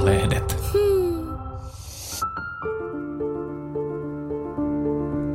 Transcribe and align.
Eeva-lehdet. 0.00 0.56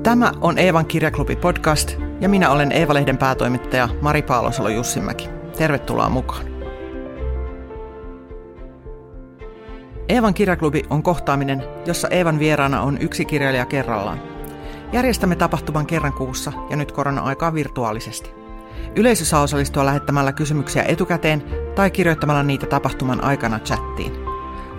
Tämä 0.04 0.32
on 0.42 0.58
Eevan 0.58 0.86
kirjaklubi 0.86 1.36
podcast 1.36 1.96
ja 2.22 2.30
minä 2.30 2.50
olen 2.50 2.72
Eeva-lehden 2.72 3.18
päätoimittaja 3.18 3.90
Mari 4.02 4.22
Paalosalo 4.22 4.70
Jussimäki. 4.70 5.30
Tervetuloa 5.58 6.10
mukaan. 6.10 6.46
Eevan 10.10 10.34
kirjaklubi 10.34 10.84
on 10.90 11.04
kohtaaminen, 11.04 11.64
jossa 11.86 12.08
Eevan 12.08 12.40
vieraana 12.40 12.82
on 12.82 12.98
yksi 13.02 13.26
kirjailija 13.26 13.66
kerrallaan. 13.66 14.22
Järjestämme 14.94 15.36
tapahtuman 15.36 15.86
kerran 15.86 16.14
kuussa 16.14 16.52
ja 16.70 16.76
nyt 16.76 16.92
korona-aikaa 16.92 17.54
virtuaalisesti. 17.54 18.32
Yleisö 18.96 19.26
saa 19.26 19.42
osallistua 19.42 19.86
lähettämällä 19.86 20.32
kysymyksiä 20.32 20.84
etukäteen 20.84 21.44
tai 21.76 21.92
kirjoittamalla 21.92 22.44
niitä 22.44 22.66
tapahtuman 22.66 23.24
aikana 23.24 23.60
chattiin. 23.60 24.25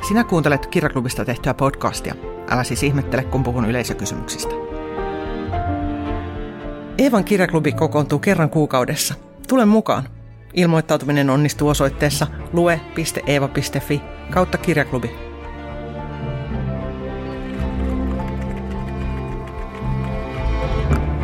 Sinä 0.02 0.24
kuuntelet 0.24 0.66
kirjaklubista 0.66 1.24
tehtyä 1.24 1.54
podcastia. 1.54 2.14
Älä 2.50 2.64
siis 2.64 2.82
ihmettele, 2.82 3.24
kun 3.24 3.42
puhun 3.42 3.64
yleisökysymyksistä. 3.64 4.54
Eevan 6.98 7.24
kirjaklubi 7.24 7.72
kokoontuu 7.72 8.18
kerran 8.18 8.50
kuukaudessa. 8.50 9.14
Tule 9.48 9.64
mukaan. 9.64 10.08
Ilmoittautuminen 10.54 11.30
onnistuu 11.30 11.68
osoitteessa 11.68 12.26
lue.eeva.fi 12.52 14.02
kautta 14.30 14.58
kirjaklubi. 14.58 15.10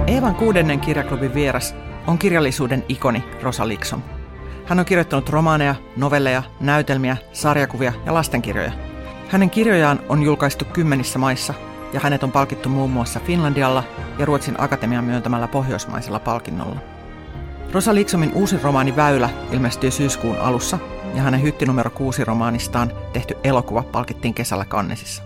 Eevan 0.07 0.34
kuudennen 0.34 0.81
kirjaklubin 0.81 1.34
vieras 1.34 1.75
on 2.07 2.19
kirjallisuuden 2.19 2.84
ikoni 2.89 3.25
Rosa 3.43 3.69
Liksom. 3.69 4.03
Hän 4.66 4.79
on 4.79 4.84
kirjoittanut 4.84 5.28
romaaneja, 5.28 5.75
novelleja, 5.97 6.42
näytelmiä, 6.61 7.17
sarjakuvia 7.33 7.92
ja 8.06 8.14
lastenkirjoja. 8.14 8.73
Hänen 9.28 9.50
kirjojaan 9.50 10.00
on 10.09 10.23
julkaistu 10.23 10.64
kymmenissä 10.64 11.19
maissa 11.19 11.55
ja 11.92 12.00
hänet 12.00 12.23
on 12.23 12.33
palkittu 12.33 12.69
muun 12.69 12.91
muassa 12.91 13.20
Finlandialla 13.20 13.84
ja 14.19 14.27
Ruotsin 14.27 14.61
Akatemian 14.61 15.05
myöntämällä 15.05 15.48
pohjoismaisella 15.48 16.19
palkinnolla. 16.19 16.77
Rosa 17.73 17.95
Liksomin 17.95 18.33
uusi 18.34 18.59
romaani 18.62 18.97
Väylä 18.97 19.31
ilmestyi 19.53 19.91
syyskuun 19.91 20.39
alussa 20.39 20.79
ja 21.14 21.23
hänen 21.23 21.42
hytti 21.42 21.67
numero 21.67 21.91
6 21.91 22.25
romaanistaan 22.25 22.92
tehty 23.12 23.36
elokuva 23.45 23.83
palkittiin 23.83 24.34
kesällä 24.34 24.64
Kannesissa. 24.64 25.23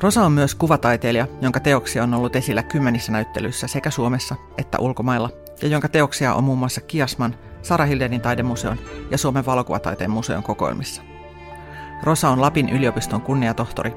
Rosa 0.00 0.24
on 0.24 0.32
myös 0.32 0.54
kuvataiteilija, 0.54 1.26
jonka 1.40 1.60
teoksia 1.60 2.02
on 2.02 2.14
ollut 2.14 2.36
esillä 2.36 2.62
kymmenissä 2.62 3.12
näyttelyissä 3.12 3.66
sekä 3.66 3.90
Suomessa 3.90 4.36
että 4.58 4.78
ulkomailla, 4.78 5.30
ja 5.62 5.68
jonka 5.68 5.88
teoksia 5.88 6.34
on 6.34 6.44
muun 6.44 6.58
muassa 6.58 6.80
Kiasman, 6.80 7.34
Sara 7.62 7.84
Hildenin 7.84 8.20
taidemuseon 8.20 8.78
ja 9.10 9.18
Suomen 9.18 9.46
valokuvataiteen 9.46 10.10
museon 10.10 10.42
kokoelmissa. 10.42 11.02
Rosa 12.02 12.28
on 12.28 12.40
Lapin 12.40 12.68
yliopiston 12.68 13.20
kunniatohtori, 13.20 13.92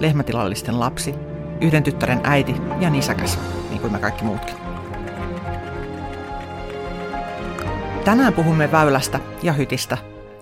lehmätilallisten 0.00 0.80
lapsi, 0.80 1.14
yhden 1.60 1.82
tyttären 1.82 2.20
äiti 2.24 2.56
ja 2.80 2.90
nisäkäs, 2.90 3.38
niin 3.70 3.80
kuin 3.80 3.92
me 3.92 3.98
kaikki 3.98 4.24
muutkin. 4.24 4.54
Tänään 8.04 8.32
puhumme 8.32 8.72
väylästä 8.72 9.20
ja 9.42 9.52
hytistä, 9.52 9.98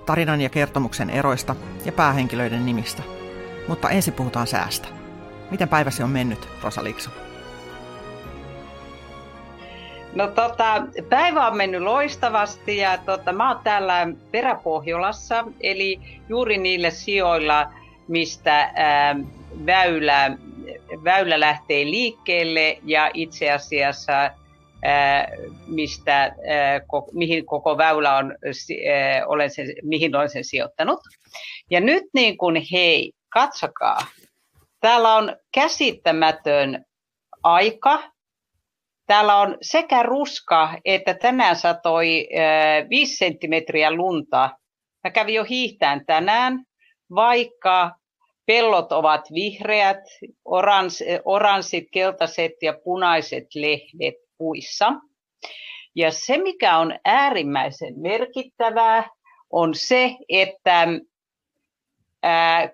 tarinan 0.07 0.41
ja 0.41 0.49
kertomuksen 0.49 1.11
eroista 1.11 1.57
ja 1.85 1.93
päähenkilöiden 1.93 2.67
nimistä. 2.67 3.03
Mutta 3.69 3.91
ensin 3.91 4.15
puhutaan 4.15 4.47
säästä. 4.47 4.89
Miten 5.51 5.69
päiväsi 5.69 6.03
on 6.03 6.11
mennyt, 6.11 6.49
Rosa 6.63 6.85
Likso? 6.85 7.11
No 10.15 10.27
tota, 10.27 10.87
päivä 11.09 11.47
on 11.47 11.57
mennyt 11.57 11.83
loistavasti 11.83 12.77
ja 12.77 12.99
tota, 12.99 13.33
mä 13.33 13.53
oon 13.53 13.61
täällä 13.65 14.07
Peräpohjolassa, 14.31 15.45
eli 15.61 16.01
juuri 16.29 16.59
niillä 16.59 16.91
sijoilla, 16.91 17.73
mistä 18.09 18.71
ää, 18.75 19.17
väylä, 19.67 20.39
väylä 21.05 21.41
lähtee 21.41 21.85
liikkeelle 21.85 22.79
ja 22.85 23.11
itse 23.15 23.51
asiassa 23.51 24.31
ää, 24.85 25.29
mistä, 25.67 26.23
ää, 26.23 26.81
ko, 26.87 27.09
mihin 27.13 27.47
koko 27.47 27.79
väylä 27.79 28.17
on, 28.17 28.35
ää, 28.93 29.27
olen 29.27 29.51
sen, 29.51 29.67
mihin 29.83 30.17
olen 30.17 30.31
sen 30.31 30.45
sijoittanut. 30.45 31.01
Ja 31.71 31.81
nyt 31.81 32.05
niin 32.15 32.37
kuin 32.37 32.63
hei, 32.73 33.13
katsokaa, 33.29 33.99
täällä 34.81 35.15
on 35.15 35.37
käsittämätön 35.55 36.85
aika, 37.43 38.14
Täällä 39.07 39.37
on 39.37 39.59
sekä 39.63 40.03
ruska 40.03 40.79
että 40.85 41.15
tänään 41.15 41.57
satoi 41.57 42.29
äh, 42.37 42.89
5 42.91 43.17
senttimetriä 43.17 43.91
lunta. 43.91 44.51
Mä 45.05 45.11
kävin 45.11 45.35
jo 45.35 45.45
hiihtään 45.45 46.07
tänään, 46.07 46.65
vaikka 47.15 47.91
pellot 48.47 48.93
ovat 48.93 49.29
vihreät, 49.35 50.03
orans, 50.45 51.05
oranssit, 51.25 51.85
keltaiset 51.93 52.53
ja 52.63 52.75
punaiset 52.85 53.47
lehdet 53.55 54.15
puissa. 54.39 54.93
Ja 55.95 56.11
se, 56.11 56.39
mikä 56.39 56.79
on 56.79 56.99
äärimmäisen 57.05 57.95
merkittävää, 57.97 59.09
on 59.51 59.75
se, 59.75 60.17
että 60.29 60.87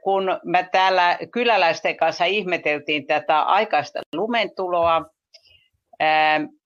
kun 0.03 0.41
me 0.45 0.69
täällä 0.73 1.19
kyläläisten 1.33 1.97
kanssa 1.97 2.25
ihmeteltiin 2.25 3.07
tätä 3.07 3.43
aikaista 3.43 4.01
lumentuloa, 4.15 5.05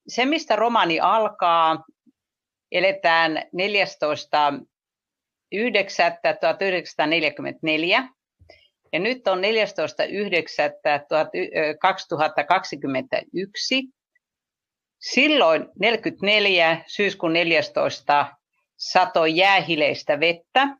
se, 0.09 0.25
mistä 0.25 0.56
romani 0.56 1.00
alkaa, 1.00 1.84
eletään 2.72 3.37
14.9.1944 3.37 3.43
ja 8.93 9.00
nyt 9.00 9.28
on 9.28 9.39
14.9.2021. 9.39 9.43
Silloin 15.00 15.67
44. 15.81 16.84
syyskuun 16.87 17.33
14. 17.33 18.37
satoi 18.77 19.37
jäähileistä 19.37 20.21
vettä 20.21 20.77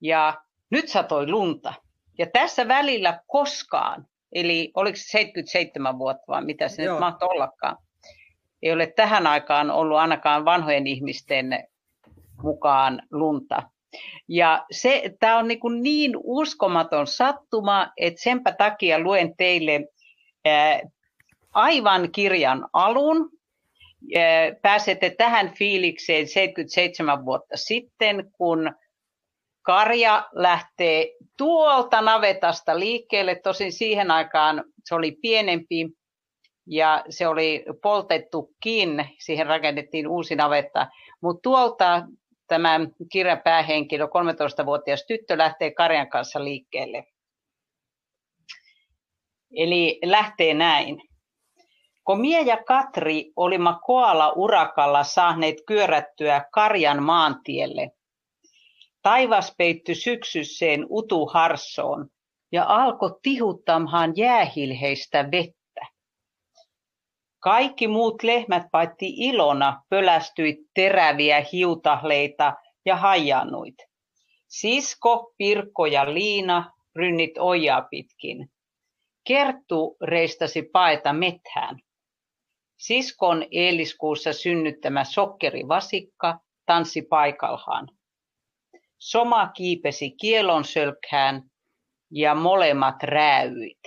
ja 0.00 0.42
nyt 0.70 0.88
satoi 0.88 1.28
lunta. 1.28 1.74
Ja 2.18 2.26
tässä 2.26 2.68
välillä 2.68 3.20
koskaan 3.26 4.06
Eli 4.36 4.70
oliko 4.74 4.96
se 4.96 5.02
77 5.02 5.98
vuotta 5.98 6.24
vai 6.28 6.44
mitä 6.44 6.68
se 6.68 6.82
Joo. 6.82 6.94
nyt 6.94 7.00
mahtoi 7.00 7.28
ollakaan. 7.28 7.76
Ei 8.62 8.72
ole 8.72 8.86
tähän 8.86 9.26
aikaan 9.26 9.70
ollut 9.70 9.98
ainakaan 9.98 10.44
vanhojen 10.44 10.86
ihmisten 10.86 11.66
mukaan 12.42 13.02
lunta. 13.10 13.62
Ja 14.28 14.66
se, 14.70 15.16
tämä 15.20 15.38
on 15.38 15.48
niin, 15.48 15.60
niin 15.82 16.12
uskomaton 16.24 17.06
sattuma, 17.06 17.92
että 17.96 18.22
senpä 18.22 18.52
takia 18.52 18.98
luen 18.98 19.36
teille 19.36 19.88
ää, 20.44 20.80
aivan 21.52 22.12
kirjan 22.12 22.68
alun. 22.72 23.30
Ää, 24.16 24.22
pääsette 24.62 25.10
tähän 25.10 25.52
fiilikseen 25.54 26.28
77 26.28 27.24
vuotta 27.24 27.56
sitten, 27.56 28.30
kun 28.32 28.74
karja 29.66 30.28
lähtee 30.32 31.10
tuolta 31.38 32.00
navetasta 32.00 32.78
liikkeelle. 32.78 33.34
Tosin 33.34 33.72
siihen 33.72 34.10
aikaan 34.10 34.64
se 34.84 34.94
oli 34.94 35.12
pienempi 35.22 35.88
ja 36.66 37.04
se 37.08 37.28
oli 37.28 37.64
poltettukin. 37.82 39.08
Siihen 39.18 39.46
rakennettiin 39.46 40.08
uusi 40.08 40.36
navetta. 40.36 40.86
Mutta 41.20 41.42
tuolta 41.42 42.02
tämä 42.48 42.80
kirjan 43.12 43.40
päähenkilö, 43.44 44.04
13-vuotias 44.04 45.04
tyttö, 45.08 45.38
lähtee 45.38 45.70
karjan 45.70 46.08
kanssa 46.08 46.44
liikkeelle. 46.44 47.04
Eli 49.56 49.98
lähtee 50.04 50.54
näin. 50.54 51.02
Kun 52.04 52.20
Mie 52.20 52.40
ja 52.40 52.64
Katri 52.64 53.32
olimme 53.36 53.70
koala 53.86 54.32
urakalla 54.32 55.04
saaneet 55.04 55.56
kyörättyä 55.66 56.44
Karjan 56.52 57.02
maantielle, 57.02 57.90
Taivas 59.06 59.54
peitty 59.58 59.94
syksysseen 59.94 60.86
utuharsoon 60.90 62.08
ja 62.52 62.64
alkoi 62.68 63.10
tihuttamaan 63.22 64.12
jäähilheistä 64.16 65.30
vettä. 65.32 65.86
Kaikki 67.38 67.88
muut 67.88 68.22
lehmät 68.22 68.62
paitsi 68.72 69.06
Ilona 69.16 69.82
pölästyi 69.88 70.56
teräviä 70.74 71.44
hiutahleita 71.52 72.54
ja 72.86 72.96
hajannuit. 72.96 73.74
Sisko, 74.48 75.34
Pirkko 75.38 75.86
ja 75.86 76.14
Liina 76.14 76.72
rynnit 76.96 77.38
ojaa 77.38 77.82
pitkin. 77.82 78.50
Kerttu 79.26 79.96
reistasi 80.02 80.62
paeta 80.62 81.12
methään. 81.12 81.78
Siskon 82.76 83.44
eiliskuussa 83.50 84.32
synnyttämä 84.32 85.04
sokkerivasikka 85.04 86.38
tanssi 86.66 87.02
paikallaan. 87.02 87.95
Soma 88.98 89.48
kiipesi 89.48 90.10
kielonsölkkään 90.10 91.42
ja 92.10 92.34
molemmat 92.34 93.02
rääyit. 93.02 93.80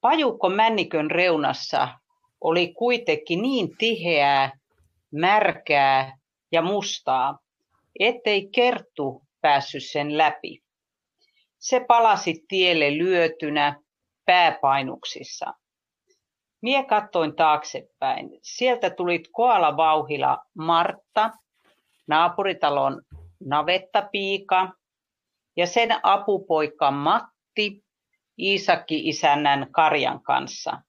Pajukko 0.00 0.48
männikön 0.48 1.10
reunassa 1.10 1.88
oli 2.40 2.74
kuitenkin 2.74 3.42
niin 3.42 3.76
tiheää, 3.76 4.52
märkää 5.12 6.18
ja 6.52 6.62
mustaa, 6.62 7.38
ettei 8.00 8.48
kerttu 8.48 9.22
päässyt 9.40 9.84
sen 9.84 10.18
läpi. 10.18 10.62
Se 11.58 11.84
palasi 11.88 12.44
tielle 12.48 12.98
lyötynä 12.98 13.80
pääpainuksissa. 14.24 15.54
Mie 16.62 16.84
kattoin 16.84 17.36
taaksepäin. 17.36 18.30
Sieltä 18.42 18.90
tulit 18.90 19.28
koala 19.32 19.76
vauhila 19.76 20.38
Martta, 20.58 21.30
naapuritalon 22.06 23.02
navettapiika 23.40 24.72
ja 25.56 25.66
sen 25.66 26.00
apupoika 26.02 26.90
Matti 26.90 27.84
Iisakki 28.38 29.08
isännän 29.08 29.66
Karjan 29.72 30.22
kanssa. 30.22 30.82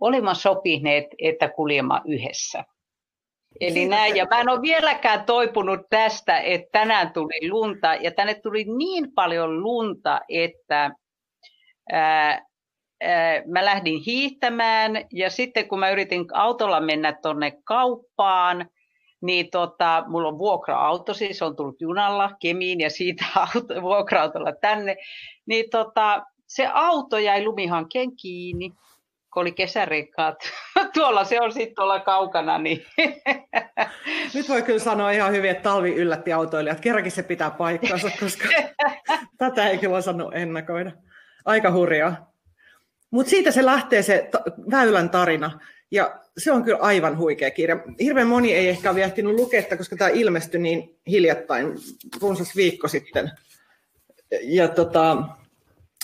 Olimme 0.00 0.34
sopineet, 0.34 1.06
että 1.18 1.48
kuljemme 1.48 2.00
yhdessä. 2.04 2.64
Eli 3.60 3.88
näin, 3.88 4.16
ja 4.16 4.26
mä 4.30 4.40
en 4.40 4.48
ole 4.48 4.62
vieläkään 4.62 5.24
toipunut 5.24 5.80
tästä, 5.90 6.38
että 6.38 6.68
tänään 6.72 7.12
tuli 7.12 7.50
lunta, 7.50 7.94
ja 7.94 8.10
tänne 8.10 8.34
tuli 8.34 8.64
niin 8.64 9.12
paljon 9.12 9.62
lunta, 9.62 10.20
että 10.28 10.90
ää, 11.92 12.46
ää, 13.02 13.42
mä 13.46 13.64
lähdin 13.64 14.02
hiihtämään, 14.06 14.92
ja 15.12 15.30
sitten 15.30 15.68
kun 15.68 15.78
mä 15.78 15.90
yritin 15.90 16.24
autolla 16.32 16.80
mennä 16.80 17.18
tuonne 17.22 17.52
kauppaan, 17.64 18.68
niin 19.22 19.50
tota, 19.50 20.04
mulla 20.06 20.28
on 20.28 20.38
vuokra-auto, 20.38 21.14
siis 21.14 21.42
on 21.42 21.56
tullut 21.56 21.80
junalla 21.80 22.30
Kemiin 22.40 22.80
ja 22.80 22.90
siitä 22.90 23.24
auto, 23.54 23.82
vuokra-autolla 23.82 24.52
tänne, 24.52 24.96
niin 25.46 25.70
tota, 25.70 26.22
se 26.46 26.68
auto 26.72 27.18
jäi 27.18 27.44
lumihankkeen 27.44 28.16
kiinni 28.16 28.72
kun 29.32 29.40
oli 29.40 29.52
kesärenkaat. 29.52 30.38
Tuolla 30.94 31.24
se 31.24 31.40
on 31.40 31.52
sitten 31.52 31.74
tuolla 31.74 32.00
kaukana. 32.00 32.58
Niin. 32.58 32.84
Nyt 34.34 34.48
voi 34.48 34.62
kyllä 34.62 34.78
sanoa 34.78 35.10
ihan 35.10 35.32
hyvin, 35.32 35.50
että 35.50 35.62
talvi 35.62 35.94
yllätti 35.94 36.32
autoilijat. 36.32 36.80
Kerrankin 36.80 37.12
se 37.12 37.22
pitää 37.22 37.50
paikkansa, 37.50 38.10
koska 38.20 38.48
tätä 39.38 39.68
ei 39.68 39.78
kyllä 39.78 39.96
osannut 39.96 40.34
ennakoida. 40.34 40.92
Aika 41.44 41.72
hurjaa. 41.72 42.32
Mutta 43.10 43.30
siitä 43.30 43.50
se 43.50 43.64
lähtee 43.64 44.02
se 44.02 44.30
väylän 44.70 45.10
tarina. 45.10 45.60
Ja 45.92 46.20
se 46.38 46.52
on 46.52 46.64
kyllä 46.64 46.78
aivan 46.78 47.18
huikea 47.18 47.50
kirja. 47.50 47.76
Hirveän 48.00 48.26
moni 48.26 48.54
ei 48.54 48.68
ehkä 48.68 48.90
ole 48.90 48.96
viehtinyt 48.96 49.34
lukea, 49.34 49.62
koska 49.76 49.96
tämä 49.96 50.10
ilmestyi 50.10 50.60
niin 50.60 50.98
hiljattain, 51.06 51.74
runsas 52.22 52.56
viikko 52.56 52.88
sitten. 52.88 53.30
Ja 54.42 54.68
tota, 54.68 55.22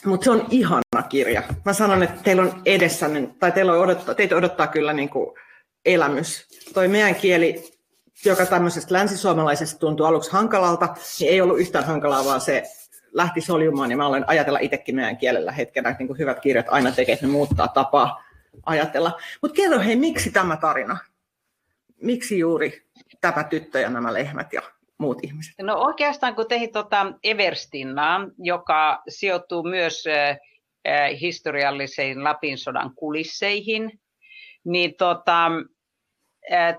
mutta 0.04 0.24
se 0.24 0.30
on 0.30 0.46
ihana 0.50 1.02
kirja. 1.08 1.42
Mä 1.64 1.72
sanon, 1.72 2.02
että 2.02 2.22
teillä 2.22 2.42
on 2.42 2.62
edessä, 2.66 3.10
tai 3.38 3.52
teillä 3.52 3.72
on 3.72 3.80
odottaa, 3.80 4.14
teitä 4.14 4.36
odottaa 4.36 4.66
kyllä 4.66 4.92
niin 4.92 5.08
kuin 5.08 5.36
elämys. 5.84 6.46
Toi 6.74 6.88
meidän 6.88 7.14
kieli, 7.14 7.72
joka 8.24 8.46
tämmöisestä 8.46 8.94
länsisuomalaisesta 8.94 9.78
tuntuu 9.78 10.06
aluksi 10.06 10.32
hankalalta, 10.32 10.94
niin 11.20 11.30
ei 11.30 11.40
ollut 11.40 11.60
yhtään 11.60 11.84
hankalaa, 11.84 12.24
vaan 12.24 12.40
se 12.40 12.62
lähti 13.12 13.40
soljumaan, 13.40 13.90
ja 13.90 13.96
mä 13.96 14.06
olen 14.06 14.24
ajatella 14.28 14.58
itsekin 14.58 14.94
meidän 14.94 15.16
kielellä 15.16 15.52
hetkenä, 15.52 15.96
niin 15.98 16.06
kuin 16.06 16.18
hyvät 16.18 16.40
kirjat 16.40 16.66
aina 16.68 16.92
tekee, 16.92 17.12
että 17.12 17.26
ne 17.26 17.32
muuttaa 17.32 17.68
tapaa 17.68 18.27
ajatella. 18.66 19.12
Mutta 19.42 19.54
kerro 19.54 19.80
hei, 19.80 19.96
miksi 19.96 20.30
tämä 20.30 20.56
tarina? 20.56 20.98
Miksi 22.02 22.38
juuri 22.38 22.82
tämä 23.20 23.44
tyttö 23.44 23.80
ja 23.80 23.90
nämä 23.90 24.12
lehmät 24.12 24.52
ja 24.52 24.62
muut 24.98 25.18
ihmiset? 25.22 25.54
No 25.62 25.76
oikeastaan 25.78 26.34
kun 26.34 26.48
tein 26.48 26.72
tuota 26.72 27.12
Everstinnaa, 27.24 28.20
joka 28.38 29.02
sijoittuu 29.08 29.62
myös 29.62 30.04
historialliseen 31.20 32.24
Lapin 32.24 32.58
sodan 32.58 32.94
kulisseihin, 32.94 34.00
niin 34.64 34.94
tota, 34.98 35.50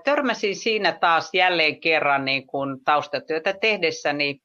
törmäsin 0.04 0.56
siinä 0.56 0.92
taas 0.92 1.30
jälleen 1.34 1.80
kerran 1.80 2.24
niin 2.24 2.46
kun 2.46 2.80
taustatyötä 2.84 3.52
tehdessäni 3.52 4.40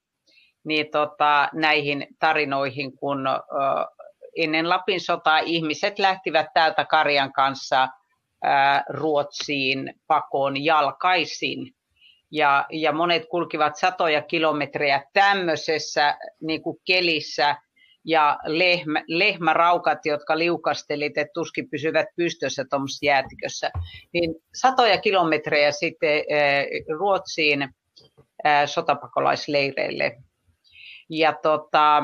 niin 0.66 0.92
tota, 0.92 1.50
näihin 1.54 2.08
tarinoihin, 2.20 2.98
kun 2.98 3.20
ennen 4.36 4.70
Lapin 4.70 5.02
sotaa 5.02 5.40
ihmiset 5.40 6.00
lähtivät 6.00 6.48
täältä 6.54 6.86
Karjan 6.86 7.34
kanssa 7.34 7.88
Ruotsiin 8.90 9.94
pakoon 10.08 10.64
jalkaisin 10.64 11.76
ja, 12.32 12.66
ja 12.72 12.92
monet 12.92 13.26
kulkivat 13.30 13.76
satoja 13.76 14.22
kilometrejä 14.22 15.04
tämmöisessä 15.14 16.18
niin 16.42 16.62
kuin 16.62 16.78
kelissä 16.86 17.56
ja 18.06 18.38
lehmä, 18.46 19.04
lehmäraukat, 19.08 20.06
jotka 20.06 20.38
liukastelit, 20.38 21.18
että 21.18 21.32
tuskin 21.34 21.70
pysyvät 21.70 22.08
pystyssä 22.16 22.66
tuommoisessa 22.70 23.06
jäätikössä, 23.06 23.72
niin 24.14 24.36
satoja 24.56 24.98
kilometrejä 24.98 25.72
sitten 25.72 26.24
Ruotsiin 27.00 27.70
sotapakolaisleireille. 28.66 30.18
Ja 31.10 31.34
tota, 31.44 32.04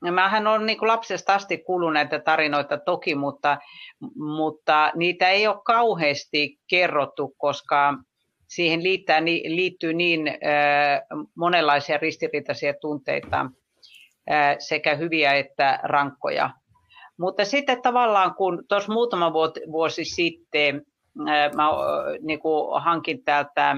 Mähän 0.00 0.46
on 0.46 0.66
niin 0.66 0.78
kuin 0.78 0.88
lapsesta 0.88 1.34
asti 1.34 1.58
kuullut 1.58 1.92
näitä 1.92 2.18
tarinoita 2.18 2.78
toki, 2.78 3.14
mutta, 3.14 3.58
mutta 4.16 4.92
niitä 4.94 5.30
ei 5.30 5.46
ole 5.46 5.56
kauheasti 5.64 6.58
kerrottu, 6.70 7.34
koska 7.38 7.94
siihen 8.48 8.82
liittää, 8.82 9.24
liittyy 9.24 9.94
niin 9.94 10.20
monenlaisia 11.34 11.98
ristiriitaisia 11.98 12.74
tunteita, 12.80 13.46
sekä 14.58 14.94
hyviä 14.94 15.34
että 15.34 15.80
rankkoja. 15.82 16.50
Mutta 17.18 17.44
sitten 17.44 17.82
tavallaan, 17.82 18.34
kun 18.34 18.64
tuossa 18.68 18.92
muutama 18.92 19.32
vuosi 19.72 20.04
sitten 20.04 20.82
mä 21.54 21.68
niin 22.20 22.40
kuin 22.40 22.82
hankin 22.82 23.24
täältä 23.24 23.76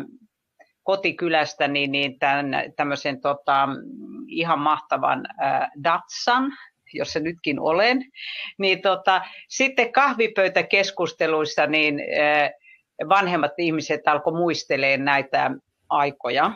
kotikylästä 0.83 1.69
niin, 1.69 1.93
niin 1.93 2.19
tämän, 2.19 2.51
tämmöisen 2.77 3.21
tota, 3.21 3.69
ihan 4.29 4.59
mahtavan 4.59 5.27
äh, 5.43 5.69
Datsan, 5.85 6.53
jossa 6.93 7.21
nytkin 7.21 7.61
olen, 7.61 8.05
niin 8.59 8.83
tota, 8.83 9.23
sitten 9.49 9.93
kahvipöytäkeskusteluissa 9.93 11.67
niin 11.67 12.01
äh, 12.01 12.51
vanhemmat 13.09 13.53
ihmiset 13.59 14.09
alkoi 14.09 14.33
muistelee 14.33 14.97
näitä 14.97 15.51
aikoja. 15.89 16.53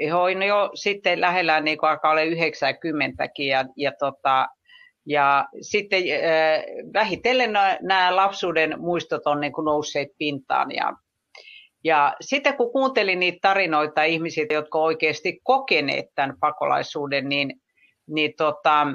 He 0.00 0.14
on 0.14 0.42
jo 0.42 0.70
sitten 0.74 1.20
lähellä 1.20 1.60
niin 1.60 1.78
kuin 1.78 1.90
alkaa 1.90 2.10
olla 2.10 2.20
90kin 2.20 3.44
ja, 3.50 3.64
ja, 3.76 3.92
tota, 3.98 4.48
ja 5.06 5.48
sitten 5.60 6.02
äh, 6.02 6.62
vähitellen 6.94 7.52
nämä 7.80 8.16
lapsuuden 8.16 8.74
muistot 8.80 9.26
on 9.26 9.40
niin 9.40 9.52
kuin 9.52 9.64
nousseet 9.64 10.08
pintaan 10.18 10.72
ja, 10.72 10.92
ja 11.86 12.16
sitten 12.20 12.56
kun 12.56 12.72
kuuntelin 12.72 13.20
niitä 13.20 13.38
tarinoita 13.42 14.02
ihmisiltä, 14.02 14.54
jotka 14.54 14.78
oikeasti 14.78 15.40
kokeneet 15.42 16.06
tämän 16.14 16.36
pakolaisuuden, 16.40 17.28
niin, 17.28 17.60
niin 18.06 18.32
tota, 18.36 18.86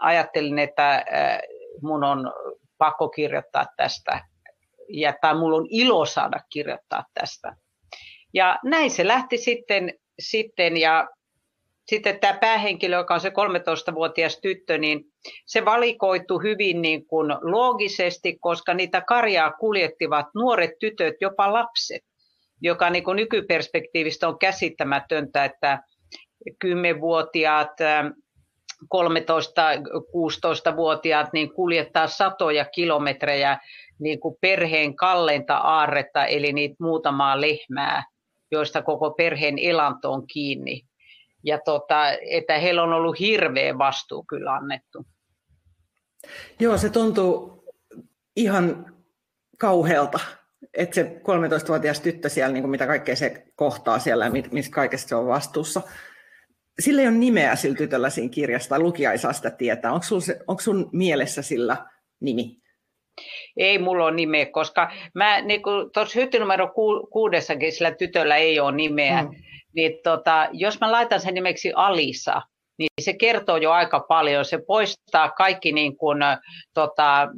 ajattelin, 0.00 0.58
että 0.58 1.04
mun 1.82 2.04
on 2.04 2.32
pakko 2.78 3.08
kirjoittaa 3.08 3.66
tästä 3.76 4.20
ja 4.88 5.14
tai 5.20 5.34
mulla 5.34 5.56
on 5.56 5.66
ilo 5.70 6.04
saada 6.04 6.40
kirjoittaa 6.52 7.04
tästä. 7.14 7.56
Ja 8.34 8.58
näin 8.64 8.90
se 8.90 9.06
lähti 9.06 9.38
sitten, 9.38 9.94
sitten 10.18 10.76
ja 10.76 11.08
sitten 11.90 12.20
tämä 12.20 12.38
päähenkilö, 12.40 12.96
joka 12.96 13.14
on 13.14 13.20
se 13.20 13.28
13-vuotias 13.28 14.40
tyttö, 14.40 14.78
niin 14.78 15.04
se 15.46 15.64
valikoitu 15.64 16.38
hyvin 16.38 16.82
niin 16.82 17.06
kuin 17.06 17.30
loogisesti, 17.40 18.38
koska 18.40 18.74
niitä 18.74 19.00
karjaa 19.00 19.52
kuljettivat 19.52 20.26
nuoret 20.34 20.70
tytöt, 20.80 21.14
jopa 21.20 21.52
lapset, 21.52 22.02
joka 22.62 22.90
niin 22.90 23.04
kuin 23.04 23.16
nykyperspektiivistä 23.16 24.28
on 24.28 24.38
käsittämätöntä, 24.38 25.44
että 25.44 25.82
10-vuotiaat 26.64 27.70
13-16-vuotiaat 28.94 31.32
niin 31.32 31.52
kuljettaa 31.52 32.06
satoja 32.06 32.64
kilometrejä 32.64 33.58
niin 34.00 34.20
kuin 34.20 34.36
perheen 34.40 34.96
kalleinta 34.96 35.56
aarretta, 35.56 36.26
eli 36.26 36.52
niitä 36.52 36.76
muutamaa 36.80 37.40
lehmää, 37.40 38.04
joista 38.52 38.82
koko 38.82 39.10
perheen 39.10 39.58
elanto 39.58 40.12
on 40.12 40.26
kiinni. 40.26 40.89
Ja 41.44 41.58
tota, 41.64 42.12
että 42.30 42.58
heillä 42.58 42.82
on 42.82 42.92
ollut 42.92 43.20
hirveä 43.20 43.78
vastuu 43.78 44.24
kyllä 44.28 44.54
annettu. 44.54 45.06
Joo, 46.60 46.78
se 46.78 46.88
tuntuu 46.88 47.64
ihan 48.36 48.94
kauhealta, 49.58 50.20
että 50.74 50.94
se 50.94 51.02
13-vuotias 51.02 52.00
tyttö 52.00 52.28
siellä, 52.28 52.52
niin 52.52 52.62
kuin 52.62 52.70
mitä 52.70 52.86
kaikkea 52.86 53.16
se 53.16 53.44
kohtaa 53.54 53.98
siellä 53.98 54.24
ja 54.24 54.30
missä 54.52 54.72
kaikesta 54.72 55.08
se 55.08 55.14
on 55.14 55.26
vastuussa. 55.26 55.82
Sillä 56.78 57.02
ei 57.02 57.08
ole 57.08 57.16
nimeä 57.16 57.56
sillä 57.56 57.76
tytöllä 57.76 58.10
siinä 58.10 58.30
kirjassa, 58.30 58.68
tai 58.68 58.78
lukija 58.78 59.12
ei 59.12 59.18
saa 59.18 59.32
sitä 59.32 59.50
tietää. 59.50 59.92
Onko, 59.92 60.04
sun, 60.04 60.22
onko 60.46 60.62
sun 60.62 60.90
mielessä 60.92 61.42
sillä 61.42 61.76
nimi? 62.20 62.60
Ei 63.56 63.78
mulla 63.78 64.04
ole 64.04 64.14
nimeä, 64.14 64.46
koska 64.46 64.90
mä 65.14 65.40
niin 65.40 65.62
tuossa 65.94 66.20
hyttynumero 66.20 66.68
ku, 66.68 67.08
kuudessakin 67.12 67.72
sillä 67.72 67.90
tytöllä 67.90 68.36
ei 68.36 68.60
ole 68.60 68.72
nimeä. 68.76 69.22
Mm. 69.22 69.30
Niin 69.74 69.98
tota, 70.04 70.48
jos 70.52 70.80
mä 70.80 70.92
laitan 70.92 71.20
sen 71.20 71.34
nimeksi 71.34 71.72
Alisa, 71.74 72.42
niin 72.78 72.88
se 73.00 73.12
kertoo 73.12 73.56
jo 73.56 73.70
aika 73.70 74.00
paljon. 74.00 74.44
Se 74.44 74.58
poistaa 74.66 75.30
kaikki 75.30 75.72
niin 75.72 75.96
kuin, 75.96 76.18
tota, 76.74 77.28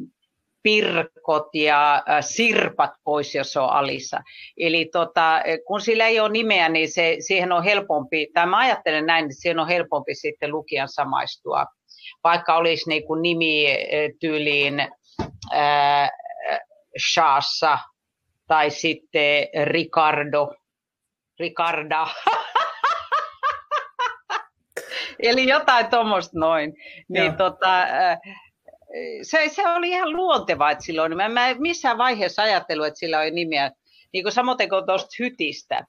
pirkot 0.62 1.54
ja 1.54 2.02
sirpat 2.20 2.90
pois, 3.04 3.34
jos 3.34 3.56
on 3.56 3.70
alissa. 3.70 4.20
Eli 4.56 4.88
tota, 4.92 5.42
kun 5.66 5.80
sillä 5.80 6.06
ei 6.06 6.20
ole 6.20 6.32
nimeä, 6.32 6.68
niin 6.68 6.90
se, 6.90 7.16
siihen 7.20 7.52
on 7.52 7.64
helpompi, 7.64 8.26
tai 8.34 8.46
mä 8.46 8.58
ajattelen 8.58 9.06
näin, 9.06 9.24
että 9.24 9.34
siihen 9.34 9.58
on 9.58 9.68
helpompi 9.68 10.14
sitten 10.14 10.52
lukijan 10.52 10.88
samaistua, 10.88 11.66
vaikka 12.24 12.56
olisi 12.56 12.88
niin 12.88 13.06
kuin 13.06 13.22
nimi 13.22 13.66
tyyliin 14.20 14.80
äh, 15.54 16.10
Shaassa 17.12 17.78
tai 18.46 18.70
sitten 18.70 19.48
Ricardo, 19.64 20.54
Ricarda. 21.40 22.06
Eli 25.22 25.48
jotain 25.48 25.90
tuommoista 25.90 26.38
noin. 26.38 26.74
Niin 27.08 27.36
tota, 27.36 27.86
se, 29.22 29.48
se 29.48 29.68
oli 29.68 29.88
ihan 29.88 30.12
luontevaa, 30.12 30.70
että 30.70 30.84
silloin, 30.84 31.16
mä, 31.16 31.28
mä 31.28 31.48
en 31.48 31.62
missään 31.62 31.98
vaiheessa 31.98 32.42
ajatellut, 32.42 32.86
että 32.86 32.98
sillä 32.98 33.18
oli 33.18 33.30
nimeä, 33.30 33.70
niin 34.12 34.24
kuin 34.24 34.32
samoin 34.32 34.68
kuin 34.68 34.86
tuosta 34.86 35.16
Hytistä, 35.18 35.86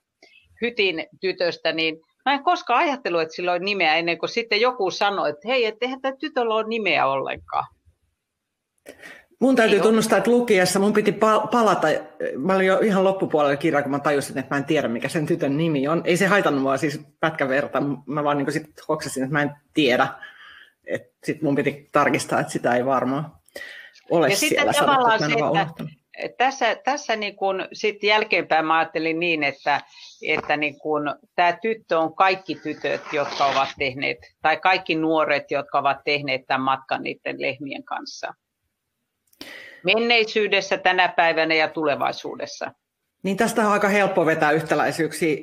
Hytin 0.62 1.06
tytöstä, 1.20 1.72
niin 1.72 1.96
mä 2.24 2.32
en 2.32 2.44
koskaan 2.44 2.80
ajatellut, 2.80 3.22
että 3.22 3.34
sillä 3.34 3.52
oli 3.52 3.64
nimeä 3.64 3.96
ennen 3.96 4.18
kuin 4.18 4.28
sitten 4.28 4.60
joku 4.60 4.90
sanoi, 4.90 5.30
että 5.30 5.48
hei, 5.48 5.64
että 5.64 5.86
eihän 5.86 6.00
tämä 6.00 6.16
tytöllä 6.16 6.54
ole 6.54 6.68
nimeä 6.68 7.06
ollenkaan. 7.06 7.66
Mun 9.44 9.56
täytyy 9.56 9.80
tunnustaa, 9.80 10.18
että 10.18 10.30
lukiessa 10.30 10.78
mun 10.78 10.92
piti 10.92 11.12
palata, 11.52 11.88
mä 12.36 12.54
olin 12.54 12.66
jo 12.66 12.78
ihan 12.78 13.04
loppupuolella 13.04 13.56
kirjaa, 13.56 13.82
kun 13.82 13.90
mä 13.90 13.98
tajusin, 13.98 14.38
että 14.38 14.54
mä 14.54 14.58
en 14.58 14.64
tiedä, 14.64 14.88
mikä 14.88 15.08
sen 15.08 15.26
tytön 15.26 15.56
nimi 15.56 15.88
on. 15.88 16.02
Ei 16.04 16.16
se 16.16 16.26
haitannut 16.26 16.62
mua 16.62 16.76
siis 16.76 17.00
pätkän 17.20 17.48
verta, 17.48 17.82
mä 18.06 18.24
vaan 18.24 18.38
niin 18.38 18.52
sit 18.52 18.64
hoksasin, 18.88 19.22
että 19.22 19.32
mä 19.32 19.42
en 19.42 19.50
tiedä. 19.74 20.08
Sitten 21.24 21.44
mun 21.44 21.54
piti 21.54 21.88
tarkistaa, 21.92 22.40
että 22.40 22.52
sitä 22.52 22.74
ei 22.74 22.86
varmaan 22.86 23.32
ole 24.10 24.28
ja 24.28 24.36
siellä 24.36 24.72
sitten 24.72 24.86
tavallaan 24.86 25.18
se, 25.18 25.26
että 26.18 26.44
tässä, 26.44 26.76
tässä 26.84 27.16
niin 27.16 27.36
kun, 27.36 27.68
sit 27.72 28.02
jälkeenpäin 28.02 28.66
mä 28.66 28.78
ajattelin 28.78 29.20
niin, 29.20 29.42
että, 29.42 29.80
että 30.22 30.56
niin 30.56 30.78
kun, 30.78 31.14
tämä 31.36 31.58
tyttö 31.62 31.98
on 31.98 32.14
kaikki 32.14 32.54
tytöt, 32.54 33.02
jotka 33.12 33.46
ovat 33.46 33.68
tehneet, 33.78 34.18
tai 34.42 34.56
kaikki 34.56 34.94
nuoret, 34.94 35.50
jotka 35.50 35.78
ovat 35.78 35.98
tehneet 36.04 36.42
tämän 36.46 36.60
matkan 36.60 37.02
niiden 37.02 37.40
lehmien 37.40 37.84
kanssa 37.84 38.34
menneisyydessä, 39.84 40.78
tänä 40.78 41.08
päivänä 41.08 41.54
ja 41.54 41.68
tulevaisuudessa. 41.68 42.72
Niin 43.22 43.36
tästä 43.36 43.66
on 43.66 43.72
aika 43.72 43.88
helppo 43.88 44.26
vetää 44.26 44.50
yhtäläisyyksiä 44.50 45.36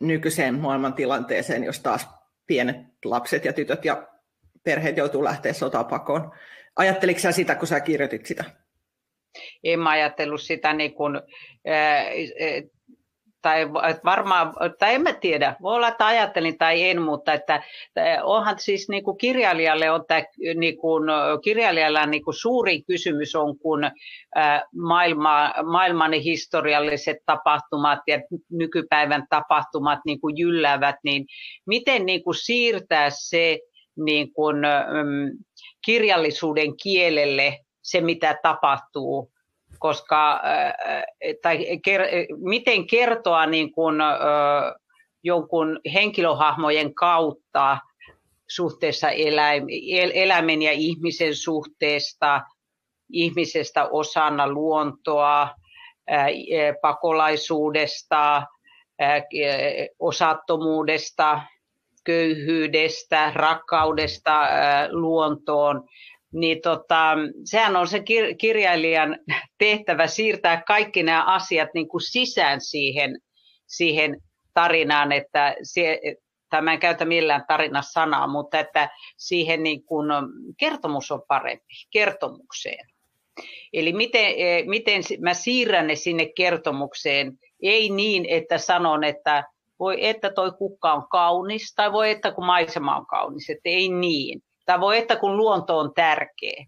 nykyiseen 0.00 0.54
maailman 0.54 0.94
tilanteeseen, 0.94 1.64
jos 1.64 1.80
taas 1.80 2.08
pienet 2.46 2.76
lapset 3.04 3.44
ja 3.44 3.52
tytöt 3.52 3.84
ja 3.84 4.08
perheet 4.64 4.96
joutuu 4.96 5.24
lähteä 5.24 5.52
sotapakoon. 5.52 6.32
Ajatteliko 6.76 7.20
sä 7.20 7.32
sitä, 7.32 7.54
kun 7.54 7.68
sä 7.68 7.80
kirjoitit 7.80 8.26
sitä? 8.26 8.44
En 9.64 9.80
mä 9.80 9.90
ajatellut 9.90 10.40
sitä 10.40 10.72
niin 10.72 10.94
kuin, 10.94 11.20
tai 13.42 13.72
varmaan, 14.04 14.52
tai 14.78 14.94
en 14.94 15.02
mä 15.02 15.12
tiedä, 15.12 15.56
voi 15.62 15.74
olla, 15.74 15.88
että 15.88 16.06
ajattelin 16.06 16.58
tai 16.58 16.90
en, 16.90 17.02
mutta 17.02 17.32
että 17.32 17.62
onhan 18.22 18.58
siis 18.58 18.88
niin 18.88 19.04
kuin 19.04 19.18
kirjailijalle 19.18 19.90
on 19.90 20.04
tämä, 20.08 20.22
niin 20.54 20.78
kuin, 20.78 21.04
kirjailijalla 21.44 22.06
niin 22.06 22.24
kuin 22.24 22.34
suuri 22.34 22.82
kysymys 22.82 23.34
on, 23.34 23.58
kun 23.58 23.90
maailma, 24.76 25.54
maailman 25.64 26.12
historialliset 26.12 27.16
tapahtumat 27.26 27.98
ja 28.06 28.20
nykypäivän 28.50 29.26
tapahtumat 29.30 29.98
niin 30.06 30.20
kuin 30.20 30.38
jylläävät, 30.38 30.96
niin 31.04 31.26
miten 31.66 32.06
niin 32.06 32.24
kuin 32.24 32.34
siirtää 32.34 33.10
se 33.10 33.58
niin 33.96 34.32
kuin, 34.32 34.56
kirjallisuuden 35.84 36.76
kielelle 36.82 37.58
se, 37.82 38.00
mitä 38.00 38.38
tapahtuu 38.42 39.30
koska, 39.78 40.40
tai 41.42 41.78
ker, 41.84 42.02
miten 42.36 42.86
kertoa 42.86 43.46
niin 43.46 43.72
kuin, 43.72 43.96
jonkun 45.22 45.80
henkilöhahmojen 45.94 46.94
kautta 46.94 47.78
suhteessa 48.48 49.10
eläimen 50.14 50.62
ja 50.62 50.72
ihmisen 50.72 51.34
suhteesta, 51.34 52.40
ihmisestä 53.12 53.88
osana 53.88 54.48
luontoa, 54.48 55.48
pakolaisuudesta, 56.82 58.42
osattomuudesta, 59.98 61.42
köyhyydestä, 62.04 63.32
rakkaudesta 63.34 64.48
luontoon 64.90 65.88
niin 66.32 66.60
tota, 66.62 67.16
sehän 67.44 67.76
on 67.76 67.88
se 67.88 67.98
kir- 67.98 68.34
kirjailijan 68.38 69.18
tehtävä 69.58 70.06
siirtää 70.06 70.62
kaikki 70.66 71.02
nämä 71.02 71.24
asiat 71.24 71.68
niin 71.74 71.88
kuin 71.88 72.00
sisään 72.00 72.60
siihen, 72.60 73.20
siihen 73.66 74.20
tarinaan, 74.54 75.12
että 75.12 75.56
se, 75.62 76.00
tai 76.50 76.62
mä 76.62 76.72
en 76.72 76.80
käytä 76.80 77.04
millään 77.04 77.44
sanaa, 77.80 78.26
mutta 78.26 78.58
että 78.58 78.88
siihen 79.16 79.62
niin 79.62 79.84
kuin, 79.84 80.06
kertomus 80.58 81.10
on 81.10 81.22
parempi, 81.28 81.74
kertomukseen. 81.92 82.86
Eli 83.72 83.92
miten, 83.92 84.34
miten 84.66 85.02
mä 85.20 85.34
siirrän 85.34 85.86
ne 85.86 85.94
sinne 85.94 86.26
kertomukseen, 86.36 87.38
ei 87.62 87.90
niin, 87.90 88.26
että 88.28 88.58
sanon, 88.58 89.04
että 89.04 89.44
voi 89.78 90.06
että 90.06 90.30
toi 90.30 90.52
kukka 90.58 90.92
on 90.92 91.08
kaunis, 91.08 91.74
tai 91.74 91.92
voi 91.92 92.10
että 92.10 92.32
kun 92.32 92.46
maisema 92.46 92.96
on 92.96 93.06
kaunis, 93.06 93.50
että 93.50 93.68
ei 93.68 93.88
niin, 93.88 94.42
tai 94.68 94.80
voi 94.80 94.98
että 94.98 95.16
kun 95.16 95.36
luonto 95.36 95.78
on 95.78 95.94
tärkeä. 95.94 96.66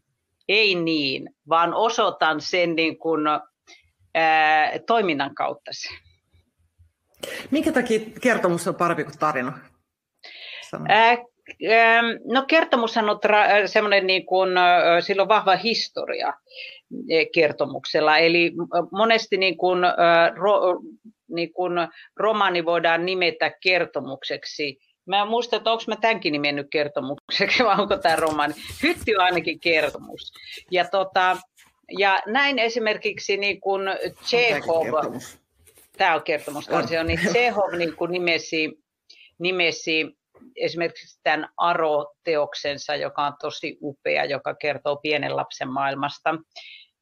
Ei 0.48 0.74
niin, 0.74 1.30
vaan 1.48 1.74
osoitan 1.74 2.40
sen 2.40 2.76
niin 2.76 2.98
kuin, 2.98 3.20
ää, 4.14 4.78
toiminnan 4.86 5.34
kautta 5.34 5.70
sen. 5.74 5.96
Minkä 7.50 7.72
takia 7.72 8.00
kertomus 8.20 8.68
on 8.68 8.74
parempi 8.74 9.04
kuin 9.04 9.18
tarina? 9.18 9.58
Ää, 10.88 11.16
No 12.24 12.44
kertomushan 12.48 13.10
on 13.10 13.16
tra- 13.16 13.66
semmoinen, 13.66 14.06
niin 14.06 14.26
kuin, 14.26 14.50
sillä 15.00 15.22
on 15.22 15.28
vahva 15.28 15.56
historia 15.56 16.32
kertomuksella, 17.34 18.18
eli 18.18 18.52
monesti 18.92 19.36
niin 19.36 19.56
kuin, 19.56 19.80
ro, 20.36 20.60
niin 21.34 21.52
kuin 21.52 21.72
romaani 22.16 22.64
voidaan 22.64 23.06
nimetä 23.06 23.52
kertomukseksi 23.62 24.78
Mä 25.10 25.24
muistan, 25.24 25.56
että 25.56 25.72
onko 25.72 25.84
mä 25.86 25.96
tämänkin 25.96 26.32
nimennyt 26.32 26.66
kertomukseksi, 26.70 27.64
vai 27.64 27.76
onko 27.78 27.96
tämä 27.96 28.16
romaani. 28.16 28.54
Hytti 28.82 29.16
on 29.16 29.22
ainakin 29.22 29.60
kertomus. 29.60 30.32
Ja, 30.70 30.84
tota, 30.84 31.36
ja 31.98 32.22
näin 32.26 32.58
esimerkiksi 32.58 33.36
niin 33.36 33.60
kuin 33.60 33.82
Chekhov, 34.24 34.86
tämä 35.98 36.14
on 36.14 36.22
kertomus, 36.22 36.68
on. 36.68 36.84
on, 37.00 37.06
niin 37.06 37.18
Chekhov 37.18 37.74
niin 37.78 37.96
kuin 37.96 38.12
nimesi, 38.12 38.78
nimesi 39.38 40.16
esimerkiksi 40.56 41.20
tämän 41.22 41.48
Aro-teoksensa, 41.56 42.96
joka 42.96 43.26
on 43.26 43.32
tosi 43.40 43.78
upea, 43.82 44.24
joka 44.24 44.54
kertoo 44.54 44.96
pienen 44.96 45.36
lapsen 45.36 45.68
maailmasta 45.68 46.34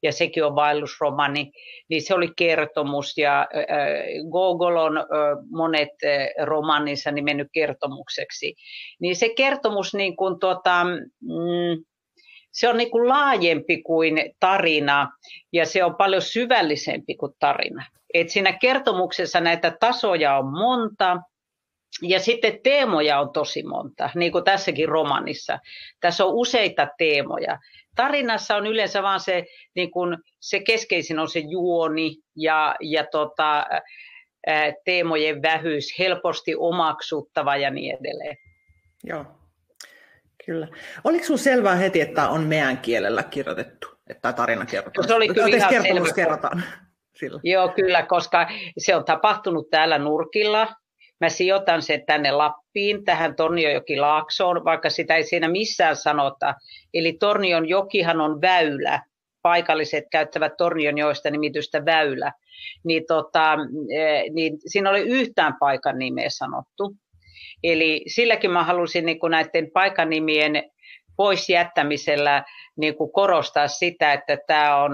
ja 0.02 0.12
sekin 0.12 0.44
on 0.44 0.54
vaellusromani, 0.54 1.52
niin 1.88 2.02
se 2.02 2.14
oli 2.14 2.28
kertomus 2.36 3.18
ja 3.18 3.40
äh, 3.40 3.46
Gogol 4.30 4.76
on 4.76 4.98
äh, 4.98 5.04
monet 5.50 5.88
äh, 6.04 6.46
romaninsa 6.46 7.10
nimennyt 7.10 7.48
kertomukseksi. 7.52 8.54
Niin 9.00 9.16
se 9.16 9.28
kertomus 9.36 9.94
niin 9.94 10.16
kuin, 10.16 10.40
tuota, 10.40 10.84
mm, 11.20 11.84
se 12.52 12.68
on 12.68 12.76
niin 12.76 12.90
kuin 12.90 13.08
laajempi 13.08 13.82
kuin 13.82 14.32
tarina 14.40 15.10
ja 15.52 15.66
se 15.66 15.84
on 15.84 15.94
paljon 15.94 16.22
syvällisempi 16.22 17.14
kuin 17.14 17.32
tarina. 17.38 17.84
Et 18.14 18.28
siinä 18.28 18.52
kertomuksessa 18.52 19.40
näitä 19.40 19.76
tasoja 19.80 20.38
on 20.38 20.46
monta 20.46 21.16
ja 22.02 22.20
sitten 22.20 22.58
teemoja 22.62 23.20
on 23.20 23.32
tosi 23.32 23.62
monta, 23.62 24.10
niin 24.14 24.32
kuin 24.32 24.44
tässäkin 24.44 24.88
romanissa. 24.88 25.58
Tässä 26.00 26.24
on 26.24 26.34
useita 26.34 26.88
teemoja 26.98 27.58
tarinassa 27.98 28.56
on 28.56 28.66
yleensä 28.66 29.02
vaan 29.02 29.20
se, 29.20 29.44
niin 29.74 29.90
kun, 29.90 30.18
se 30.40 30.60
keskeisin 30.60 31.18
on 31.18 31.28
se 31.28 31.38
juoni 31.38 32.16
ja, 32.36 32.74
ja 32.80 33.04
tota, 33.10 33.66
teemojen 34.84 35.42
vähyys, 35.42 35.98
helposti 35.98 36.54
omaksuttava 36.58 37.56
ja 37.56 37.70
niin 37.70 37.96
edelleen. 38.00 38.36
Joo, 39.04 39.24
kyllä. 40.46 40.68
Oliko 41.04 41.24
sinulla 41.24 41.42
selvää 41.42 41.74
heti, 41.74 42.00
että 42.00 42.28
on 42.28 42.44
meidän 42.44 42.78
kielellä 42.78 43.22
kirjoitettu, 43.22 43.88
että 44.10 44.20
tämä 44.22 44.32
tarina 44.32 44.66
kerrotaan? 44.66 45.08
Se 45.08 45.14
oli 45.14 45.28
kyllä 45.28 45.56
ihan 45.56 45.70
kertomus 45.70 46.12
kerrotaan. 46.12 46.62
Sillä. 47.14 47.40
Joo, 47.44 47.68
kyllä, 47.68 48.02
koska 48.02 48.48
se 48.78 48.96
on 48.96 49.04
tapahtunut 49.04 49.70
täällä 49.70 49.98
nurkilla 49.98 50.68
Mä 51.20 51.28
sijoitan 51.28 51.82
sen 51.82 52.06
tänne 52.06 52.30
Lappiin, 52.30 53.04
tähän 53.04 53.34
Torniojoki-laaksoon, 53.36 54.64
vaikka 54.64 54.90
sitä 54.90 55.16
ei 55.16 55.24
siinä 55.24 55.48
missään 55.48 55.96
sanota. 55.96 56.54
Eli 56.94 57.12
Tornion 57.12 57.68
jokihan 57.68 58.20
on 58.20 58.40
väylä. 58.40 59.02
Paikalliset 59.42 60.04
käyttävät 60.10 60.56
Tornion 60.56 60.98
joista 60.98 61.30
nimitystä 61.30 61.84
väylä. 61.84 62.32
Niin, 62.84 63.04
tota, 63.08 63.56
eh, 63.94 64.22
niin 64.32 64.58
siinä 64.66 64.90
oli 64.90 65.00
yhtään 65.00 65.56
paikan 65.60 65.98
nimeä 65.98 66.30
sanottu. 66.30 66.96
Eli 67.62 68.04
silläkin 68.06 68.50
mä 68.50 68.64
halusin 68.64 69.06
niin 69.06 69.18
näiden 69.30 69.70
paikanimien 69.70 70.70
pois 71.16 71.48
jättämisellä 71.48 72.44
niin 72.76 72.94
kuin 72.94 73.12
korostaa 73.12 73.68
sitä, 73.68 74.12
että 74.12 74.38
tämä 74.46 74.82
on, 74.82 74.92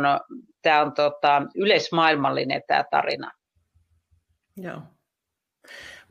tämä 0.62 0.80
on 0.80 0.94
tota, 0.94 1.42
yleismaailmallinen 1.54 2.62
tämä 2.66 2.84
tarina. 2.90 3.30
Joo. 4.56 4.80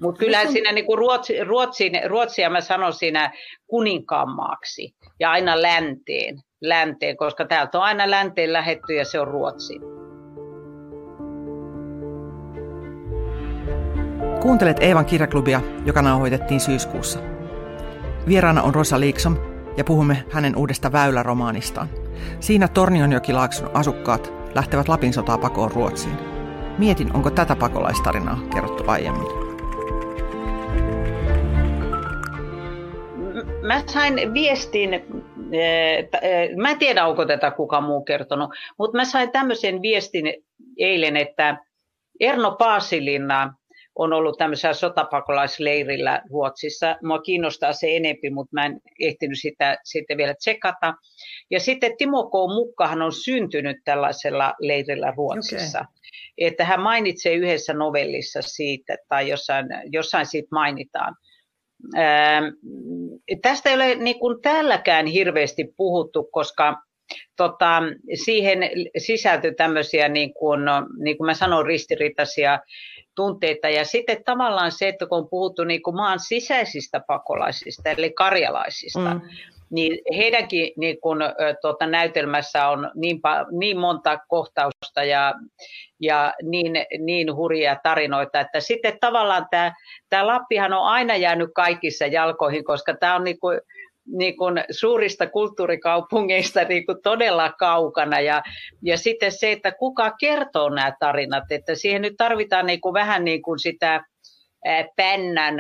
Mutta 0.02 0.20
kyllä 0.20 0.40
on... 0.40 0.52
siinä 0.52 0.72
niin 0.72 0.86
kuin 0.86 0.98
Ruotsi, 0.98 1.44
Ruotsin, 1.44 1.92
Ruotsia 2.06 2.50
mä 2.50 2.62
sanon 2.62 2.94
siinä 2.94 3.32
kuninkaanmaaksi 3.68 4.96
ja 5.20 5.32
aina 5.32 5.62
länteen, 5.62 6.40
länteen, 6.62 7.18
koska 7.18 7.46
täältä 7.46 7.78
on 7.78 7.84
aina 7.84 8.12
länteen 8.12 8.54
lähetty 8.54 8.94
ja 8.94 9.06
se 9.06 9.20
on 9.20 9.28
Ruotsi. 9.28 9.80
Kuuntelet 14.42 14.78
Eevan 14.80 15.06
kirjaklubia, 15.06 15.62
joka 15.86 16.02
nauhoitettiin 16.02 16.60
syyskuussa. 16.60 17.20
Vieraana 18.28 18.62
on 18.62 18.76
Rosa 18.76 19.00
Liiksom 19.00 19.38
ja 19.78 19.84
puhumme 19.84 20.24
hänen 20.32 20.56
uudesta 20.56 20.92
väyläromaanistaan. 20.92 21.90
Siinä 22.40 22.68
Tornionjokilaakson 22.68 23.72
asukkaat 23.74 24.34
lähtevät 24.56 24.88
Lapin 24.88 25.14
sotaa 25.14 25.38
pakoon 25.38 25.72
Ruotsiin. 25.72 26.18
Mietin, 26.78 27.16
onko 27.16 27.30
tätä 27.30 27.56
pakolaistarinaa 27.56 28.40
kerrottu 28.54 28.84
aiemmin. 28.88 29.43
Mä 33.68 33.84
sain 33.88 34.34
viestin, 34.34 34.94
eh, 34.94 36.10
eh, 36.22 36.56
mä 36.56 36.70
en 36.70 36.80
tiedä 36.80 37.06
onko 37.06 37.26
tätä 37.26 37.52
kuka 37.52 37.82
muu 37.82 38.04
kertonut, 38.04 38.50
mutta 38.78 38.98
mä 38.98 39.06
sain 39.06 39.32
tämmöisen 39.32 39.82
viestin 39.82 40.34
eilen, 40.78 41.18
että 41.18 41.58
Erno 42.20 42.56
Paasilinna 42.60 43.54
on 43.96 44.14
ollut 44.14 44.38
tämmöisellä 44.38 44.74
sotapakolaisleirillä 44.74 46.22
Ruotsissa. 46.32 46.96
Mua 47.04 47.20
kiinnostaa 47.20 47.74
se 47.74 47.96
enempi, 47.96 48.30
mutta 48.30 48.50
mä 48.54 48.66
en 48.66 48.82
ehtinyt 49.00 49.40
sitä 49.42 49.78
sitten 49.84 50.18
vielä 50.18 50.34
tsekata. 50.34 50.94
Ja 51.52 51.60
sitten 51.60 51.98
Timo 51.98 52.26
K. 52.26 52.34
Mukkahan 52.54 53.02
on 53.02 53.14
syntynyt 53.14 53.78
tällaisella 53.86 54.54
leirillä 54.60 55.14
Ruotsissa. 55.18 55.80
Okay. 55.80 55.94
Että 56.38 56.66
hän 56.66 56.82
mainitsee 56.82 57.34
yhdessä 57.34 57.74
novellissa 57.74 58.42
siitä, 58.42 58.96
tai 59.10 59.30
jossain, 59.30 59.66
jossain 59.92 60.26
siitä 60.26 60.48
mainitaan. 60.52 61.16
Tästä 63.42 63.70
ei 63.70 63.76
ole 63.76 63.96
niin 63.96 64.20
kuin 64.20 64.42
täälläkään 64.42 65.06
hirveästi 65.06 65.74
puhuttu, 65.78 66.24
koska 66.24 66.82
tota, 67.36 67.82
siihen 68.24 68.60
sisältyy 68.98 69.54
tämmöisiä, 69.54 70.08
niin 70.08 70.34
kuin, 70.34 70.62
niin 71.04 71.18
kuin 71.18 71.26
mä 71.26 71.34
sanon, 71.34 71.66
ristiriitaisia 71.66 72.60
tunteita. 73.16 73.70
Ja 73.70 73.86
sitten 73.86 74.24
tavallaan 74.24 74.72
se, 74.72 74.88
että 74.88 75.06
kun 75.06 75.18
on 75.18 75.30
puhuttu 75.30 75.64
niin 75.64 75.84
kuin 75.84 75.96
maan 75.96 76.20
sisäisistä 76.20 77.02
pakolaisista, 77.08 77.90
eli 77.90 78.12
karjalaisista, 78.12 79.14
mm. 79.14 79.22
Niin 79.74 80.00
heidänkin 80.18 80.74
niin 80.78 81.02
kuin, 81.02 81.20
tuota, 81.62 81.88
näytelmässä 81.88 82.68
on 82.68 82.92
niin, 82.96 83.22
niin 83.52 83.80
monta 83.80 84.20
kohtausta 84.28 85.04
ja, 85.04 85.34
ja 86.02 86.34
niin, 86.44 86.74
niin 87.00 87.36
hurjia 87.36 87.78
tarinoita, 87.84 88.40
että 88.40 88.60
sitten 88.60 88.98
tavallaan 89.00 89.48
tämä, 89.52 89.74
tämä 90.10 90.28
Lappihan 90.28 90.74
on 90.74 90.84
aina 90.84 91.16
jäänyt 91.16 91.50
kaikissa 91.56 92.06
jalkoihin, 92.06 92.64
koska 92.64 92.94
tämä 92.94 93.16
on 93.16 93.24
niin 93.24 93.40
kuin, 93.40 93.60
niin 94.06 94.38
kuin 94.38 94.64
suurista 94.72 95.28
kulttuurikaupungeista 95.28 96.64
niin 96.64 96.86
kuin 96.86 96.98
todella 97.04 97.52
kaukana. 97.60 98.20
Ja, 98.20 98.42
ja 98.82 98.98
sitten 98.98 99.32
se, 99.32 99.52
että 99.52 99.72
kuka 99.72 100.12
kertoo 100.20 100.70
nämä 100.70 100.94
tarinat, 101.00 101.44
että 101.50 101.76
siihen 101.76 102.02
nyt 102.02 102.14
tarvitaan 102.18 102.66
niin 102.66 102.82
kuin 102.82 102.94
vähän 102.94 103.26
niin 103.26 103.42
kuin 103.42 103.60
sitä 103.60 104.04
pännän 104.96 105.56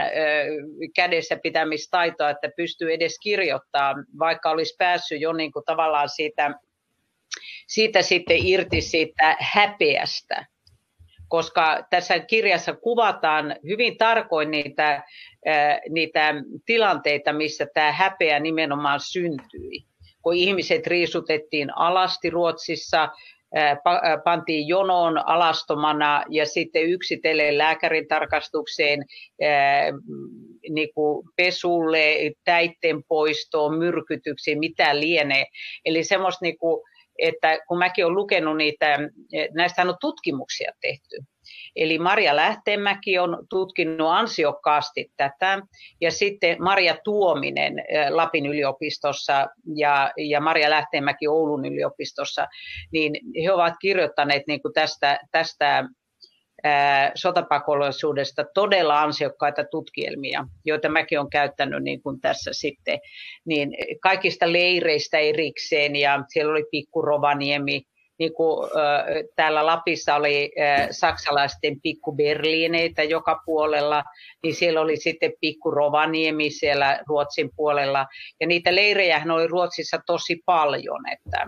kädessä 0.95 1.37
pitämistaitoa, 1.43 2.29
että 2.29 2.49
pystyy 2.57 2.93
edes 2.93 3.19
kirjoittaa, 3.23 3.95
vaikka 4.19 4.49
olisi 4.49 4.75
päässyt 4.77 5.21
jo 5.21 5.33
niin 5.33 5.51
kuin 5.51 5.65
tavallaan 5.65 6.09
siitä, 6.09 6.59
siitä 7.67 8.01
sitten 8.01 8.37
irti 8.45 8.81
siitä 8.81 9.37
häpeästä 9.39 10.45
koska 11.33 11.85
tässä 11.89 12.19
kirjassa 12.19 12.73
kuvataan 12.73 13.55
hyvin 13.67 13.97
tarkoin 13.97 14.51
niitä, 14.51 15.03
niitä 15.89 16.33
tilanteita, 16.65 17.33
missä 17.33 17.67
tämä 17.73 17.91
häpeä 17.91 18.39
nimenomaan 18.39 18.99
syntyi. 18.99 19.85
Kun 20.21 20.35
ihmiset 20.35 20.87
riisutettiin 20.87 21.77
alasti 21.77 22.29
Ruotsissa, 22.29 23.09
pantiin 24.23 24.67
jonoon 24.67 25.27
alastomana 25.27 26.23
ja 26.29 26.45
sitten 26.45 26.83
yksitellen 26.83 27.57
lääkärin 27.57 28.07
tarkastukseen 28.07 29.05
niin 30.69 30.93
kuin 30.93 31.27
pesulle, 31.35 32.15
täitten 32.43 33.03
poistoon, 33.07 33.77
myrkytyksiin, 33.77 34.59
mitä 34.59 34.99
lienee. 34.99 35.45
Eli 35.85 36.03
semmoista 36.03 36.45
niin 36.45 36.57
kuin 36.57 36.83
että 37.19 37.59
kun 37.67 37.77
mäkin 37.77 38.05
olen 38.05 38.15
lukenut 38.15 38.57
niitä, 38.57 38.99
näistä 39.53 39.81
on 39.81 39.95
tutkimuksia 40.01 40.71
tehty. 40.81 41.32
Eli 41.75 41.99
Maria 41.99 42.35
Lähteenmäki 42.35 43.19
on 43.19 43.45
tutkinut 43.49 44.07
ansiokkaasti 44.09 45.11
tätä, 45.17 45.61
ja 46.01 46.11
sitten 46.11 46.63
Maria 46.63 46.95
Tuominen 47.03 47.73
Lapin 48.09 48.45
yliopistossa 48.45 49.47
ja, 49.75 50.11
ja 50.17 50.41
Maria 50.41 50.69
Lähteenmäki 50.69 51.27
Oulun 51.27 51.65
yliopistossa, 51.65 52.47
niin 52.91 53.13
he 53.43 53.51
ovat 53.51 53.73
kirjoittaneet 53.81 54.43
niin 54.47 54.61
kuin 54.61 54.73
tästä, 54.73 55.19
tästä 55.31 55.89
sotapakolaisuudesta 57.15 58.45
todella 58.53 59.01
ansiokkaita 59.01 59.63
tutkielmia, 59.71 60.45
joita 60.65 60.89
mäkin 60.89 61.19
olen 61.19 61.29
käyttänyt 61.29 61.83
niin 61.83 62.01
kuin 62.01 62.21
tässä 62.21 62.51
sitten, 62.53 62.99
niin 63.45 63.69
kaikista 64.01 64.51
leireistä 64.51 65.17
erikseen 65.17 65.95
ja 65.95 66.23
siellä 66.27 66.51
oli 66.51 66.65
Pikku 66.71 67.01
Rovaniemi, 67.01 67.81
niin 68.19 68.33
kuin 68.33 68.69
täällä 69.35 69.65
Lapissa 69.65 70.15
oli 70.15 70.51
saksalaisten 70.91 71.81
pikku 71.81 72.15
Berliineitä 72.15 73.03
joka 73.03 73.41
puolella, 73.45 74.03
niin 74.43 74.55
siellä 74.55 74.81
oli 74.81 74.97
sitten 74.97 75.33
pikku 75.41 75.71
Rovaniemi 75.71 76.49
siellä 76.49 76.99
Ruotsin 77.07 77.49
puolella. 77.55 78.05
Ja 78.39 78.47
niitä 78.47 78.75
leirejä 78.75 79.23
oli 79.33 79.47
Ruotsissa 79.47 79.99
tosi 80.05 80.41
paljon, 80.45 81.09
että 81.11 81.45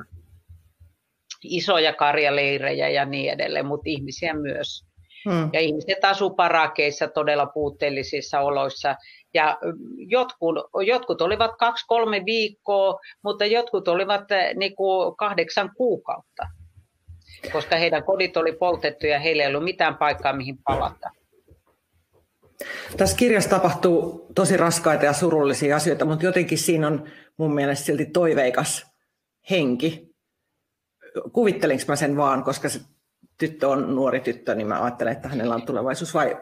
isoja 1.44 1.94
karjaleirejä 1.94 2.90
ja 2.90 3.06
niin 3.06 3.32
edelleen, 3.32 3.66
mutta 3.66 3.90
ihmisiä 3.90 4.34
myös. 4.34 4.86
Hmm. 5.30 5.50
Ja 5.54 5.60
ihmiset 5.60 6.06
asuivat 6.06 6.36
parakeissa 6.36 7.08
todella 7.08 7.46
puutteellisissa 7.46 8.40
oloissa. 8.40 8.96
Ja 9.34 9.58
jotkut, 9.98 10.56
jotkut 10.86 11.22
olivat 11.22 11.52
kaksi-kolme 11.60 12.22
viikkoa, 12.26 13.00
mutta 13.24 13.46
jotkut 13.46 13.88
olivat 13.88 14.32
eh, 14.32 14.56
niin 14.56 14.76
kuin 14.76 15.16
kahdeksan 15.16 15.72
kuukautta, 15.78 16.44
koska 17.52 17.76
heidän 17.76 18.04
kodit 18.04 18.38
oli 18.38 18.52
poltettu 18.52 19.08
ja 19.08 19.20
heillä 19.20 19.44
ei 19.44 19.50
ollut 19.50 19.64
mitään 19.64 19.98
paikkaa, 19.98 20.34
mihin 20.34 20.58
palata. 20.58 21.10
Tässä 22.98 23.18
kirjassa 23.18 23.50
tapahtuu 23.50 24.28
tosi 24.36 24.58
raskaita 24.58 25.06
ja 25.06 25.14
surullisia 25.14 25.76
asioita, 25.76 26.06
mutta 26.06 26.26
jotenkin 26.26 26.58
siinä 26.58 26.88
on 26.88 27.08
mun 27.38 27.54
mielestä 27.54 27.86
silti 27.86 28.06
toiveikas 28.06 28.86
henki. 29.50 30.16
Kuvittelinko 31.34 31.84
mä 31.88 31.96
sen 31.96 32.18
vaan, 32.18 32.44
koska 32.44 32.70
se 32.70 32.80
tyttö 33.38 33.70
on 33.70 33.96
nuori 33.96 34.20
tyttö, 34.20 34.56
niin 34.56 34.68
mä 34.68 34.84
ajattelen, 34.84 35.14
että 35.14 35.28
hänellä 35.28 35.56
on 35.56 35.66
tulevaisuus 35.66 36.14
vai 36.14 36.38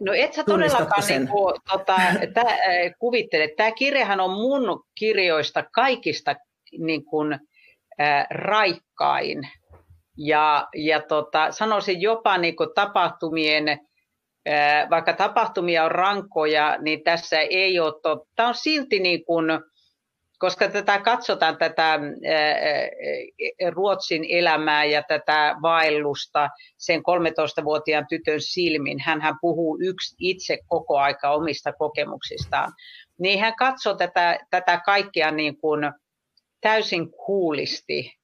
No 0.00 0.12
et 0.12 0.32
sä 0.32 0.44
todellakaan 0.44 1.02
niin 1.08 1.28
kuin, 1.28 1.54
tota, 1.70 1.96
tää, 2.34 2.58
kuvittele. 2.98 3.48
Tämä 3.56 3.72
kirjahan 3.72 4.20
on 4.20 4.30
mun 4.30 4.84
kirjoista 4.94 5.64
kaikista 5.72 6.36
niin 6.78 7.04
kuin, 7.04 7.32
äh, 8.00 8.26
raikkain. 8.30 9.48
Ja, 10.18 10.68
ja 10.74 11.00
tota, 11.00 11.52
sanoisin 11.52 12.00
jopa 12.00 12.38
niin 12.38 12.56
kuin 12.56 12.68
tapahtumien, 12.74 13.80
vaikka 14.90 15.12
tapahtumia 15.12 15.84
on 15.84 15.90
rankoja, 15.90 16.78
niin 16.80 17.04
tässä 17.04 17.40
ei 17.40 17.80
ole, 17.80 18.22
tämä 18.36 18.48
on 18.48 18.54
silti 18.54 19.00
niin 19.00 19.24
kuin, 19.24 19.46
koska 20.38 20.68
tätä 20.68 20.98
katsotaan 20.98 21.56
tätä 21.58 22.00
Ruotsin 23.72 24.26
elämää 24.28 24.84
ja 24.84 25.02
tätä 25.08 25.56
vaellusta 25.62 26.48
sen 26.78 27.00
13-vuotiaan 27.00 28.06
tytön 28.08 28.40
silmin, 28.40 29.00
hän 29.00 29.38
puhuu 29.40 29.78
yksi 29.80 30.16
itse 30.18 30.58
koko 30.66 30.98
aika 30.98 31.30
omista 31.30 31.72
kokemuksistaan, 31.72 32.72
niin 33.18 33.40
hän 33.40 33.56
katsoo 33.56 33.94
tätä, 33.94 34.38
tätä 34.50 34.80
kaikkea 34.86 35.30
niin 35.30 35.60
kuin 35.60 35.80
täysin 36.60 37.10
kuulisti. 37.10 38.18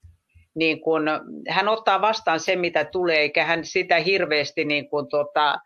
Niin 0.54 0.80
kuin, 0.80 1.04
hän 1.48 1.68
ottaa 1.68 2.00
vastaan 2.00 2.40
sen, 2.40 2.60
mitä 2.60 2.84
tulee, 2.84 3.16
eikä 3.16 3.44
hän 3.44 3.64
sitä 3.64 3.96
hirveästi 3.96 4.64
niin 4.64 4.88
kuin, 4.88 5.08
tota, 5.08 5.58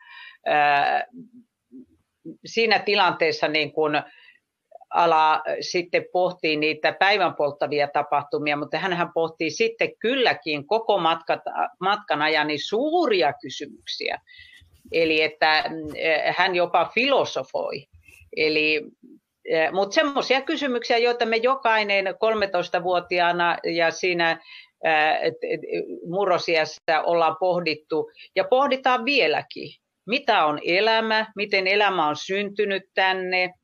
ää, 0.46 1.06
siinä 2.44 2.78
tilanteessa 2.78 3.48
niin 3.48 3.72
kuin, 3.72 4.02
ala 4.90 5.42
sitten 5.60 6.04
pohtii 6.12 6.56
niitä 6.56 6.92
päivän 6.92 7.34
polttavia 7.34 7.88
tapahtumia, 7.88 8.56
mutta 8.56 8.78
hän 8.78 9.12
pohtii 9.14 9.50
sitten 9.50 9.96
kylläkin 9.98 10.66
koko 10.66 10.98
matkat, 10.98 11.40
matkan 11.80 12.22
ajan 12.22 12.46
niin 12.46 12.68
suuria 12.68 13.32
kysymyksiä. 13.32 14.20
Eli 14.92 15.22
että 15.22 15.64
hän 16.36 16.54
jopa 16.54 16.90
filosofoi. 16.94 17.84
Eli 18.36 18.82
Mutta 19.72 19.94
semmoisia 19.94 20.40
kysymyksiä, 20.40 20.98
joita 20.98 21.26
me 21.26 21.36
jokainen 21.36 22.06
13-vuotiaana 22.06 23.58
ja 23.64 23.90
siinä 23.90 24.40
murrosiässä 26.08 27.02
ollaan 27.02 27.36
pohdittu 27.40 28.10
ja 28.36 28.44
pohditaan 28.44 29.04
vieläkin. 29.04 29.68
Mitä 30.06 30.44
on 30.44 30.60
elämä, 30.64 31.26
miten 31.36 31.66
elämä 31.66 32.08
on 32.08 32.16
syntynyt 32.16 32.82
tänne, 32.94 33.54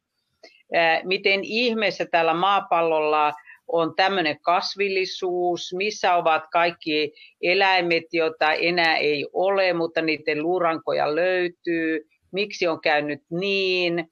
miten 1.04 1.40
ihmeessä 1.42 2.06
tällä 2.10 2.34
maapallolla 2.34 3.32
on 3.68 3.94
tämmöinen 3.96 4.40
kasvillisuus, 4.40 5.74
missä 5.76 6.14
ovat 6.14 6.42
kaikki 6.52 7.12
eläimet, 7.42 8.04
joita 8.12 8.52
enää 8.52 8.96
ei 8.96 9.26
ole, 9.32 9.72
mutta 9.72 10.02
niiden 10.02 10.42
luurankoja 10.42 11.14
löytyy, 11.14 12.08
miksi 12.32 12.66
on 12.66 12.80
käynyt 12.80 13.22
niin. 13.30 14.10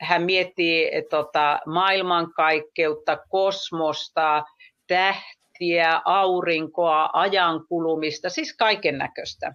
Hän 0.00 0.22
miettii 0.22 0.90
tota, 1.10 1.60
maailmankaikkeutta, 1.66 3.18
kosmosta, 3.28 4.44
tähtiä, 4.86 5.37
aurinkoa, 6.04 7.10
ajankulumista, 7.12 8.28
siis 8.28 8.56
kaiken 8.56 8.98
näköistä. 8.98 9.52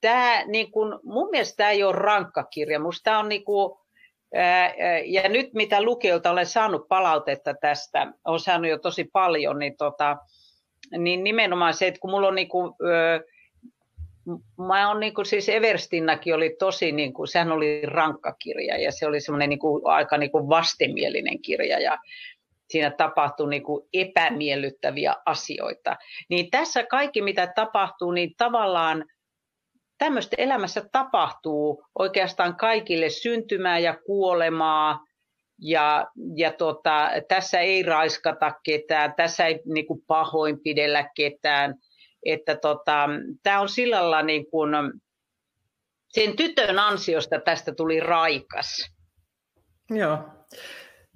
Tämä, 0.00 0.44
niin 0.46 0.72
kun, 0.72 1.00
mun 1.04 1.30
mielestä 1.30 1.56
tämä 1.56 1.70
ei 1.70 1.82
ole 1.82 1.96
rankka 1.96 2.44
kirja. 2.44 2.80
Musta 2.80 3.18
on 3.18 3.28
niin 3.28 3.44
kun, 3.44 3.78
ja 5.04 5.28
nyt 5.28 5.54
mitä 5.54 5.82
lukijoilta 5.82 6.30
olen 6.30 6.46
saanut 6.46 6.88
palautetta 6.88 7.54
tästä, 7.60 8.12
olen 8.24 8.40
saanut 8.40 8.70
jo 8.70 8.78
tosi 8.78 9.04
paljon, 9.12 9.58
niin, 9.58 9.76
tota, 9.76 10.16
niin 10.98 11.24
nimenomaan 11.24 11.74
se, 11.74 11.86
että 11.86 12.00
kun 12.00 12.10
mulla 12.10 12.28
on 12.28 12.34
niinku, 12.34 12.76
mä 14.68 14.90
on 14.90 15.00
niinku, 15.00 15.24
siis 15.24 15.48
Everstinnakin 15.48 16.34
oli 16.34 16.56
tosi, 16.58 16.92
niinku, 16.92 17.26
sehän 17.26 17.52
oli 17.52 17.82
rankka 17.84 18.32
kirja 18.32 18.78
ja 18.78 18.92
se 18.92 19.06
oli 19.06 19.20
semmoinen 19.20 19.48
niinku, 19.48 19.80
aika 19.84 20.18
niinku 20.18 20.48
vastenmielinen 20.48 21.42
kirja 21.42 21.80
ja 21.80 21.98
siinä 22.70 22.90
tapahtui 22.90 23.50
niinku 23.50 23.88
epämiellyttäviä 23.92 25.14
asioita. 25.26 25.96
Niin 26.30 26.50
tässä 26.50 26.86
kaikki 26.86 27.22
mitä 27.22 27.52
tapahtuu, 27.54 28.10
niin 28.10 28.34
tavallaan 28.36 29.04
tämmöistä 29.98 30.36
elämässä 30.38 30.82
tapahtuu 30.92 31.84
oikeastaan 31.98 32.56
kaikille 32.56 33.08
syntymää 33.08 33.78
ja 33.78 33.96
kuolemaa, 34.06 35.00
ja, 35.60 36.06
ja 36.36 36.52
tota, 36.52 37.10
tässä 37.28 37.60
ei 37.60 37.82
raiskata 37.82 38.52
ketään, 38.64 39.14
tässä 39.14 39.46
ei 39.46 39.60
niin 39.64 39.86
kuin 39.86 40.02
pahoinpidellä 40.06 41.10
ketään. 41.16 41.74
Että 42.26 42.56
tota, 42.56 43.08
tämä 43.42 43.60
on 43.60 43.68
sillä 43.68 43.96
lailla 43.96 44.22
niin 44.22 44.50
kuin, 44.50 44.70
sen 46.08 46.36
tytön 46.36 46.78
ansiosta 46.78 47.40
tästä 47.40 47.74
tuli 47.74 48.00
raikas. 48.00 48.90
Joo. 49.90 50.18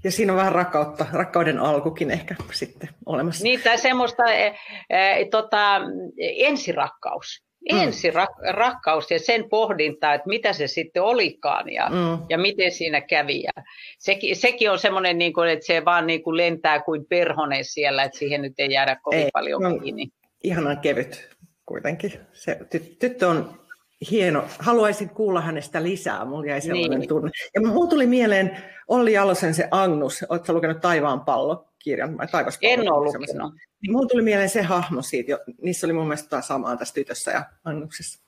Ja 0.04 0.10
siinä 0.10 0.32
on 0.32 0.38
vähän 0.38 0.52
rakkautta, 0.52 1.06
rakkauden 1.12 1.58
alkukin 1.58 2.10
ehkä 2.10 2.34
sitten 2.52 2.88
olemassa. 3.06 3.44
Niin, 3.44 3.60
tai 3.62 3.78
semmoista 3.78 4.32
e, 4.32 4.54
e, 4.90 5.24
tota, 5.30 5.80
ensirakkaus. 6.18 7.44
Mm. 7.72 7.80
ensi 7.80 8.10
rakkaus 8.52 9.10
ja 9.10 9.18
sen 9.18 9.48
pohdinta, 9.48 10.14
että 10.14 10.28
mitä 10.28 10.52
se 10.52 10.66
sitten 10.66 11.02
olikaan 11.02 11.72
ja, 11.72 11.88
mm. 11.90 12.26
ja 12.28 12.38
miten 12.38 12.72
siinä 12.72 13.00
kävi. 13.00 13.42
Ja 13.42 13.52
sekin, 13.98 14.36
sekin 14.36 14.70
on 14.70 14.78
semmoinen, 14.78 15.18
niin 15.18 15.32
kuin, 15.32 15.48
että 15.48 15.66
se 15.66 15.84
vaan 15.84 16.06
niin 16.06 16.22
kuin 16.22 16.36
lentää 16.36 16.82
kuin 16.82 17.06
perhonen 17.08 17.64
siellä, 17.64 18.02
että 18.02 18.18
siihen 18.18 18.42
nyt 18.42 18.52
ei 18.58 18.72
jäädä 18.72 18.96
kovin 19.02 19.20
ei, 19.20 19.30
paljon 19.32 19.62
no, 19.62 19.78
kiinni. 19.78 20.08
Ihanan 20.42 20.78
kevyt 20.78 21.28
kuitenkin. 21.66 22.12
Se 22.32 22.58
ty- 22.74 22.96
tyttö 22.98 23.28
on 23.28 23.63
hieno. 24.10 24.44
Haluaisin 24.58 25.08
kuulla 25.08 25.40
hänestä 25.40 25.82
lisää. 25.82 26.24
Mulla 26.24 26.46
jäi 26.46 26.60
sellainen 26.60 26.98
niin. 26.98 27.08
tunne. 27.08 27.30
Ja 27.54 27.60
mulla 27.60 27.90
tuli 27.90 28.06
mieleen 28.06 28.56
Olli 28.88 29.12
Jalosen 29.12 29.54
se 29.54 29.68
Agnus. 29.70 30.24
Oletko 30.28 30.52
lukenut 30.52 30.80
Taivaan 30.80 31.20
pallo? 31.20 31.68
kirjan, 31.84 32.16
En 32.62 32.92
ole 32.92 33.04
lukenut. 33.04 33.52
Niin 33.82 33.92
mulla 33.92 34.08
tuli 34.08 34.22
mieleen 34.22 34.48
se 34.48 34.62
hahmo 34.62 35.02
siitä, 35.02 35.30
jo, 35.30 35.38
niissä 35.62 35.86
oli 35.86 35.92
mun 35.92 36.06
mielestä 36.06 36.40
samaa 36.40 36.76
tässä 36.76 36.94
tytössä 36.94 37.30
ja 37.30 37.44
annuksessa. 37.64 38.24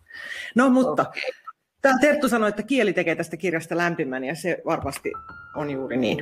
No 0.54 0.70
mutta, 0.70 1.02
okay. 1.02 1.22
tämä 1.82 1.98
Terttu 2.00 2.28
sanoi, 2.28 2.48
että 2.48 2.62
kieli 2.62 2.92
tekee 2.92 3.14
tästä 3.14 3.36
kirjasta 3.36 3.76
lämpimän 3.76 4.24
ja 4.24 4.34
se 4.34 4.62
varmasti 4.66 5.12
on 5.56 5.70
juuri 5.70 5.96
niin. 5.96 6.18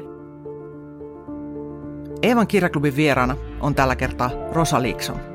Eevan 2.22 2.46
kirjaklubin 2.46 2.96
vieraana 2.96 3.36
on 3.60 3.74
tällä 3.74 3.96
kertaa 3.96 4.30
Rosa 4.52 4.82
Liksom. 4.82 5.34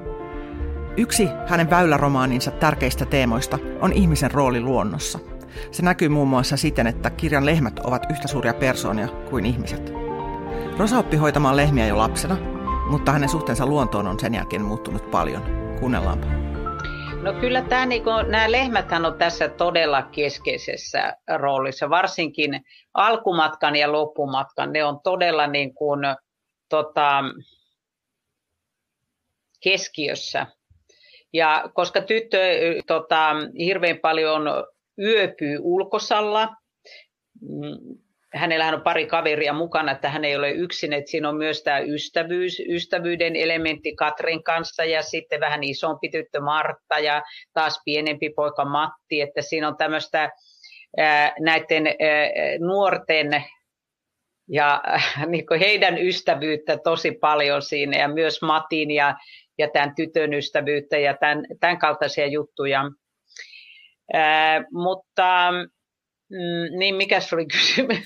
Yksi 0.99 1.27
hänen 1.47 1.69
väyläromaaninsa 1.69 2.51
tärkeistä 2.51 3.05
teemoista 3.05 3.59
on 3.81 3.93
ihmisen 3.93 4.31
rooli 4.31 4.61
luonnossa. 4.61 5.19
Se 5.71 5.83
näkyy 5.83 6.09
muun 6.09 6.27
muassa 6.27 6.57
siten, 6.57 6.87
että 6.87 7.09
kirjan 7.09 7.45
lehmät 7.45 7.79
ovat 7.79 8.05
yhtä 8.09 8.27
suuria 8.27 8.53
persoonia 8.53 9.07
kuin 9.07 9.45
ihmiset. 9.45 9.93
Rosa 10.77 10.97
oppi 10.97 11.17
hoitamaan 11.17 11.57
lehmiä 11.57 11.87
jo 11.87 11.97
lapsena, 11.97 12.37
mutta 12.89 13.11
hänen 13.11 13.29
suhteensa 13.29 13.65
luontoon 13.65 14.07
on 14.07 14.19
sen 14.19 14.33
jälkeen 14.33 14.61
muuttunut 14.61 15.11
paljon. 15.11 15.43
Kuunnellaanpa. 15.79 16.27
No 17.21 17.33
kyllä 17.33 17.61
tämä, 17.61 17.85
niin 17.85 18.03
kuin, 18.03 18.31
nämä 18.31 18.51
lehmäthän 18.51 19.05
on 19.05 19.17
tässä 19.17 19.49
todella 19.49 20.01
keskeisessä 20.01 21.13
roolissa, 21.37 21.89
varsinkin 21.89 22.61
alkumatkan 22.93 23.75
ja 23.75 23.91
loppumatkan. 23.91 24.73
Ne 24.73 24.83
on 24.83 24.99
todella 25.03 25.47
niin 25.47 25.73
kuin, 25.73 25.99
tota, 26.69 27.23
keskiössä. 29.63 30.47
Ja 31.33 31.63
koska 31.73 32.01
tyttö 32.01 32.39
tota, 32.87 33.35
hirveän 33.59 33.97
paljon 33.97 34.43
yöpyy 34.99 35.57
ulkosalla, 35.61 36.49
mm, 37.41 37.97
hänellähän 38.33 38.75
on 38.75 38.81
pari 38.81 39.05
kaveria 39.05 39.53
mukana, 39.53 39.91
että 39.91 40.09
hän 40.09 40.25
ei 40.25 40.35
ole 40.35 40.51
yksin, 40.51 40.93
että 40.93 41.11
siinä 41.11 41.29
on 41.29 41.37
myös 41.37 41.63
tämä 41.63 41.79
ystävyys, 41.79 42.61
ystävyyden 42.69 43.35
elementti 43.35 43.95
Katrin 43.95 44.43
kanssa 44.43 44.85
ja 44.85 45.01
sitten 45.01 45.39
vähän 45.39 45.63
isompi 45.63 46.09
tyttö 46.09 46.41
Martta 46.41 46.99
ja 46.99 47.23
taas 47.53 47.81
pienempi 47.85 48.29
poika 48.29 48.65
Matti, 48.65 49.21
että 49.21 49.41
siinä 49.41 49.67
on 49.67 49.77
tämmöistä 49.77 50.29
näiden 51.39 51.83
nuorten 52.59 53.43
ja 54.49 54.81
niin 55.27 55.45
heidän 55.59 55.97
ystävyyttä 55.97 56.77
tosi 56.77 57.11
paljon 57.11 57.61
siinä 57.61 57.97
ja 57.97 58.07
myös 58.07 58.41
Matin 58.41 58.91
ja, 58.91 59.15
ja 59.59 59.69
tämän 59.73 59.95
tytön 59.95 60.33
ystävyyttä 60.33 60.97
ja 60.97 61.17
tämän, 61.19 61.45
tämän 61.59 61.79
kaltaisia 61.79 62.27
juttuja. 62.27 62.83
Ää, 64.13 64.63
mutta 64.71 65.51
Mm, 66.31 66.79
niin, 66.79 66.95
mikä 66.95 67.19
oli 67.33 67.45
kysymys? 67.45 67.99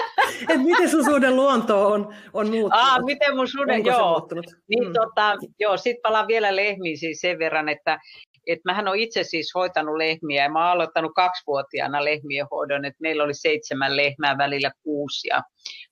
Et 0.50 0.62
miten 0.62 0.90
sun 0.90 1.04
suhde 1.04 1.30
luontoon 1.30 1.92
on, 1.92 2.14
on 2.32 2.50
muuttunut? 2.50 2.72
Aa, 2.72 3.02
miten 3.02 3.36
mun 3.36 3.48
suhde, 3.48 3.74
Onko 3.74 3.90
joo. 3.90 4.10
Muuttunut? 4.10 4.46
Niin, 4.68 4.88
mm. 4.88 4.92
tota, 4.92 5.36
joo, 5.58 5.76
sitten 5.76 6.02
palaan 6.02 6.26
vielä 6.26 6.56
lehmiin 6.56 6.98
siis 6.98 7.20
sen 7.20 7.38
verran, 7.38 7.68
että 7.68 7.98
et 8.46 8.58
mähän 8.64 8.88
olen 8.88 9.00
itse 9.00 9.22
siis 9.22 9.52
hoitanut 9.54 9.96
lehmiä 9.96 10.42
ja 10.42 10.50
mä 10.50 10.58
oon 10.58 10.72
aloittanut 10.72 11.12
kaksivuotiaana 11.14 12.04
lehmien 12.04 12.46
hoidon, 12.50 12.84
että 12.84 12.96
meillä 13.00 13.24
oli 13.24 13.34
seitsemän 13.34 13.96
lehmää 13.96 14.38
välillä 14.38 14.70
kuusi 14.82 15.28
ja 15.28 15.42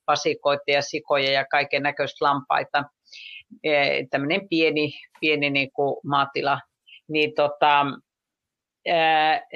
vasikoita 0.07 0.63
ja 0.67 0.81
sikoja 0.81 1.31
ja 1.31 1.45
kaiken 1.45 1.83
näköistä 1.83 2.25
lampaita. 2.25 2.83
E, 3.63 4.05
tämmöinen 4.09 4.49
pieni, 4.49 4.91
pieni 5.19 5.49
niin 5.49 5.71
kuin 5.71 5.95
maatila. 6.03 6.59
Niin 7.07 7.33
tota, 7.35 7.85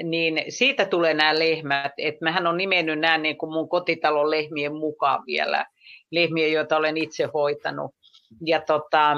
niin 0.02 0.44
siitä 0.48 0.84
tulee 0.84 1.14
nämä 1.14 1.38
lehmät, 1.38 1.92
että 1.98 2.24
mähän 2.24 2.46
on 2.46 2.56
nimennyt 2.56 2.98
nämä 2.98 3.18
niin 3.18 3.38
kuin 3.38 3.52
mun 3.52 3.68
kotitalon 3.68 4.30
lehmien 4.30 4.74
mukaan 4.74 5.22
vielä, 5.26 5.66
lehmiä, 6.10 6.48
joita 6.48 6.76
olen 6.76 6.96
itse 6.96 7.28
hoitanut. 7.34 7.90
Ja 8.46 8.60
tota, 8.60 9.16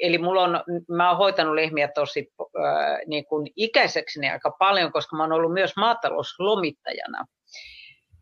eli 0.00 0.18
mulla 0.18 0.42
on, 0.42 0.60
mä 0.88 1.08
oon 1.08 1.18
hoitanut 1.18 1.54
lehmiä 1.54 1.88
tosi 1.94 2.32
äh, 2.40 2.98
niin 3.06 3.26
kuin 3.26 3.46
ikäiseksi 3.56 4.20
aika 4.32 4.50
paljon, 4.58 4.92
koska 4.92 5.16
mä 5.16 5.22
oon 5.22 5.32
ollut 5.32 5.52
myös 5.52 5.76
maatalouslomittajana 5.76 7.24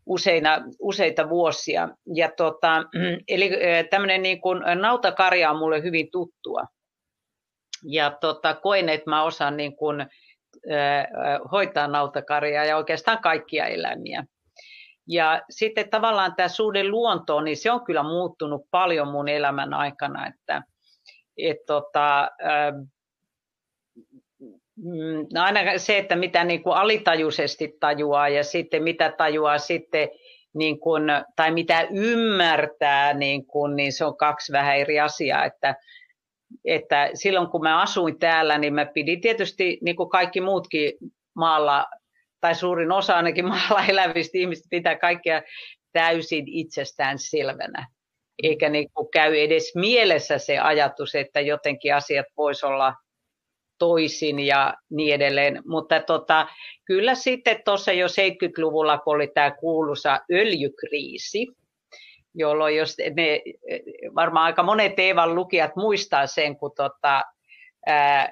useina, 0.05 0.63
useita 0.79 1.29
vuosia. 1.29 1.89
Ja 2.15 2.31
tota, 2.37 2.83
eli 3.27 3.51
tämmöinen 3.89 4.21
niin 4.21 4.41
kuin 4.41 4.61
nautakarja 4.81 5.51
on 5.51 5.57
mulle 5.57 5.83
hyvin 5.83 6.11
tuttua. 6.11 6.61
Ja 7.83 8.17
tota, 8.21 8.53
koen, 8.53 8.89
että 8.89 9.09
mä 9.09 9.23
osaan 9.23 9.57
niin 9.57 9.75
kuin, 9.75 10.05
hoitaa 11.51 11.87
nautakarjaa 11.87 12.65
ja 12.65 12.77
oikeastaan 12.77 13.19
kaikkia 13.21 13.65
eläimiä. 13.65 14.25
Ja 15.07 15.41
sitten 15.49 15.89
tavallaan 15.89 16.35
tämä 16.35 16.47
suhde 16.47 16.89
luontoon, 16.89 17.43
niin 17.43 17.57
se 17.57 17.71
on 17.71 17.85
kyllä 17.85 18.03
muuttunut 18.03 18.61
paljon 18.71 19.07
mun 19.07 19.29
elämän 19.29 19.73
aikana, 19.73 20.27
että 20.27 20.63
et 21.37 21.57
tota, 21.67 22.29
mm, 24.75 25.25
aina 25.39 25.77
se, 25.77 25.97
että 25.97 26.15
mitä 26.15 26.43
niin 26.43 26.63
kuin 26.63 26.75
alitajuisesti 26.75 27.77
tajuaa 27.79 28.29
ja 28.29 28.43
sitten 28.43 28.83
mitä 28.83 29.13
tajuaa 29.17 29.57
sitten, 29.57 30.09
niin 30.53 30.79
kuin, 30.79 31.03
tai 31.35 31.51
mitä 31.51 31.87
ymmärtää, 31.91 33.13
niin, 33.13 33.45
kuin, 33.45 33.75
niin 33.75 33.93
se 33.93 34.05
on 34.05 34.17
kaksi 34.17 34.51
vähän 34.51 34.77
eri 34.77 34.99
asiaa, 34.99 35.45
että 35.45 35.75
että 36.65 37.09
silloin 37.13 37.47
kun 37.47 37.61
mä 37.61 37.81
asuin 37.81 38.19
täällä, 38.19 38.57
niin 38.57 38.73
mä 38.73 38.85
pidin 38.85 39.21
tietysti 39.21 39.77
niin 39.81 39.95
kuin 39.95 40.09
kaikki 40.09 40.41
muutkin 40.41 40.93
maalla, 41.35 41.85
tai 42.41 42.55
suurin 42.55 42.91
osa 42.91 43.15
ainakin 43.15 43.45
maalla 43.51 43.85
elävistä 43.87 44.37
ihmistä 44.37 44.67
pitää 44.69 44.95
kaikkia 44.95 45.41
täysin 45.93 46.45
itsestään 46.47 47.19
selvänä. 47.19 47.87
Eikä 48.43 48.69
niin 48.69 48.91
kuin 48.93 49.07
käy 49.11 49.35
edes 49.35 49.71
mielessä 49.75 50.37
se 50.37 50.57
ajatus, 50.57 51.15
että 51.15 51.41
jotenkin 51.41 51.95
asiat 51.95 52.25
voisi 52.37 52.65
olla 52.65 52.93
toisin 53.79 54.39
ja 54.39 54.73
niin 54.89 55.15
edelleen. 55.15 55.61
Mutta 55.65 55.99
tota, 55.99 56.47
kyllä 56.85 57.15
sitten 57.15 57.61
tuossa 57.65 57.91
jo 57.91 58.07
70-luvulla, 58.07 58.97
kun 58.97 59.15
oli 59.15 59.27
tämä 59.27 59.51
kuuluisa 59.51 60.19
öljykriisi, 60.31 61.47
jolloin 62.35 62.77
jos 62.77 62.97
ne, 63.15 63.41
varmaan 64.15 64.45
aika 64.45 64.63
monet 64.63 64.99
Eevan 64.99 65.35
lukijat 65.35 65.75
muistaa 65.75 66.27
sen, 66.27 66.57
kun 66.57 66.71
tota, 66.75 67.23
ää, 67.85 68.29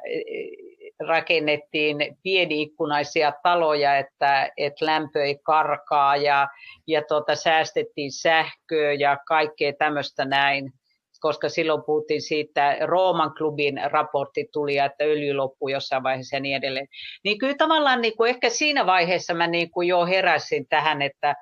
rakennettiin 1.08 1.98
pieniikkunaisia 2.24 3.34
taloja, 3.44 3.98
että, 3.98 4.52
että 4.58 4.86
lämpö 4.86 5.24
ei 5.24 5.40
karkaa 5.44 6.16
ja, 6.16 6.48
ja 6.88 7.02
tota, 7.08 7.36
säästettiin 7.36 8.12
sähköä 8.12 8.94
ja 8.94 9.18
kaikkea 9.28 9.74
tämmöistä 9.74 10.26
näin 10.26 10.74
koska 11.22 11.50
silloin 11.50 11.84
puhuttiin 11.86 12.22
siitä, 12.22 12.78
Rooman 12.86 13.34
klubin 13.38 13.82
raportti 13.92 14.50
tuli, 14.54 14.78
että 14.78 15.04
öljy 15.04 15.34
loppuu 15.34 15.70
jossain 15.70 16.04
vaiheessa 16.04 16.36
ja 16.36 16.40
niin 16.40 16.56
edelleen. 16.56 16.88
Niin 17.24 17.38
kyllä 17.38 17.56
tavallaan 17.58 18.02
niin 18.02 18.18
kuin 18.18 18.30
ehkä 18.30 18.50
siinä 18.50 18.86
vaiheessa 18.86 19.34
mä 19.34 19.48
niin 19.48 19.72
kuin 19.72 19.88
jo 19.88 20.06
heräsin 20.06 20.68
tähän, 20.68 21.02
että, 21.02 21.36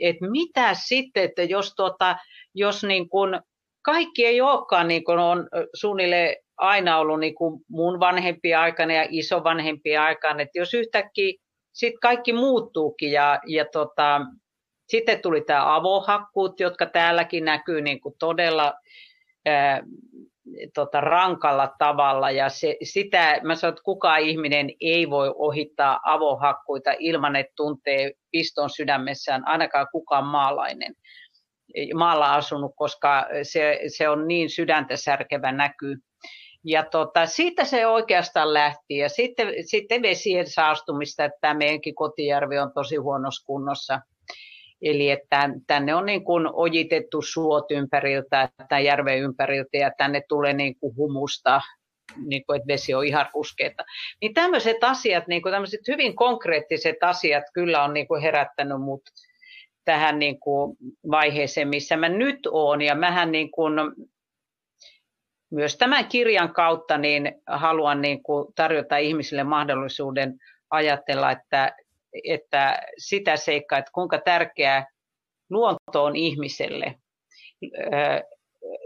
että 0.00 0.30
mitä 0.30 0.74
sitten, 0.74 1.24
että 1.24 1.42
jos, 1.42 1.74
tuota, 1.74 2.16
jos 2.54 2.84
niin 2.84 3.08
kuin 3.08 3.40
kaikki 3.82 4.26
ei 4.26 4.40
olekaan 4.40 4.88
niin 4.88 5.04
kuin 5.04 5.18
on 5.18 5.48
suunnilleen 5.74 6.36
aina 6.56 6.98
ollut 6.98 7.20
niin 7.20 7.34
kuin 7.34 7.60
mun 7.68 8.00
vanhempien 8.00 8.58
aikana 8.58 8.94
ja 8.94 9.06
isovanhempien 9.10 10.00
aikana, 10.00 10.42
että 10.42 10.58
jos 10.58 10.74
yhtäkkiä 10.74 11.32
sitten 11.72 12.00
kaikki 12.00 12.32
muuttuukin 12.32 13.12
ja, 13.12 13.40
ja 13.46 13.64
tota, 13.72 14.20
sitten 14.88 15.22
tuli 15.22 15.40
tämä 15.40 15.74
avohakkuut, 15.74 16.60
jotka 16.60 16.86
täälläkin 16.86 17.44
näkyy 17.44 17.80
niin 17.80 18.00
kuin 18.00 18.14
todella 18.18 18.74
tota, 20.74 21.00
rankalla 21.00 21.74
tavalla 21.78 22.30
ja 22.30 22.48
se, 22.48 22.76
sitä, 22.82 23.40
mä 23.42 23.54
sanon, 23.54 23.72
että 23.72 23.82
kukaan 23.84 24.20
ihminen 24.20 24.70
ei 24.80 25.10
voi 25.10 25.34
ohittaa 25.36 26.00
avohakkuita 26.04 26.90
ilman, 26.98 27.36
että 27.36 27.52
tuntee 27.56 28.12
piston 28.30 28.70
sydämessään, 28.70 29.48
ainakaan 29.48 29.86
kukaan 29.92 30.24
maalainen 30.24 30.94
maalla 31.94 32.34
asunut, 32.34 32.72
koska 32.76 33.26
se, 33.42 33.80
se 33.96 34.08
on 34.08 34.28
niin 34.28 34.50
sydäntä 34.50 34.96
särkevä 34.96 35.52
näky. 35.52 35.96
Ja 36.64 36.84
tota, 36.84 37.26
siitä 37.26 37.64
se 37.64 37.86
oikeastaan 37.86 38.54
lähti. 38.54 38.96
Ja 38.96 39.08
sitten, 39.08 39.48
sitten 39.60 40.02
vesien 40.02 40.50
saastumista, 40.50 41.24
että 41.24 41.38
tämä 41.40 41.54
meidänkin 41.54 41.94
kotijärvi 41.94 42.58
on 42.58 42.72
tosi 42.74 42.96
huonossa 42.96 43.46
kunnossa. 43.46 44.00
Eli 44.84 45.10
että 45.10 45.50
tänne 45.66 45.94
on 45.94 46.06
niin 46.06 46.24
kuin 46.24 46.48
ojitettu 46.52 47.22
suot 47.22 47.70
ympäriltä, 47.70 48.48
tämän 48.68 48.84
järven 48.84 49.18
ympäriltä, 49.18 49.76
ja 49.76 49.90
tänne 49.98 50.22
tulee 50.28 50.52
niin 50.52 50.76
kuin 50.80 50.96
humusta, 50.96 51.60
niin 52.26 52.46
kuin, 52.46 52.56
että 52.56 52.66
vesi 52.66 52.94
on 52.94 53.06
ihan 53.06 53.26
ruskeata. 53.34 53.84
Niin 54.20 54.34
tämmöiset 54.34 54.84
asiat, 54.84 55.26
niin 55.26 55.42
kuin 55.42 55.52
tämmöiset 55.52 55.80
hyvin 55.88 56.16
konkreettiset 56.16 56.96
asiat 57.02 57.44
kyllä 57.54 57.84
on 57.84 57.94
niin 57.94 58.08
kuin 58.08 58.22
herättänyt 58.22 58.80
mut 58.80 59.02
tähän 59.84 60.18
niin 60.18 60.40
kuin 60.40 60.76
vaiheeseen, 61.10 61.68
missä 61.68 61.96
mä 61.96 62.08
nyt 62.08 62.38
oon. 62.50 62.82
Ja 62.82 62.94
mähän 62.94 63.32
niin 63.32 63.50
kuin 63.50 63.74
myös 65.50 65.76
tämän 65.76 66.08
kirjan 66.08 66.52
kautta 66.52 66.98
niin 66.98 67.32
haluan 67.46 68.02
niin 68.02 68.22
kuin 68.22 68.54
tarjota 68.54 68.96
ihmisille 68.96 69.44
mahdollisuuden 69.44 70.34
ajatella, 70.70 71.30
että, 71.30 71.76
että 72.24 72.78
sitä 72.98 73.36
seikkaa, 73.36 73.78
että 73.78 73.90
kuinka 73.94 74.18
tärkeää 74.18 74.86
luonto 75.50 76.04
on 76.04 76.16
ihmiselle. 76.16 76.94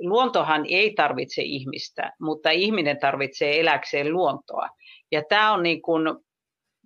Luontohan 0.01 0.67
ei 0.69 0.95
tarvitse 0.95 1.43
ihmistä, 1.43 2.13
mutta 2.21 2.51
ihminen 2.51 3.01
tarvitsee 3.01 3.61
eläkseen 3.61 4.13
luontoa. 4.13 4.69
Ja 5.13 5.23
tämä 5.29 5.53
on 5.53 5.63
niin 5.63 5.83
kuin, 5.83 6.03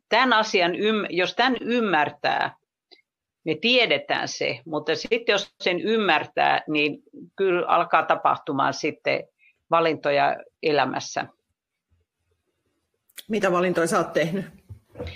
tämän 0.08 0.32
asian, 0.32 0.72
jos 1.10 1.34
tämän 1.34 1.56
ymmärtää, 1.60 2.56
me 3.44 3.54
tiedetään 3.60 4.28
se, 4.28 4.60
mutta 4.66 4.94
sitten 4.96 5.32
jos 5.32 5.54
sen 5.60 5.80
ymmärtää, 5.80 6.62
niin 6.68 7.02
kyllä 7.36 7.66
alkaa 7.66 8.02
tapahtumaan 8.02 8.74
sitten 8.74 9.24
valintoja 9.70 10.36
elämässä. 10.62 11.26
Mitä 13.28 13.52
valintoja 13.52 13.86
sä 13.86 13.98
oot 13.98 14.12
tehnyt 14.12 14.61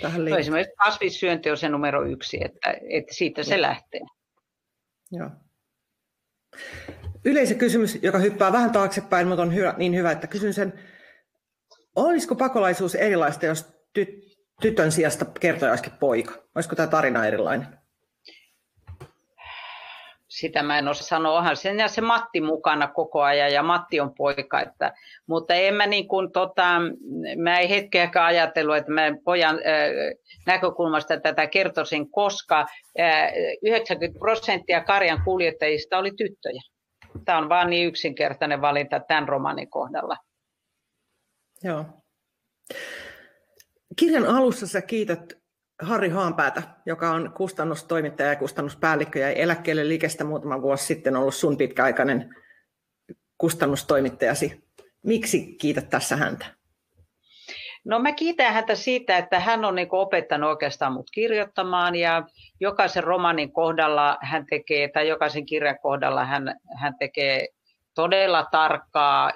tähän 0.01 0.25
no 0.25 0.37
esimerkiksi 0.37 0.75
kasvissyönti 0.75 1.51
on 1.51 1.57
se 1.57 1.69
numero 1.69 2.05
yksi, 2.05 2.37
että, 2.45 2.75
että 2.89 3.13
siitä 3.13 3.43
se 3.43 3.61
lähtee. 3.61 4.01
Joo. 5.11 5.29
Yleisökysymys, 7.25 7.99
joka 8.01 8.17
hyppää 8.19 8.51
vähän 8.51 8.71
taaksepäin, 8.71 9.27
mutta 9.27 9.41
on 9.41 9.55
hyvä, 9.55 9.73
niin 9.77 9.95
hyvä, 9.95 10.11
että 10.11 10.27
kysyn 10.27 10.53
sen, 10.53 10.73
olisiko 11.95 12.35
pakolaisuus 12.35 12.95
erilaista, 12.95 13.45
jos 13.45 13.65
ty- 13.99 14.37
tytön 14.61 14.91
sijasta 14.91 15.25
kertoja 15.39 15.71
olisikin 15.71 15.93
poika? 15.99 16.33
Olisiko 16.55 16.75
tämä 16.75 16.87
tarina 16.87 17.25
erilainen? 17.25 17.76
Sitä 20.27 20.63
mä 20.63 20.77
en 20.77 20.87
osaa 20.87 21.07
sanoa, 21.07 21.37
onhan 21.37 21.55
sen 21.55 21.79
ja 21.79 21.87
se 21.87 22.01
Matti 22.01 22.41
mukana 22.41 22.87
koko 22.87 23.21
ajan 23.21 23.53
ja 23.53 23.63
Matti 23.63 23.99
on 23.99 24.13
poika, 24.17 24.61
että, 24.61 24.93
mutta 25.27 25.53
en 25.53 25.73
mä 25.73 25.87
niin 25.87 26.07
kuin, 26.07 26.31
tota, 26.31 26.81
mä 27.37 27.59
ei 27.59 27.69
hetkeäkään 27.69 28.25
ajatellut, 28.25 28.75
että 28.75 28.91
mä 28.91 29.01
pojan 29.23 29.55
äh, 29.55 29.61
näkökulmasta 30.45 31.19
tätä 31.19 31.47
kertoisin, 31.47 32.11
koska 32.11 32.65
äh, 32.99 33.31
90 33.63 34.19
prosenttia 34.19 34.83
karjan 34.83 35.21
kuljettajista 35.25 35.97
oli 35.97 36.11
tyttöjä. 36.11 36.61
Tämä 37.25 37.37
on 37.37 37.49
vaan 37.49 37.69
niin 37.69 37.87
yksinkertainen 37.87 38.61
valinta 38.61 38.99
tämän 38.99 39.27
romanin 39.27 39.69
kohdalla. 39.69 40.17
Joo. 41.63 41.85
Kirjan 43.95 44.25
alussa 44.25 44.67
sä 44.67 44.81
kiität 44.81 45.33
Harri 45.81 46.09
Haanpäätä, 46.09 46.63
joka 46.85 47.09
on 47.11 47.33
kustannustoimittaja 47.37 48.29
ja 48.29 48.35
kustannuspäällikkö 48.35 49.19
ja 49.19 49.29
eläkkeelle 49.29 49.87
liikestä 49.87 50.23
muutama 50.23 50.61
vuosi 50.61 50.85
sitten 50.85 51.15
ollut 51.15 51.35
sun 51.35 51.57
pitkäaikainen 51.57 52.35
kustannustoimittajasi. 53.37 54.63
Miksi 55.03 55.55
kiität 55.61 55.89
tässä 55.89 56.15
häntä? 56.15 56.45
No 57.85 57.99
mä 57.99 58.11
kiitän 58.11 58.53
häntä 58.53 58.75
siitä, 58.75 59.17
että 59.17 59.39
hän 59.39 59.65
on 59.65 59.75
niin 59.75 59.87
opettanut 59.91 60.49
oikeastaan 60.49 60.93
mut 60.93 61.11
kirjoittamaan 61.13 61.95
ja 61.95 62.23
jokaisen 62.59 63.03
romanin 63.03 63.53
kohdalla 63.53 64.17
hän 64.21 64.45
tekee, 64.45 64.87
tai 64.87 65.07
jokaisen 65.07 65.45
kirjan 65.45 65.79
kohdalla 65.81 66.25
hän, 66.25 66.55
hän 66.75 66.95
tekee 66.99 67.47
todella 67.95 68.45
tarkkaa 68.51 69.31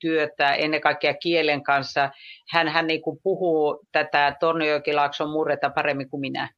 työtä 0.00 0.54
ennen 0.54 0.80
kaikkea 0.80 1.14
kielen 1.14 1.62
kanssa. 1.62 2.10
Hän, 2.50 2.68
hän 2.68 2.86
niin 2.86 3.02
kuin 3.02 3.18
puhuu 3.22 3.86
tätä 3.92 4.36
Torniojokilaakson 4.40 5.30
murreta 5.30 5.70
paremmin 5.70 6.10
kuin 6.10 6.20
minä. 6.20 6.50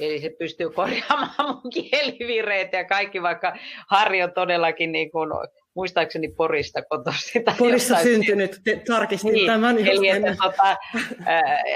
Eli 0.00 0.20
se 0.20 0.30
pystyy 0.38 0.70
korjaamaan 0.70 1.58
mun 1.62 1.72
kielivireet 1.90 2.72
ja 2.72 2.84
kaikki, 2.84 3.22
vaikka 3.22 3.56
Harri 3.90 4.22
on 4.22 4.32
todellakin 4.32 4.92
niin 4.92 5.10
kuin, 5.10 5.30
muistaakseni 5.74 6.28
Porista 6.28 6.82
kotoisin. 6.82 7.42
Porissa 7.58 7.96
syntynyt, 7.96 8.60
tarkistin 8.86 9.32
niin, 9.32 9.46
tämän. 9.46 9.78
Eli 9.78 10.08
että, 10.08 10.36
tota, 10.42 10.76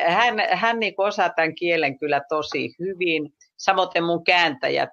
hän, 0.06 0.34
hän 0.50 0.80
niin 0.80 0.94
osaa 0.96 1.30
tämän 1.30 1.54
kielen 1.54 1.98
kyllä 1.98 2.20
tosi 2.28 2.74
hyvin. 2.78 3.32
Samoin 3.56 4.04
mun 4.04 4.24
kääntäjät, 4.24 4.90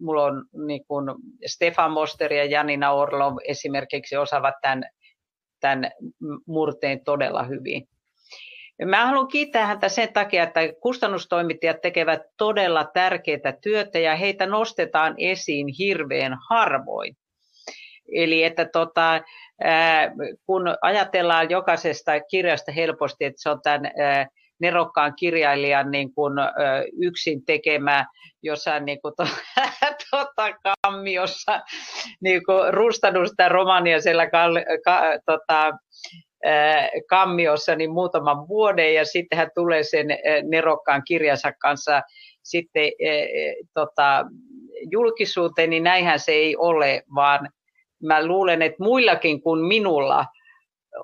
mulla 0.00 0.24
on 0.24 0.44
niin 0.66 0.84
kuin 0.84 1.06
Stefan 1.46 1.90
Moster 1.90 2.32
ja 2.32 2.44
Janina 2.44 2.92
Orlov 2.92 3.36
esimerkiksi 3.44 4.16
osaavat 4.16 4.54
tämän 4.62 4.84
tämän 5.60 5.90
murteen 6.46 7.04
todella 7.04 7.42
hyvin. 7.42 7.88
Mä 8.84 9.06
haluan 9.06 9.28
kiittää 9.28 9.66
häntä 9.66 9.88
sen 9.88 10.12
takia, 10.12 10.42
että 10.42 10.60
kustannustoimittajat 10.82 11.80
tekevät 11.80 12.20
todella 12.36 12.84
tärkeää 12.94 13.52
työtä 13.62 13.98
ja 13.98 14.16
heitä 14.16 14.46
nostetaan 14.46 15.14
esiin 15.18 15.66
hirveän 15.78 16.36
harvoin. 16.50 17.16
Eli 18.14 18.44
että 18.44 18.64
tota, 18.64 19.20
kun 20.46 20.62
ajatellaan 20.82 21.50
jokaisesta 21.50 22.20
kirjasta 22.20 22.72
helposti, 22.72 23.24
että 23.24 23.42
se 23.42 23.50
on 23.50 23.62
tämän 23.62 23.82
nerokkaan 24.60 25.12
kirjailijan 25.16 25.90
niin 25.90 26.14
kuin, 26.14 26.34
yksin 27.02 27.44
tekemä 27.44 28.06
jossain 28.42 28.84
niin 28.84 29.00
kuin, 29.00 29.14
to, 29.16 29.26
tota, 30.10 30.56
kammiossa 30.62 31.60
niin 32.20 32.44
kuin, 32.44 32.74
rustannut 32.74 33.28
sitä 33.28 33.48
romania 33.48 34.00
siellä 34.00 34.30
ka, 34.30 34.38
ka, 34.84 35.02
tota, 35.26 35.72
kammiossa 37.08 37.74
niin 37.74 37.90
muutaman 37.90 38.48
vuoden 38.48 38.94
ja 38.94 39.04
sitten 39.04 39.38
hän 39.38 39.50
tulee 39.54 39.82
sen 39.82 40.06
nerokkaan 40.42 41.02
kirjansa 41.06 41.52
kanssa 41.52 42.02
sitten 42.42 42.90
tota, 43.74 44.24
julkisuuteen, 44.90 45.70
niin 45.70 45.82
näinhän 45.82 46.18
se 46.18 46.32
ei 46.32 46.56
ole, 46.56 47.02
vaan 47.14 47.48
mä 48.02 48.26
luulen, 48.26 48.62
että 48.62 48.84
muillakin 48.84 49.42
kuin 49.42 49.60
minulla– 49.60 50.24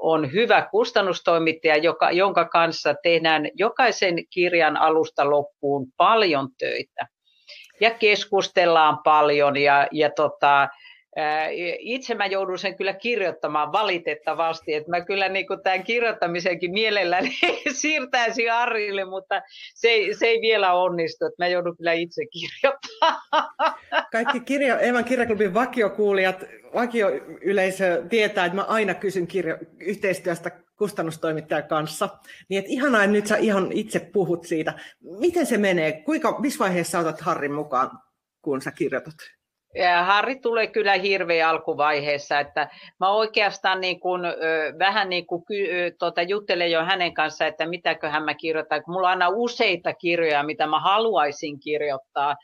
on 0.01 0.33
hyvä 0.33 0.68
kustannustoimittaja, 0.70 1.77
joka, 1.77 2.11
jonka 2.11 2.44
kanssa 2.44 2.94
tehdään 3.03 3.49
jokaisen 3.55 4.14
kirjan 4.31 4.77
alusta 4.77 5.31
loppuun 5.31 5.87
paljon 5.96 6.49
töitä. 6.59 7.07
ja 7.81 7.90
keskustellaan 7.90 8.99
paljon 9.05 9.57
ja, 9.57 9.88
ja 9.92 10.11
tota, 10.11 10.68
itse 11.79 12.14
mä 12.14 12.26
joudun 12.26 12.59
sen 12.59 12.76
kyllä 12.76 12.92
kirjoittamaan 12.92 13.72
valitettavasti, 13.72 14.74
että 14.74 14.90
mä 14.90 15.05
kyllä 15.05 15.29
niin 15.29 15.46
tämän 15.62 15.85
kirjoittamisenkin 15.85 16.72
mielelläni 16.72 17.31
siirtäisin 17.81 18.52
Arille, 18.52 19.05
mutta 19.05 19.42
se 19.74 19.88
ei, 19.88 20.14
se 20.14 20.26
ei 20.26 20.40
vielä 20.40 20.72
onnistu, 20.72 21.26
että 21.26 21.44
mä 21.44 21.48
joudun 21.48 21.76
kyllä 21.76 21.92
itse 21.92 22.22
kirjoittamaan. 22.26 23.52
Kaikki 24.12 24.40
kirjo, 24.40 24.79
Evan 24.79 25.05
kirjaklubin 25.05 25.55
vakiokuulijat, 25.55 26.44
vakioyleisö 26.74 28.05
tietää, 28.09 28.44
että 28.44 28.57
mä 28.57 28.62
aina 28.62 28.94
kysyn 28.94 29.26
kirjo, 29.26 29.59
yhteistyöstä 29.81 30.50
kustannustoimittajan 30.79 31.68
kanssa. 31.68 32.09
Niin 32.48 32.59
että 32.59 32.72
ihanaa, 32.72 33.05
että 33.05 33.12
nyt 33.12 33.26
sä 33.26 33.37
ihan 33.37 33.72
itse 33.72 34.00
puhut 34.12 34.46
siitä. 34.46 34.72
Miten 35.18 35.46
se 35.46 35.59
menee? 35.59 35.92
Kuinka, 35.92 36.40
missä 36.40 36.59
vaiheessa 36.59 36.98
otat 36.98 37.20
Harrin 37.20 37.52
mukaan, 37.52 37.90
kun 38.42 38.62
sä 38.62 38.70
kirjoitat? 38.70 39.14
Harri 40.05 40.37
tulee 40.37 40.67
kyllä 40.67 40.95
hirveä 40.95 41.49
alkuvaiheessa, 41.49 42.41
että 42.41 42.69
mä 43.01 43.09
oikeastaan 43.09 43.81
niin 43.81 44.01
kuin, 44.01 44.23
vähän 44.79 45.09
niin 45.09 45.27
kuin 45.27 45.43
tuota, 45.99 46.23
juttelen 46.23 46.71
jo 46.71 46.85
hänen 46.85 47.15
kanssaan, 47.15 47.49
että 47.49 47.67
mitäköhän 47.67 48.25
mä 48.25 48.35
kirjoitan, 48.35 48.83
kun 48.83 48.95
mulla 48.95 49.07
on 49.07 49.11
aina 49.11 49.29
useita 49.29 49.95
kirjoja, 49.95 50.43
mitä 50.43 50.67
mä 50.67 50.81
haluaisin 50.81 51.61
kirjoittaa, 51.61 52.37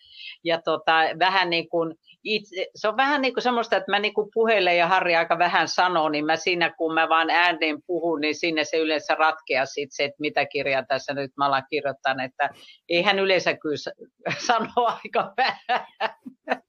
ja 0.44 0.62
tota, 0.62 0.92
vähän 1.18 1.50
niin 1.50 1.68
kuin, 1.68 1.94
itse, 2.24 2.66
se 2.74 2.88
on 2.88 2.96
vähän 2.96 3.22
niin 3.22 3.34
kuin 3.34 3.42
semmoista, 3.42 3.76
että 3.76 3.90
mä 3.90 3.98
niin 3.98 4.14
kuin 4.14 4.28
puhelen 4.34 4.78
ja 4.78 4.86
Harri 4.86 5.16
aika 5.16 5.38
vähän 5.38 5.68
sanoo, 5.68 6.08
niin 6.08 6.24
mä 6.24 6.36
siinä 6.36 6.70
kun 6.70 6.94
mä 6.94 7.08
vaan 7.08 7.30
ääneen 7.30 7.82
puhun, 7.86 8.20
niin 8.20 8.34
sinne 8.34 8.64
se 8.64 8.76
yleensä 8.76 9.14
ratkeaa 9.14 9.66
sit 9.66 9.88
se, 9.92 10.04
että 10.04 10.16
mitä 10.20 10.46
kirjaa 10.46 10.84
tässä 10.84 11.14
nyt 11.14 11.30
mä 11.36 11.46
alan 11.46 11.66
kirjoittaa, 11.70 12.14
että 12.24 12.50
ei 12.88 13.02
hän 13.02 13.18
yleensä 13.18 13.56
kyllä 13.56 13.76
sano 14.46 14.70
aika 14.76 15.32
vähän. 15.36 15.86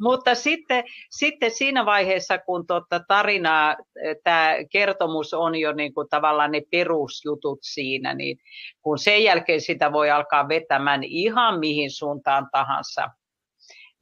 Mutta 0.00 0.34
sitten, 0.34 0.84
sitten 1.10 1.50
siinä 1.50 1.86
vaiheessa, 1.86 2.38
kun 2.38 2.66
tuota 2.66 3.00
tarinaa, 3.08 3.76
tämä 4.24 4.54
kertomus 4.72 5.34
on 5.34 5.54
jo 5.56 5.72
niin 5.72 5.94
kuin 5.94 6.08
tavallaan 6.08 6.52
ne 6.52 6.62
perusjutut 6.70 7.58
siinä, 7.62 8.14
niin 8.14 8.38
kun 8.82 8.98
sen 8.98 9.24
jälkeen 9.24 9.60
sitä 9.60 9.92
voi 9.92 10.10
alkaa 10.10 10.48
vetämään 10.48 11.04
ihan 11.04 11.58
mihin 11.58 11.90
suuntaan 11.90 12.48
tahansa, 12.52 13.08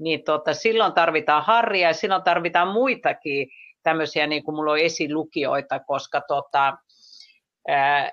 niin 0.01 0.25
tota, 0.25 0.55
silloin 0.55 0.93
tarvitaan 0.93 1.45
harria 1.45 1.89
ja 1.89 1.95
silloin 1.95 2.23
tarvitaan 2.23 2.69
muitakin 2.69 3.49
tämmöisiä, 3.83 4.27
niin 4.27 4.45
kuin 4.45 4.55
mulla 4.55 4.73
on 4.73 4.79
esilukijoita, 4.79 5.81
koska 5.81 6.21
tota, 6.29 6.77
ää, 7.69 8.13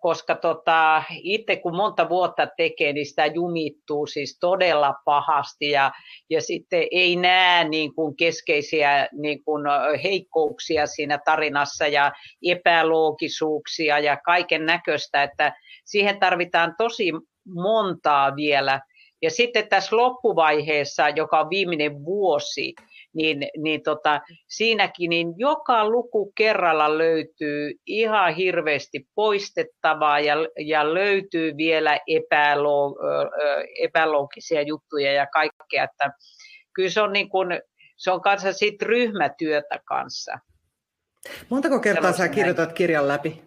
koska 0.00 0.34
tota, 0.34 1.02
itse 1.10 1.56
kun 1.56 1.76
monta 1.76 2.08
vuotta 2.08 2.46
tekee, 2.56 2.92
niin 2.92 3.06
sitä 3.06 3.26
jumittuu 3.26 4.06
siis 4.06 4.38
todella 4.40 4.94
pahasti 5.04 5.70
ja, 5.70 5.92
ja 6.30 6.40
sitten 6.40 6.86
ei 6.90 7.16
näe 7.16 7.68
niin 7.68 7.94
kuin 7.94 8.16
keskeisiä 8.16 9.08
niin 9.12 9.44
kuin 9.44 9.62
heikkouksia 10.04 10.86
siinä 10.86 11.18
tarinassa 11.24 11.86
ja 11.86 12.12
epäloogisuuksia 12.42 13.98
ja 13.98 14.16
kaiken 14.16 14.66
näköistä, 14.66 15.22
että 15.22 15.52
siihen 15.84 16.20
tarvitaan 16.20 16.74
tosi 16.78 17.12
montaa 17.54 18.36
vielä. 18.36 18.80
Ja 19.22 19.30
sitten 19.30 19.68
tässä 19.68 19.96
loppuvaiheessa, 19.96 21.08
joka 21.08 21.40
on 21.40 21.50
viimeinen 21.50 22.04
vuosi, 22.04 22.74
niin, 23.14 23.48
niin 23.58 23.82
tota, 23.82 24.20
siinäkin 24.48 25.10
niin 25.10 25.34
joka 25.36 25.88
luku 25.88 26.32
kerralla 26.36 26.98
löytyy 26.98 27.72
ihan 27.86 28.34
hirveästi 28.34 29.06
poistettavaa 29.14 30.20
ja, 30.20 30.34
ja 30.58 30.94
löytyy 30.94 31.56
vielä 31.56 32.00
epäloo, 32.06 32.96
epäloogisia 33.82 34.62
juttuja 34.62 35.12
ja 35.12 35.26
kaikkea. 35.26 35.84
Että 35.84 36.10
kyllä 36.72 36.90
se 36.90 37.02
on, 37.02 37.12
niin 37.12 37.28
kuin, 37.28 37.48
se 37.96 38.10
on 38.10 38.20
kanssa 38.20 38.52
sit 38.52 38.82
ryhmätyötä 38.82 39.80
kanssa. 39.84 40.38
Montako 41.48 41.80
kertaa 41.80 42.12
sä 42.12 42.28
kirjoitat 42.28 42.72
kirjan 42.72 43.08
läpi? 43.08 43.42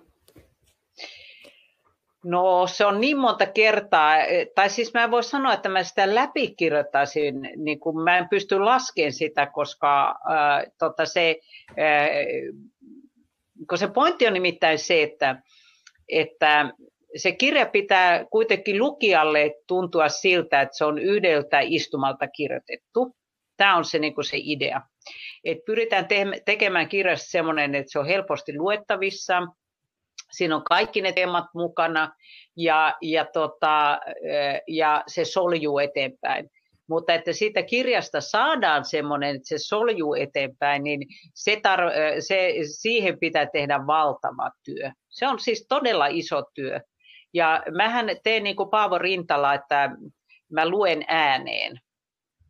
No 2.24 2.68
se 2.68 2.86
on 2.86 3.02
niin 3.02 3.18
monta 3.18 3.46
kertaa, 3.46 4.16
tai 4.56 4.70
siis 4.70 4.94
mä 4.94 5.12
voin 5.12 5.24
sanoa, 5.24 5.54
että 5.54 5.70
mä 5.70 5.84
sitä 5.84 6.16
läpikirjoittaisin, 6.16 7.36
niin 7.56 7.80
kuin 7.80 8.04
mä 8.04 8.18
en 8.18 8.30
pysty 8.30 8.60
laskemaan 8.60 9.14
sitä, 9.14 9.46
koska 9.46 10.10
äh, 10.10 10.72
tota 10.80 11.06
se, 11.06 11.40
äh, 11.70 12.10
kun 13.70 13.78
se 13.78 13.88
pointti 13.88 14.28
on 14.28 14.34
nimittäin 14.34 14.80
se, 14.80 15.04
että, 15.04 15.42
että 16.10 16.74
se 17.16 17.32
kirja 17.32 17.66
pitää 17.66 18.26
kuitenkin 18.26 18.80
lukijalle 18.80 19.56
tuntua 19.68 20.10
siltä, 20.10 20.62
että 20.62 20.78
se 20.78 20.86
on 20.86 21.00
yhdeltä 21.00 21.60
istumalta 21.60 22.28
kirjoitettu. 22.28 23.16
Tämä 23.58 23.78
on 23.78 23.86
se, 23.86 24.00
niin 24.00 24.16
kuin 24.16 24.26
se 24.26 24.38
idea. 24.40 24.82
Et 25.44 25.58
pyritään 25.66 26.08
te- 26.08 26.42
tekemään 26.46 26.90
kirjasta 26.90 27.30
sellainen, 27.30 27.76
että 27.76 27.92
se 27.92 28.00
on 28.00 28.06
helposti 28.06 28.58
luettavissa, 28.58 29.42
Siinä 30.32 30.56
on 30.56 30.64
kaikki 30.64 31.02
ne 31.02 31.12
teemat 31.12 31.46
mukana 31.54 32.12
ja, 32.56 32.98
ja, 33.02 33.26
tota, 33.26 34.00
ja 34.68 35.04
se 35.08 35.26
soljuu 35.26 35.80
eteenpäin. 35.80 36.50
Mutta 36.90 37.14
että 37.14 37.34
siitä 37.34 37.64
kirjasta 37.64 38.22
saadaan 38.22 38.86
semmoinen, 38.86 39.36
että 39.36 39.48
se 39.48 39.58
soljuu 39.58 40.14
eteenpäin, 40.14 40.84
niin 40.84 41.00
se 41.34 41.56
tar- 41.56 42.22
se, 42.22 42.54
siihen 42.64 43.20
pitää 43.20 43.46
tehdä 43.46 43.88
valtava 43.88 44.52
työ. 44.66 44.92
Se 45.10 45.28
on 45.28 45.40
siis 45.40 45.66
todella 45.70 46.08
iso 46.08 46.44
työ. 46.54 46.80
Ja 47.34 47.64
mähän 47.72 48.10
teen 48.24 48.44
niin 48.44 48.56
kuin 48.56 48.70
Paavo 48.70 48.98
Rintala, 48.98 49.54
että 49.54 49.90
mä 50.52 50.70
luen 50.70 51.06
ääneen. 51.08 51.80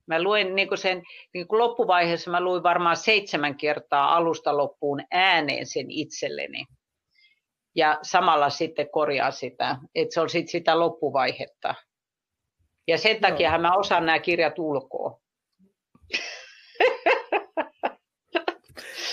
Mä 0.08 0.24
luen 0.24 0.56
niin 0.56 0.68
kuin 0.68 0.78
sen 0.78 1.04
niin 1.34 1.48
kuin 1.48 1.60
loppuvaiheessa, 1.60 2.32
mä 2.32 2.42
luin 2.42 2.64
varmaan 2.64 2.98
seitsemän 2.98 3.58
kertaa 3.58 4.16
alusta 4.16 4.58
loppuun 4.58 5.02
ääneen 5.12 5.66
sen 5.66 5.86
itselleni 5.90 6.66
ja 7.80 8.00
samalla 8.02 8.50
sitten 8.50 8.90
korjaa 8.90 9.32
sitä, 9.32 9.78
että 9.96 10.14
se 10.14 10.22
on 10.22 10.30
sitten 10.30 10.52
sitä 10.52 10.80
loppuvaihetta. 10.80 11.76
Ja 12.88 12.98
sen 12.98 13.22
takia 13.22 13.58
mä 13.58 13.76
osaan 13.76 14.06
nämä 14.06 14.20
kirjat 14.20 14.60
ulkoa. 14.60 15.20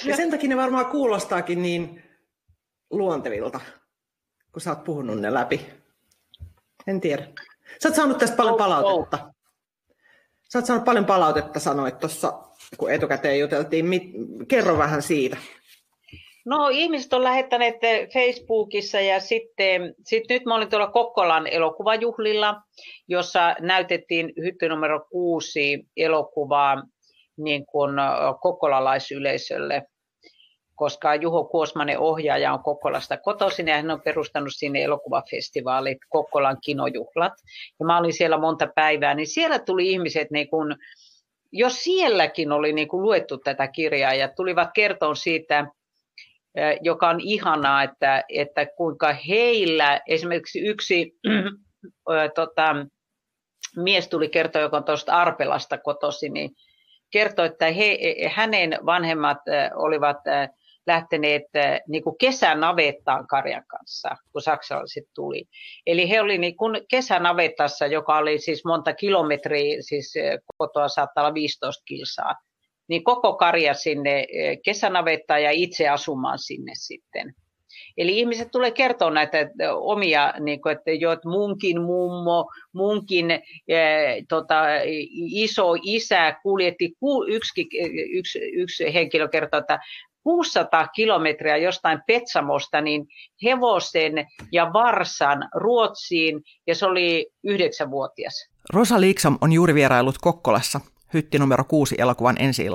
Ja 0.05 0.17
sen 0.17 0.31
takia 0.31 0.49
ne 0.49 0.57
varmaan 0.57 0.87
kuulostaakin 0.87 1.63
niin 1.63 2.03
luontevilta, 2.91 3.61
kun 4.53 4.61
sä 4.61 4.71
oot 4.71 4.85
puhunut 4.85 5.21
ne 5.21 5.35
läpi. 5.35 5.67
En 6.87 7.01
tiedä. 7.01 7.29
Sä 7.83 7.89
oot 7.89 7.97
saanut 7.97 8.19
tästä 8.19 8.37
paljon 8.37 8.57
palautetta. 8.57 9.33
Sä 10.53 10.59
oot 10.59 10.67
saanut 10.67 10.85
paljon 10.85 11.05
palautetta, 11.07 11.61
sanoit 11.61 11.99
tuossa, 11.99 12.33
kun 12.79 12.93
etukäteen 12.93 13.41
juteltiin. 13.41 13.87
Kerro 14.49 14.79
vähän 14.79 15.03
siitä. 15.03 15.37
No 16.47 16.69
ihmiset 16.73 17.13
on 17.13 17.25
lähettäneet 17.25 17.77
Facebookissa 18.13 19.01
ja 19.01 19.21
sitten 19.21 19.95
sit 20.05 20.25
nyt 20.29 20.45
mä 20.45 20.55
olin 20.55 20.71
tuolla 20.71 20.91
Kokkolan 20.91 21.47
elokuvajuhlilla, 21.47 22.63
jossa 23.09 23.57
näytettiin 23.61 24.33
hytti 24.37 24.69
numero 24.69 25.07
kuusi 25.11 25.87
elokuvaa 25.97 26.83
niin 27.37 27.67
kuin 27.67 27.91
kokkolalaisyleisölle, 28.41 29.83
koska 30.75 31.15
Juho 31.15 31.45
Kuosmanen 31.45 31.99
ohjaaja 31.99 32.53
on 32.53 32.63
Kokkolasta 32.63 33.17
kotoisin 33.17 33.69
ja 33.69 33.77
hän 33.77 33.91
on 33.91 34.03
perustanut 34.03 34.53
sinne 34.57 34.83
elokuvafestivaalit, 34.83 35.99
Kokkolan 36.09 36.57
kinojuhlat. 36.65 37.33
Ja 37.81 37.87
mä 37.87 37.99
olin 37.99 38.13
siellä 38.13 38.39
monta 38.39 38.69
päivää, 38.75 39.15
niin 39.15 39.27
siellä 39.27 39.59
tuli 39.59 39.91
ihmiset 39.91 40.31
niin 40.31 40.51
kuin, 40.51 40.77
jos 41.53 41.85
sielläkin 41.85 42.53
oli 42.53 42.73
niin 42.73 42.89
kuin 42.89 43.03
luettu 43.03 43.39
tätä 43.39 43.69
kirjaa 43.69 44.15
ja 44.15 44.29
tulivat 44.29 44.71
kertoa 44.75 45.15
siitä, 45.15 45.67
joka 46.81 47.09
on 47.09 47.21
ihanaa, 47.21 47.83
että, 47.83 48.25
että 48.29 48.67
kuinka 48.67 49.13
heillä, 49.29 50.01
esimerkiksi 50.07 50.61
yksi 50.61 51.13
tota, 52.35 52.77
mies 53.77 54.09
tuli 54.09 54.29
kertoa, 54.29 54.63
joka 54.63 54.77
on 54.77 54.85
tuosta 54.85 55.17
Arpelasta 55.17 55.79
kotosi, 55.79 56.29
niin 56.29 56.51
kertoi, 57.11 57.47
että 57.47 57.67
he, 57.67 57.99
hänen 58.35 58.79
vanhemmat 58.87 59.39
olivat 59.75 60.17
lähteneet 60.87 61.43
niin 61.89 62.05
kuin 62.05 62.19
kesänavettaan 62.19 63.27
karjan 63.27 63.67
kanssa, 63.67 64.09
kun 64.33 64.43
saksalaiset 64.43 65.05
tuli. 65.15 65.45
Eli 65.87 66.11
he 66.11 66.21
olivat 66.21 66.41
niin 66.41 66.57
kuin 66.57 66.81
kesänavettassa, 66.91 67.87
joka 67.87 68.17
oli 68.17 68.39
siis 68.39 68.65
monta 68.65 68.93
kilometriä, 68.95 69.77
siis 69.81 70.15
kotoa 70.59 70.89
saattaa 70.89 71.25
olla 71.25 71.35
15 71.35 71.83
kilsaa 71.85 72.35
niin 72.89 73.05
koko 73.05 73.35
karja 73.35 73.75
sinne 73.75 74.27
eh, 74.33 74.59
kesänavettaan 74.65 75.43
ja 75.43 75.51
itse 75.51 75.89
asumaan 75.89 76.39
sinne 76.39 76.73
sitten. 76.75 77.35
Eli 77.97 78.19
ihmiset 78.19 78.49
tulee 78.51 78.71
kertoa 78.71 79.11
näitä 79.11 79.39
eh, 79.41 79.49
omia, 79.73 80.35
niin 80.41 80.61
kuin, 80.61 80.77
että 80.77 80.91
jo, 80.91 81.13
että 81.13 81.29
munkin 81.29 81.83
mummo, 81.83 82.51
munkin 82.73 83.31
äh, 83.31 83.41
tota, 84.29 84.63
iso 85.33 85.75
isä 85.83 86.37
kuljetti, 86.43 86.93
ku, 87.01 87.25
yksi, 87.25 87.69
yksi, 88.19 88.39
yksi 88.39 88.95
henkilö 88.95 89.29
kertoo, 89.29 89.61
että 89.61 89.79
600 90.27 90.89
kilometriä 90.89 91.57
jostain 91.57 91.99
Petsamosta 92.07 92.81
niin 92.81 93.07
hevosen 93.45 94.13
ja 94.53 94.73
varsan 94.73 95.49
Ruotsiin 95.55 96.43
ja 96.67 96.75
se 96.75 96.87
oli 96.87 97.27
yhdeksänvuotias. 97.45 98.49
Rosa 98.73 99.01
Liksom 99.01 99.39
on 99.41 99.53
juuri 99.53 99.75
vierailut 99.75 100.15
Kokkolassa, 100.21 100.81
hytti 101.15 101.39
numero 101.39 101.65
kuusi 101.65 101.95
elokuvan 101.99 102.37
ensi 102.39 102.67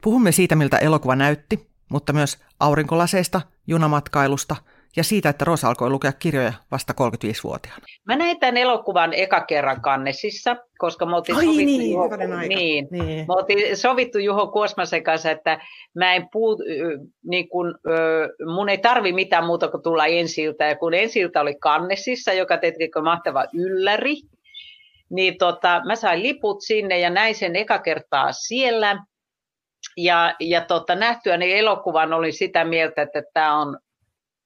Puhumme 0.00 0.32
siitä, 0.32 0.56
miltä 0.56 0.78
elokuva 0.78 1.16
näytti, 1.16 1.66
mutta 1.88 2.12
myös 2.12 2.38
aurinkolaseista, 2.60 3.40
junamatkailusta– 3.66 4.56
ja 4.96 5.04
siitä, 5.04 5.28
että 5.28 5.44
Rosa 5.44 5.68
alkoi 5.68 5.90
lukea 5.90 6.12
kirjoja 6.12 6.52
vasta 6.70 6.92
35-vuotiaana. 6.92 7.86
Mä 8.04 8.16
näin 8.16 8.40
tämän 8.40 8.56
elokuvan 8.56 9.12
eka 9.12 9.40
kerran 9.40 9.80
kannesissa, 9.80 10.56
koska 10.78 11.06
me 11.06 11.16
oltiin, 11.16 11.36
Ai 11.36 11.44
sovittu, 11.44 11.64
niin, 11.64 11.92
Juho, 11.92 12.16
niin, 12.48 12.88
niin. 12.90 13.26
Me 13.28 13.34
oltiin 13.34 13.76
sovittu 13.76 14.18
Juho 14.18 14.46
Kuosmasen 14.46 15.02
kanssa, 15.02 15.30
että 15.30 15.60
mä 15.94 16.14
en 16.14 16.28
puu, 16.32 16.58
niin 17.24 17.48
kun, 17.48 17.74
mun 18.54 18.68
ei 18.68 18.78
tarvi 18.78 19.12
mitään 19.12 19.46
muuta 19.46 19.68
kuin 19.68 19.82
tulla 19.82 20.06
ensiltä. 20.06 20.64
Ja 20.64 20.76
kun 20.76 20.94
ensiltä 20.94 21.40
oli 21.40 21.54
kannesissa, 21.54 22.32
joka 22.32 22.58
teki 22.58 22.90
mahtava 23.02 23.44
ylläri, 23.54 24.14
niin 25.10 25.38
tota, 25.38 25.82
mä 25.86 25.96
sain 25.96 26.22
liput 26.22 26.56
sinne 26.60 26.98
ja 26.98 27.10
näin 27.10 27.34
sen 27.34 27.56
eka 27.56 27.78
kertaa 27.78 28.32
siellä. 28.32 29.04
Ja, 29.96 30.34
ja 30.40 30.60
tota, 30.60 30.94
nähtyäni 30.94 31.58
elokuvan 31.58 32.12
olin 32.12 32.32
sitä 32.32 32.64
mieltä, 32.64 33.02
että 33.02 33.22
tämä 33.34 33.60
on 33.60 33.78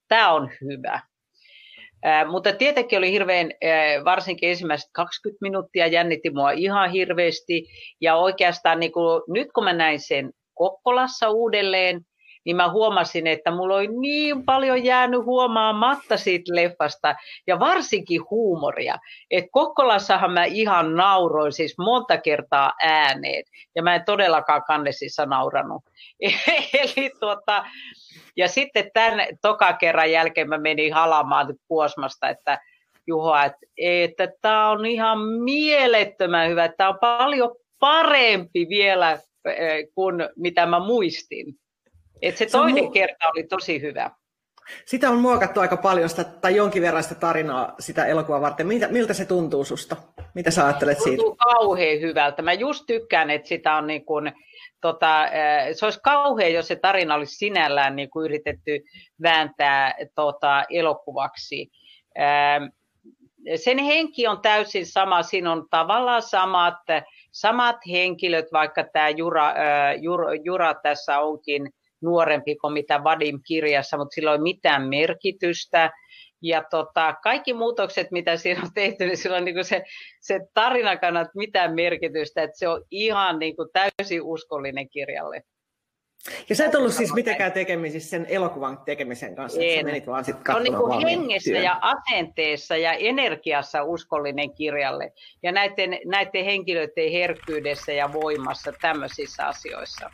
tämä 0.08 0.32
on 0.32 0.50
hyvä. 0.60 1.00
Ää, 2.04 2.24
mutta 2.24 2.52
tietenkin 2.52 2.98
oli 2.98 3.12
hirveän, 3.12 3.50
ää, 3.50 4.04
varsinkin 4.04 4.48
ensimmäiset 4.48 4.90
20 4.92 5.38
minuuttia 5.42 5.86
jännitti 5.86 6.30
mua 6.30 6.50
ihan 6.50 6.90
hirveästi. 6.90 7.66
Ja 8.00 8.16
oikeastaan 8.16 8.80
niin 8.80 8.92
kuin, 8.92 9.22
nyt 9.28 9.48
kun 9.54 9.64
mä 9.64 9.72
näin 9.72 10.00
sen 10.00 10.30
Kokkolassa 10.54 11.30
uudelleen, 11.30 12.00
niin 12.48 12.56
mä 12.56 12.70
huomasin, 12.70 13.26
että 13.26 13.50
mulla 13.50 13.74
oli 13.74 13.88
niin 14.00 14.44
paljon 14.44 14.84
jäänyt 14.84 15.24
huomaamatta 15.24 16.16
siitä 16.16 16.54
leffasta, 16.54 17.14
ja 17.46 17.58
varsinkin 17.60 18.20
huumoria. 18.30 18.98
Että 19.30 19.48
Kokkolassahan 19.52 20.32
mä 20.32 20.44
ihan 20.44 20.96
nauroin 20.96 21.52
siis 21.52 21.78
monta 21.78 22.18
kertaa 22.18 22.72
ääneen, 22.82 23.44
ja 23.74 23.82
mä 23.82 23.94
en 23.94 24.04
todellakaan 24.04 24.62
kannesissa 24.64 25.26
nauranut. 25.26 25.82
Eli 26.96 27.10
tuota, 27.20 27.64
ja 28.36 28.48
sitten 28.48 28.90
tämän 28.94 29.26
toka 29.42 29.72
kerran 29.72 30.12
jälkeen 30.12 30.48
mä 30.48 30.58
menin 30.58 30.94
halamaan 30.94 31.54
Kuosmasta, 31.68 32.28
että 32.28 32.58
Juho, 33.06 33.36
että, 33.36 33.66
että 33.76 34.28
tämä 34.42 34.70
on 34.70 34.86
ihan 34.86 35.18
mielettömän 35.18 36.48
hyvä, 36.48 36.68
tämä 36.68 36.90
on 36.90 36.98
paljon 37.00 37.56
parempi 37.80 38.66
vielä 38.68 39.18
kuin 39.94 40.14
mitä 40.36 40.66
mä 40.66 40.80
muistin. 40.80 41.46
Et 42.22 42.36
se 42.36 42.46
toinen 42.46 42.84
se 42.84 42.88
mu- 42.88 42.92
kerta 42.92 43.28
oli 43.34 43.44
tosi 43.44 43.80
hyvä. 43.80 44.10
Sitä 44.86 45.10
on 45.10 45.18
muokattu 45.18 45.60
aika 45.60 45.76
paljon 45.76 46.08
sitä, 46.08 46.24
tai 46.24 46.56
jonkin 46.56 46.82
verran 46.82 47.02
sitä 47.02 47.14
tarinaa 47.14 47.74
sitä 47.78 48.06
elokuvaa 48.06 48.40
varten. 48.40 48.66
Miltä, 48.66 48.88
miltä 48.88 49.14
se 49.14 49.24
tuntuu 49.24 49.64
susta? 49.64 49.96
Mitä 50.34 50.50
sä 50.50 50.66
ajattelet 50.66 51.00
siitä? 51.00 51.22
Tuntuu 51.22 51.36
kauhean 51.36 52.00
hyvältä. 52.00 52.42
Mä 52.42 52.52
just 52.52 52.84
tykkään, 52.86 53.30
että 53.30 53.48
sitä 53.48 53.74
on 53.74 53.86
niin 53.86 54.04
kuin, 54.04 54.32
tota, 54.80 55.26
se 55.72 55.86
olisi 55.86 56.00
kauhean, 56.02 56.52
jos 56.52 56.68
se 56.68 56.76
tarina 56.76 57.14
olisi 57.14 57.36
sinällään 57.36 57.96
niin 57.96 58.10
kuin 58.10 58.24
yritetty 58.24 58.80
vääntää 59.22 59.94
tota, 60.14 60.64
elokuvaksi. 60.70 61.70
Sen 63.56 63.78
henki 63.78 64.26
on 64.26 64.40
täysin 64.42 64.86
sama, 64.86 65.22
siinä 65.22 65.52
on 65.52 65.66
tavallaan 65.70 66.22
samat, 66.22 66.74
samat 67.32 67.76
henkilöt, 67.90 68.46
vaikka 68.52 68.84
tämä 68.92 69.08
Jura, 69.08 69.54
Jura, 70.00 70.34
Jura 70.34 70.74
tässä 70.74 71.18
onkin 71.18 71.70
nuorempi 72.02 72.56
kuin 72.56 72.72
mitä 72.72 73.04
Vadim 73.04 73.40
kirjassa, 73.46 73.96
mutta 73.96 74.14
sillä 74.14 74.32
ei 74.32 74.38
mitään 74.38 74.88
merkitystä. 74.88 75.90
Ja 76.42 76.64
tota, 76.70 77.14
kaikki 77.22 77.52
muutokset, 77.52 78.10
mitä 78.10 78.36
siinä 78.36 78.60
on 78.62 78.70
tehty, 78.74 79.06
niin 79.06 79.16
sillä 79.16 79.36
on 79.36 79.44
niin 79.44 79.64
se, 79.64 79.84
se 80.20 80.40
tarina 80.54 80.96
kannat 80.96 81.28
mitään 81.34 81.74
merkitystä, 81.74 82.42
että 82.42 82.58
se 82.58 82.68
on 82.68 82.84
ihan 82.90 83.38
niin 83.38 83.56
kuin 83.56 83.68
täysin 83.72 84.22
uskollinen 84.22 84.88
kirjalle. 84.88 85.42
Ja 86.48 86.56
sä 86.56 86.66
et 86.66 86.74
ollut 86.74 86.92
siis 86.92 87.14
mitenkään 87.14 87.52
tekemisissä 87.52 88.10
sen 88.10 88.26
elokuvan 88.28 88.78
tekemisen 88.84 89.36
kanssa, 89.36 89.60
en. 89.60 89.70
että 89.70 89.84
menit 89.84 90.06
vaan 90.06 90.24
sitten 90.24 90.56
On 90.56 90.62
niin 90.62 90.74
kuin 90.74 91.00
hengessä 91.00 91.50
työn. 91.50 91.64
ja 91.64 91.78
asenteessa 91.80 92.76
ja 92.76 92.92
energiassa 92.92 93.82
uskollinen 93.82 94.54
kirjalle. 94.54 95.12
Ja 95.42 95.52
näiden, 95.52 95.98
näiden 96.04 96.44
henkilöiden 96.44 97.12
herkkyydessä 97.12 97.92
ja 97.92 98.12
voimassa 98.12 98.72
tämmöisissä 98.80 99.46
asioissa. 99.46 100.10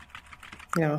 Joo. 0.77 0.97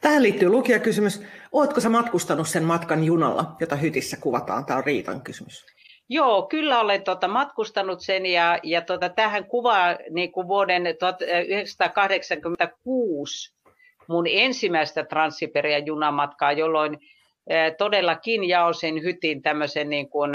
Tähän 0.00 0.22
liittyy 0.22 0.48
lukijakysymys. 0.48 1.22
Oletko 1.52 1.80
sä 1.80 1.88
matkustanut 1.88 2.48
sen 2.48 2.64
matkan 2.64 3.04
junalla, 3.04 3.56
jota 3.60 3.76
hytissä 3.76 4.16
kuvataan? 4.16 4.64
Tämä 4.64 4.76
on 4.76 4.84
Riitan 4.84 5.22
kysymys. 5.22 5.66
Joo, 6.08 6.46
kyllä 6.46 6.80
olen 6.80 7.02
tota, 7.02 7.28
matkustanut 7.28 8.00
sen 8.00 8.26
ja, 8.26 8.58
ja 8.62 8.82
tota, 8.82 9.08
tähän 9.08 9.44
kuvaa 9.44 9.96
niin 10.10 10.32
kuin 10.32 10.48
vuoden 10.48 10.82
1986 10.98 13.58
mun 14.08 14.26
ensimmäistä 14.30 15.04
Transsiberian 15.04 15.86
junamatkaa, 15.86 16.52
jolloin 16.52 16.98
ää, 17.50 17.70
todellakin 17.70 18.48
jaosin 18.48 19.02
hytin 19.02 19.42
tämmöisen 19.42 19.90
niin 19.90 20.10
kuin, 20.10 20.34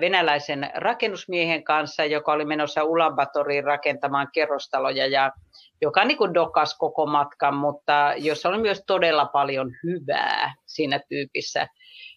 venäläisen 0.00 0.70
rakennusmiehen 0.74 1.64
kanssa, 1.64 2.04
joka 2.04 2.32
oli 2.32 2.44
menossa 2.44 2.84
Ulaanbatoriin 2.84 3.64
rakentamaan 3.64 4.28
kerrostaloja 4.32 5.06
ja 5.06 5.32
joka 5.82 6.04
niin 6.04 6.18
kuin 6.18 6.34
dokas 6.34 6.78
koko 6.78 7.06
matkan, 7.06 7.56
mutta 7.56 8.14
jossa 8.16 8.48
oli 8.48 8.58
myös 8.58 8.82
todella 8.86 9.26
paljon 9.26 9.70
hyvää 9.84 10.54
siinä 10.66 11.00
tyypissä. 11.08 11.68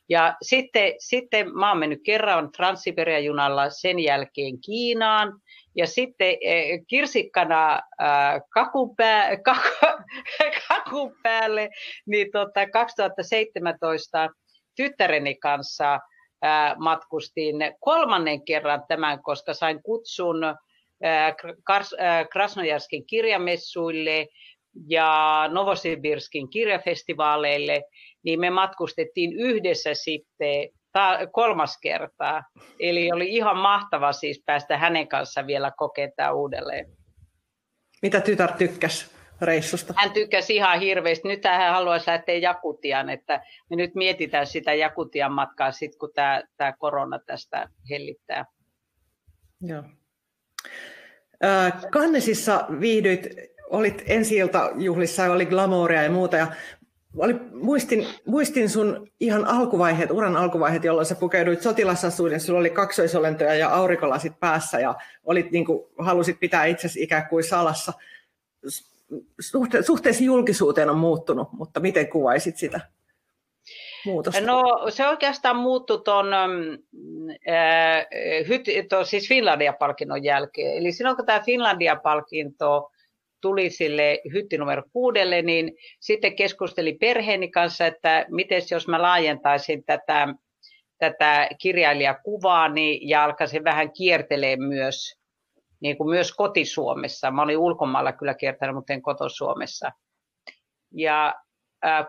Ja 0.10 0.38
sitten, 0.42 0.94
sitten 1.00 1.54
mä 1.58 1.70
oon 1.70 1.78
mennyt 1.78 2.00
kerran 2.06 2.52
Transsiberian 2.52 3.26
junalla 3.26 3.70
sen 3.70 4.00
jälkeen 4.00 4.62
Kiinaan, 4.66 5.34
ja 5.76 5.88
sitten 5.88 6.38
eh, 6.42 6.80
kirsikkana 6.88 7.74
äh, 7.74 8.42
kakun, 8.50 8.96
pää, 8.96 9.38
kaku, 9.46 10.04
kakun 10.68 11.16
päälle, 11.24 11.70
niin 12.06 12.32
tota 12.32 12.70
2017 12.70 14.30
tyttäreni 14.76 15.36
kanssa 15.36 16.00
matkustin 16.78 17.56
kolmannen 17.80 18.46
kerran 18.46 18.84
tämän, 18.88 19.24
koska 19.24 19.54
sain 19.54 19.84
kutsun 19.84 20.38
Krasnojarskin 22.32 23.06
kirjamessuille 23.08 24.28
ja 24.88 25.44
Novosibirskin 25.52 26.50
kirjafestivaaleille, 26.50 27.84
niin 28.24 28.40
me 28.40 28.50
matkustettiin 28.50 29.34
yhdessä 29.34 29.94
sitten 29.94 30.70
kolmas 31.32 31.78
kertaa. 31.82 32.44
Eli 32.80 33.12
oli 33.12 33.36
ihan 33.36 33.58
mahtava 33.58 34.12
siis 34.12 34.44
päästä 34.46 34.78
hänen 34.78 35.08
kanssa 35.08 35.48
vielä 35.48 35.72
kokemaan 35.78 36.36
uudelleen. 36.36 36.86
Mitä 38.02 38.22
tytär 38.22 38.52
tykkäsi 38.52 39.19
reissusta? 39.42 39.94
Hän 39.98 40.12
tykkäsi 40.12 40.56
ihan 40.56 40.80
hirveästi. 40.80 41.28
Nyt 41.28 41.44
hän 41.44 41.74
haluaisi 41.74 42.12
lähteä 42.12 42.38
Jakutian, 42.38 43.10
että 43.10 43.42
me 43.70 43.76
nyt 43.76 43.96
mietitään 43.96 44.48
sitä 44.48 44.74
Jakutian 44.74 45.32
matkaa 45.32 45.72
sitten, 45.72 46.00
kun 46.00 46.12
tämä, 46.16 46.44
tämä 46.58 46.74
korona 46.74 47.20
tästä 47.20 47.70
hellittää. 47.90 48.46
Joo. 49.62 49.84
Kannesissa 51.92 52.66
viihdyit, 52.80 53.28
olit 53.70 54.04
ensi 54.06 54.36
juhlissa 54.78 55.24
ja 55.24 55.32
oli 55.32 55.46
glamouria 55.46 56.04
ja 56.04 56.12
muuta. 56.12 56.38
Ja 56.38 56.48
oli, 57.18 57.36
muistin, 57.54 58.08
muistin 58.26 58.70
sun 58.70 59.08
ihan 59.20 59.46
alkuvaiheet, 59.46 60.12
uran 60.12 60.38
alkuvaiheet, 60.38 60.84
jolloin 60.84 61.06
sä 61.06 61.16
pukeuduit 61.16 61.62
sotilasasuuden, 61.62 62.40
sulla 62.40 62.60
oli 62.60 62.70
kaksoisolentoja 62.70 63.56
ja 63.56 63.70
aurinkolasit 63.70 64.40
päässä 64.40 64.80
ja 64.80 64.96
olit, 65.24 65.52
niin 65.52 65.66
kuin, 65.66 65.90
halusit 65.98 66.40
pitää 66.40 66.66
itsesi 66.66 67.04
ikään 67.04 67.28
kuin 67.28 67.44
salassa. 67.44 67.94
Suhte, 69.40 69.84
suhteessa 69.84 70.24
julkisuuteen 70.24 70.90
on 70.90 70.98
muuttunut, 70.98 71.48
mutta 71.54 71.80
miten 71.80 72.10
kuvaisit 72.10 72.58
sitä? 72.58 72.80
muutosta? 74.06 74.42
No 74.42 74.64
se 74.90 75.08
oikeastaan 75.08 75.56
muuttui 75.56 76.02
tuon 76.06 76.34
äh, 76.34 78.06
siis 79.04 79.30
Finlandia-palkinnon 79.30 80.24
jälkeen. 80.24 80.78
Eli 80.78 80.92
silloin 80.92 81.16
kun 81.16 81.26
tämä 81.26 81.40
Finlandia-palkinto 81.40 82.92
tuli 83.42 83.70
sille 83.70 84.22
hytti 84.34 84.58
numero 84.58 84.84
kuudelle, 84.94 85.42
niin 85.42 85.72
sitten 86.00 86.36
keskustelin 86.36 87.00
perheeni 87.00 87.52
kanssa, 87.52 87.86
että 87.86 88.26
miten 88.30 88.62
jos 88.72 88.88
mä 88.88 89.02
laajentaisin 89.02 89.84
tätä, 89.84 90.28
tätä 90.98 91.50
kirjailijakuvaa 91.62 92.70
niin, 92.70 93.10
ja 93.10 93.24
alkaisin 93.24 93.64
vähän 93.64 93.92
kiertelee 93.92 94.56
myös, 94.56 95.19
niin 95.82 95.98
kuin 95.98 96.10
myös 96.10 96.32
kotisuomessa. 96.32 97.32
Mä 97.32 97.42
olin 97.42 97.58
ulkomailla 97.58 98.14
kyllä 98.14 98.34
kiertänyt, 98.34 98.76
mutta 98.76 98.94
en 98.94 99.02
kotosuomessa. 99.02 99.92
Ja 100.92 101.36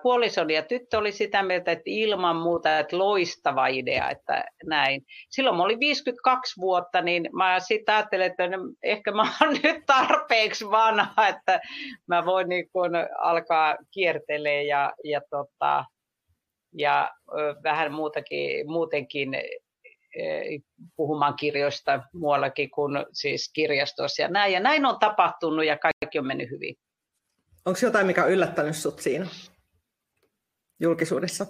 puolisoni 0.03 0.55
ja 0.55 0.62
tyttö 0.62 0.99
oli 0.99 1.12
sitä 1.12 1.43
mieltä, 1.43 1.73
että 1.73 1.83
ilman 1.87 2.37
muuta, 2.37 2.79
että 2.79 2.99
loistava 2.99 3.66
idea, 3.66 4.11
että 4.11 4.45
näin. 4.66 5.03
Silloin 5.31 5.57
mä 5.57 5.62
olin 5.62 5.81
52 5.81 6.61
vuotta, 6.61 7.01
niin 7.01 7.29
mä 7.33 7.61
sitten 7.61 7.95
ajattelin, 7.95 8.27
että 8.27 8.43
ehkä 8.83 9.12
mä 9.12 9.23
oon 9.23 9.53
nyt 9.62 9.83
tarpeeksi 9.87 10.71
vanha, 10.71 11.29
että 11.29 11.61
mä 12.07 12.25
voin 12.25 12.49
niin 12.49 12.71
kun 12.73 12.91
alkaa 13.18 13.77
kiertelee 13.91 14.64
ja, 14.64 14.93
ja, 15.05 15.21
tota, 15.31 15.85
ja 16.79 17.11
vähän 17.62 17.93
muutakin, 17.93 18.71
muutenkin 18.71 19.31
puhumaan 20.97 21.35
kirjoista 21.35 22.03
muuallakin 22.13 22.71
kuin 22.71 22.93
siis 23.13 23.51
kirjastossa 23.53 24.23
ja 24.23 24.29
näin. 24.29 24.53
Ja 24.53 24.61
näin 24.61 24.87
on 24.87 24.99
tapahtunut 24.99 25.65
ja 25.65 25.79
kaikki 25.79 26.19
on 26.19 26.27
mennyt 26.27 26.51
hyvin. 26.51 26.77
Onko 27.65 27.79
jotain, 27.83 28.07
mikä 28.07 28.25
on 28.25 28.31
yllättänyt 28.31 28.77
sinut 28.77 29.01
siinä? 29.01 29.27
julkisuudessa? 30.81 31.47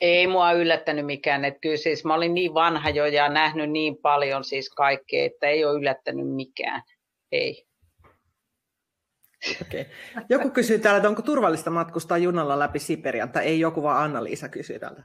Ei 0.00 0.26
mua 0.26 0.52
yllättänyt 0.52 1.06
mikään. 1.06 1.44
Että 1.44 1.60
kyllä 1.60 1.76
siis 1.76 2.04
mä 2.04 2.14
olin 2.14 2.34
niin 2.34 2.54
vanha 2.54 2.90
jo 2.90 3.06
ja 3.06 3.28
nähnyt 3.28 3.70
niin 3.70 3.96
paljon 3.96 4.44
siis 4.44 4.70
kaikkea, 4.70 5.24
että 5.24 5.46
ei 5.46 5.64
ole 5.64 5.78
yllättänyt 5.78 6.34
mikään. 6.34 6.82
Ei. 7.32 7.66
Okay. 9.62 9.84
Joku 10.28 10.50
kysyy 10.50 10.78
täällä, 10.78 10.96
että 10.96 11.08
onko 11.08 11.22
turvallista 11.22 11.70
matkustaa 11.70 12.18
junalla 12.18 12.58
läpi 12.58 12.78
Siperian, 12.78 13.32
tai 13.32 13.44
ei 13.44 13.60
joku, 13.60 13.82
vaan 13.82 14.04
Anna-Liisa 14.04 14.48
kysyy 14.48 14.78
täältä. 14.78 15.02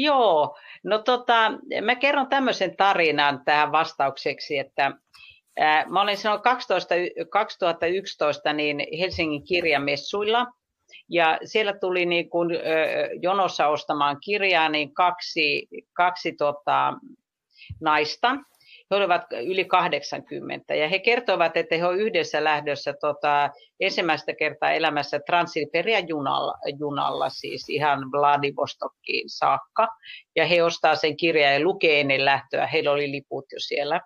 Joo, 0.00 0.58
no 0.84 0.98
tota, 0.98 1.52
mä 1.82 1.94
kerron 1.94 2.28
tämmöisen 2.28 2.76
tarinan 2.76 3.44
tähän 3.44 3.72
vastaukseksi, 3.72 4.58
että 4.58 4.92
ää, 5.58 5.84
mä 5.88 6.00
olin 6.00 6.16
silloin 6.16 6.42
12, 6.42 6.94
2011 7.30 8.52
niin 8.52 8.86
Helsingin 8.98 9.44
kirjamessuilla, 9.44 10.46
ja 11.10 11.38
siellä 11.44 11.72
tuli 11.72 12.06
niin 12.06 12.30
kuin, 12.30 12.50
jonossa 13.22 13.66
ostamaan 13.66 14.16
kirjaa 14.24 14.68
niin 14.68 14.94
kaksi, 14.94 15.68
kaksi 15.92 16.32
tota, 16.32 16.94
naista. 17.80 18.36
He 18.90 18.96
olivat 18.96 19.22
yli 19.46 19.64
80 19.64 20.74
ja 20.74 20.88
he 20.88 20.98
kertoivat, 20.98 21.56
että 21.56 21.76
he 21.76 21.86
ovat 21.86 21.98
yhdessä 21.98 22.44
lähdössä 22.44 22.94
tota, 23.00 23.50
ensimmäistä 23.80 24.34
kertaa 24.34 24.72
elämässä 24.72 25.20
Transilperian 25.26 26.08
junalla, 26.08 26.54
junalla, 26.78 27.28
siis 27.28 27.68
ihan 27.68 27.98
Vladivostokkiin 28.12 29.28
saakka. 29.28 29.88
Ja 30.36 30.46
he 30.46 30.62
ostaa 30.62 30.94
sen 30.94 31.16
kirjan 31.16 31.52
ja 31.52 31.60
lukee 31.60 32.00
ennen 32.00 32.24
lähtöä. 32.24 32.66
Heillä 32.66 32.90
oli 32.90 33.10
liput 33.10 33.44
jo 33.52 33.58
siellä. 33.58 34.00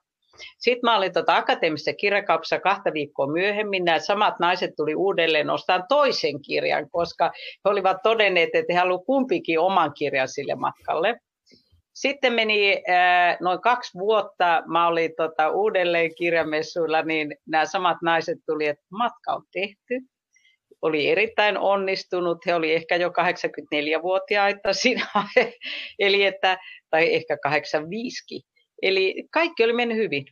Sitten 0.59 0.91
mä 0.91 0.97
olin 0.97 1.13
tuota 1.13 1.37
akateemisessa 1.37 1.93
kirjakaupassa 1.93 2.61
kahta 2.61 2.93
viikkoa 2.93 3.27
myöhemmin. 3.27 3.85
Nämä 3.85 3.99
samat 3.99 4.35
naiset 4.41 4.71
tuli 4.77 4.95
uudelleen 4.95 5.51
ostamaan 5.51 5.89
toisen 5.89 6.43
kirjan, 6.43 6.91
koska 6.91 7.31
he 7.35 7.71
olivat 7.71 7.97
todenneet, 8.03 8.51
että 8.55 8.73
he 8.73 8.79
haluavat 8.79 9.07
kumpikin 9.07 9.61
oman 9.61 9.93
kirjan 9.95 10.29
sille 10.29 10.55
matkalle. 10.55 11.19
Sitten 11.95 12.33
meni 12.33 12.83
äh, 12.91 13.37
noin 13.41 13.61
kaksi 13.61 13.99
vuotta, 13.99 14.63
mä 14.67 14.87
olin 14.87 15.11
tota, 15.17 15.51
uudelleen 15.51 16.15
kirjamessuilla, 16.15 17.03
niin 17.03 17.37
nämä 17.47 17.67
samat 17.67 17.97
naiset 18.03 18.39
tuli, 18.47 18.67
että 18.67 18.85
matka 18.91 19.33
on 19.33 19.43
tehty. 19.53 20.01
Oli 20.83 21.09
erittäin 21.09 21.59
onnistunut, 21.59 22.47
he 22.47 22.55
oli 22.55 22.75
ehkä 22.75 22.97
jo 22.97 23.09
84-vuotiaita 23.09 24.73
siinä, 24.73 25.07
eli 25.99 26.25
että, 26.25 26.59
tai 26.91 27.15
ehkä 27.15 27.37
85 27.43 28.45
Eli 28.83 29.25
kaikki 29.31 29.65
oli 29.65 29.73
mennyt 29.73 29.97
hyvin. 29.97 30.25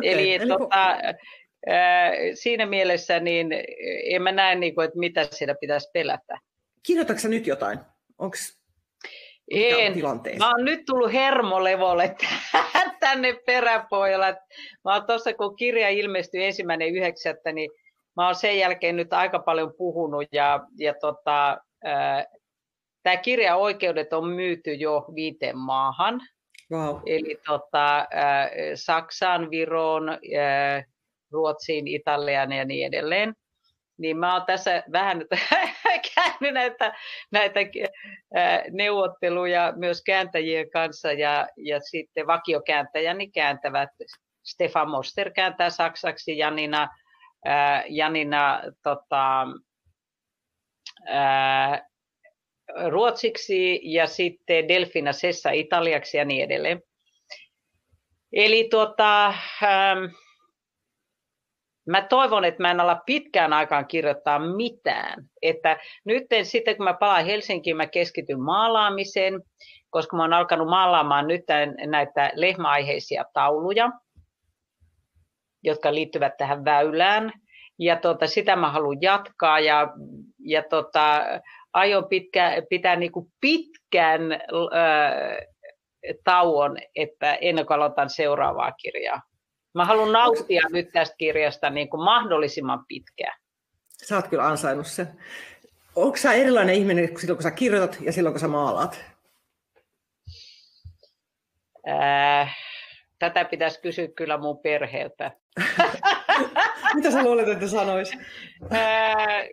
Okay, 0.00 0.12
eli, 0.12 0.34
eli 0.34 0.48
tota, 0.48 0.98
siinä 2.34 2.66
mielessä 2.66 3.20
niin 3.20 3.48
en 4.04 4.22
mä 4.22 4.32
näe, 4.32 4.54
niin 4.54 4.74
kuin, 4.74 4.84
että 4.84 4.98
mitä 4.98 5.28
siellä 5.30 5.54
pitäisi 5.60 5.90
pelätä. 5.92 6.38
Kirjoitatko 6.82 7.28
nyt 7.28 7.46
jotain? 7.46 7.78
Onko 8.18 8.36
en. 9.50 9.94
Mä 10.38 10.48
oon 10.48 10.64
nyt 10.64 10.80
tullut 10.86 11.12
hermolevolle 11.12 12.16
tänne 13.00 13.32
peräpohjalla. 13.46 14.26
Mä 14.84 14.94
oon 14.94 15.06
tuossa, 15.06 15.34
kun 15.34 15.56
kirja 15.56 15.88
ilmestyi 15.88 16.44
ensimmäinen 16.44 16.88
yhdeksättä, 16.88 17.52
niin 17.52 17.70
mä 18.16 18.26
oon 18.26 18.34
sen 18.34 18.58
jälkeen 18.58 18.96
nyt 18.96 19.12
aika 19.12 19.38
paljon 19.38 19.74
puhunut. 19.78 20.28
Ja, 20.32 20.60
ja 20.78 20.94
tota, 21.00 21.58
tämä 23.02 23.16
kirja 23.16 23.56
oikeudet 23.56 24.12
on 24.12 24.28
myyty 24.28 24.74
jo 24.74 25.06
viiteen 25.14 25.58
maahan. 25.58 26.20
Wow. 26.72 27.00
Eli 27.06 27.38
tota, 27.46 27.98
äh, 27.98 28.06
Saksaan, 28.74 29.50
Viroon, 29.50 30.08
äh, 30.08 30.84
Ruotsiin, 31.32 31.88
Italiaan 31.88 32.52
ja 32.52 32.64
niin 32.64 32.86
edelleen. 32.86 33.34
Niin 33.98 34.16
mä 34.16 34.34
oon 34.34 34.46
tässä 34.46 34.82
vähän 34.92 35.24
käynyt 36.38 36.54
näitä, 36.60 36.92
näitä 37.32 37.60
äh, 38.36 38.62
neuvotteluja 38.70 39.72
myös 39.76 40.02
kääntäjien 40.02 40.70
kanssa 40.70 41.12
ja, 41.12 41.48
ja 41.56 41.80
sitten 41.80 42.26
vakiokääntäjäni 42.26 43.30
kääntävät. 43.30 43.90
Stefan 44.44 44.90
Moster 44.90 45.30
kääntää 45.30 45.70
saksaksi, 45.70 46.38
Janina, 46.38 46.88
äh, 47.48 47.84
Janina 47.88 48.62
tota, 48.82 49.46
äh, 51.10 51.80
ruotsiksi 52.90 53.80
ja 53.82 54.06
sitten 54.06 54.68
Delfina 54.68 55.12
Sessa 55.12 55.50
italiaksi 55.50 56.16
ja 56.16 56.24
niin 56.24 56.44
edelleen. 56.44 56.82
Eli 58.32 58.68
tuota, 58.70 59.34
mä 61.88 62.02
toivon, 62.02 62.44
että 62.44 62.62
mä 62.62 62.70
en 62.70 62.80
ala 62.80 63.00
pitkään 63.06 63.52
aikaan 63.52 63.86
kirjoittaa 63.86 64.38
mitään. 64.38 65.24
Että 65.42 65.76
nyt 66.04 66.24
sitten 66.42 66.76
kun 66.76 66.84
mä 66.84 66.94
palaan 66.94 67.24
Helsinkiin, 67.24 67.76
mä 67.76 67.86
keskityn 67.86 68.40
maalaamiseen, 68.40 69.42
koska 69.90 70.16
mä 70.16 70.22
oon 70.22 70.32
alkanut 70.32 70.68
maalaamaan 70.68 71.26
nyt 71.26 71.44
näitä 71.86 72.30
lehmäaiheisia 72.34 73.24
tauluja, 73.32 73.90
jotka 75.62 75.94
liittyvät 75.94 76.36
tähän 76.38 76.64
väylään. 76.64 77.32
Ja 77.78 77.96
tota, 77.96 78.26
sitä 78.26 78.56
mä 78.56 78.70
haluan 78.70 78.98
jatkaa 79.00 79.60
ja, 79.60 79.88
ja 80.38 80.62
tota, 80.70 81.22
aion 81.72 82.08
pitkä, 82.08 82.62
pitää 82.70 82.96
niin 82.96 83.12
kuin 83.12 83.26
pitkän 83.40 84.32
äh, 84.32 84.38
tauon, 86.24 86.76
että 86.96 87.34
ennen 87.34 87.66
kuin 87.66 87.74
aloitan 87.74 88.10
seuraavaa 88.10 88.72
kirjaa. 88.72 89.20
Mä 89.78 89.84
haluan 89.84 90.12
nauttia 90.12 90.60
Onks... 90.64 90.72
nyt 90.72 90.92
tästä 90.92 91.16
kirjasta 91.16 91.70
niin 91.70 91.90
kuin 91.90 92.04
mahdollisimman 92.04 92.84
pitkään. 92.88 93.40
Sä 93.88 94.16
oot 94.16 94.28
kyllä 94.28 94.46
ansainnut 94.46 94.86
sen. 94.86 95.08
Onko 95.96 96.16
sä 96.16 96.32
erilainen 96.32 96.74
ihminen 96.74 97.18
silloin, 97.18 97.36
kun 97.36 97.42
sä 97.42 97.50
kirjoitat 97.50 97.98
ja 98.00 98.12
silloin, 98.12 98.32
kun 98.32 98.40
sä 98.40 98.48
maalaat? 98.48 99.04
Äh, 101.88 102.56
tätä 103.18 103.44
pitäisi 103.44 103.80
kysyä 103.80 104.08
kyllä 104.08 104.38
mun 104.38 104.58
perheeltä. 104.58 105.30
Mitä 106.94 107.10
sä 107.10 107.22
luulet, 107.22 107.48
että 107.48 107.68
sanois? 107.68 108.12
Äh, 108.72 109.48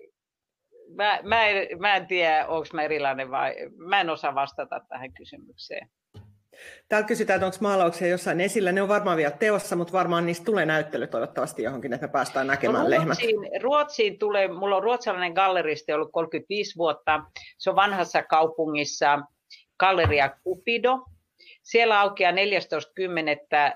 mä, 0.95 1.19
mä, 1.23 1.45
en, 1.45 1.79
mä 1.79 1.95
en 1.95 2.07
tiedä, 2.07 2.47
onko 2.47 2.67
mä 2.73 2.83
erilainen 2.83 3.31
vai 3.31 3.55
mä 3.77 4.01
en 4.01 4.09
osaa 4.09 4.35
vastata 4.35 4.79
tähän 4.89 5.13
kysymykseen. 5.13 5.89
Täällä 6.89 7.07
kysytään, 7.07 7.37
että 7.37 7.45
onko 7.45 7.57
maalauksia 7.61 8.07
jossain 8.07 8.41
esillä. 8.41 8.71
Ne 8.71 8.81
on 8.81 8.87
varmaan 8.87 9.17
vielä 9.17 9.31
teossa, 9.31 9.75
mutta 9.75 9.93
varmaan 9.93 10.25
niistä 10.25 10.45
tulee 10.45 10.65
näyttely 10.65 11.07
toivottavasti 11.07 11.63
johonkin, 11.63 11.93
että 11.93 12.07
me 12.07 12.11
päästään 12.11 12.47
näkemään 12.47 12.91
no, 12.91 13.03
Ruotsiin, 13.03 13.41
lehmät. 13.41 13.63
Ruotsiin 13.63 14.19
tulee, 14.19 14.47
mulla 14.47 14.75
on 14.75 14.83
ruotsalainen 14.83 15.33
galleristi 15.33 15.93
ollut 15.93 16.11
35 16.11 16.77
vuotta. 16.77 17.23
Se 17.57 17.69
on 17.69 17.75
vanhassa 17.75 18.23
kaupungissa 18.23 19.19
Galleria 19.79 20.29
Cupido. 20.43 21.05
Siellä 21.63 21.99
aukeaa 21.99 22.31
14.10. 22.31 22.37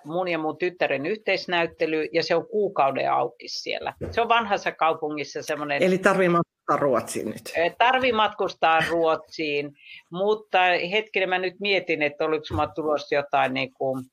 mun 0.04 0.28
ja 0.28 0.38
mun 0.38 0.58
tyttären 0.58 1.06
yhteisnäyttely 1.06 2.08
ja 2.14 2.24
se 2.24 2.36
on 2.36 2.48
kuukauden 2.48 3.12
auki 3.12 3.48
siellä. 3.48 3.94
Se 4.12 4.22
on 4.22 4.30
vanhassa 4.30 4.72
kaupungissa 4.72 5.44
semmoinen... 5.44 5.84
Eli 5.84 5.98
tarvii 5.98 6.30
matkustaa 6.70 6.78
Ruotsiin 6.78 7.30
nyt? 7.30 7.78
Tarvii 7.78 8.12
matkustaa 8.12 8.80
Ruotsiin, 8.90 9.74
mutta 10.12 10.60
hetkinen 10.92 11.30
mä 11.30 11.40
nyt 11.40 11.60
mietin, 11.60 12.02
että 12.02 12.26
oliko 12.26 12.46
mä 12.56 12.68
tulossa 12.76 13.16
jotain 13.16 13.54
niin 13.54 13.74
kuin, 13.74 14.06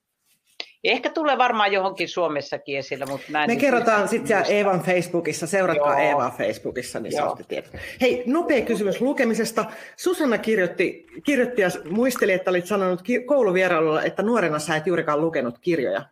Ehkä 0.85 1.11
tulee 1.11 1.39
varmaan 1.39 1.73
johonkin 1.73 2.09
Suomessakin 2.09 2.79
esille, 2.79 3.07
mutta 3.07 3.27
mä 3.33 3.45
en 3.45 3.51
Me 3.51 3.57
kerrotaan 3.57 4.09
sitten 4.09 4.45
Eevan 4.49 4.81
Facebookissa, 4.81 5.47
seuratkaa 5.47 6.01
Joo. 6.01 6.09
Eevaa 6.09 6.35
Facebookissa, 6.39 7.01
niin 7.01 7.13
saatte 7.13 7.45
tiedot. 7.45 7.71
Hei, 8.01 8.23
nopea 8.27 8.61
kysymys 8.61 9.01
lukemisesta. 9.01 9.65
Susanna 9.97 10.39
kirjoitti, 10.39 11.07
kirjoitti 11.25 11.63
ja 11.63 11.69
muisteli, 11.91 12.33
että 12.33 12.51
olit 12.51 12.67
sanonut 12.67 13.03
kouluvierailulla, 13.27 14.03
että 14.03 14.23
nuorena 14.23 14.59
sä 14.59 14.77
et 14.77 14.87
juurikaan 14.87 15.21
lukenut 15.21 15.59
kirjoja. 15.59 16.03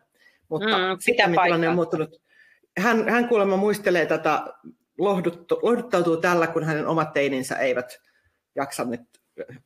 Mutta 0.49 0.77
mm, 0.77 0.97
sitten 0.99 1.31
tilanne 1.43 1.69
on 1.69 1.75
muuttunut. 1.75 2.21
Hän, 2.77 3.09
hän 3.09 3.27
kuulemma 3.27 3.57
muistelee 3.57 4.05
tätä 4.05 4.43
lohduttu, 4.97 5.59
lohduttautuu 5.61 6.17
tällä, 6.17 6.47
kun 6.47 6.63
hänen 6.63 6.87
omat 6.87 7.13
teininsä 7.13 7.55
eivät 7.55 8.01
jaksa 8.55 8.83
nyt 8.83 9.01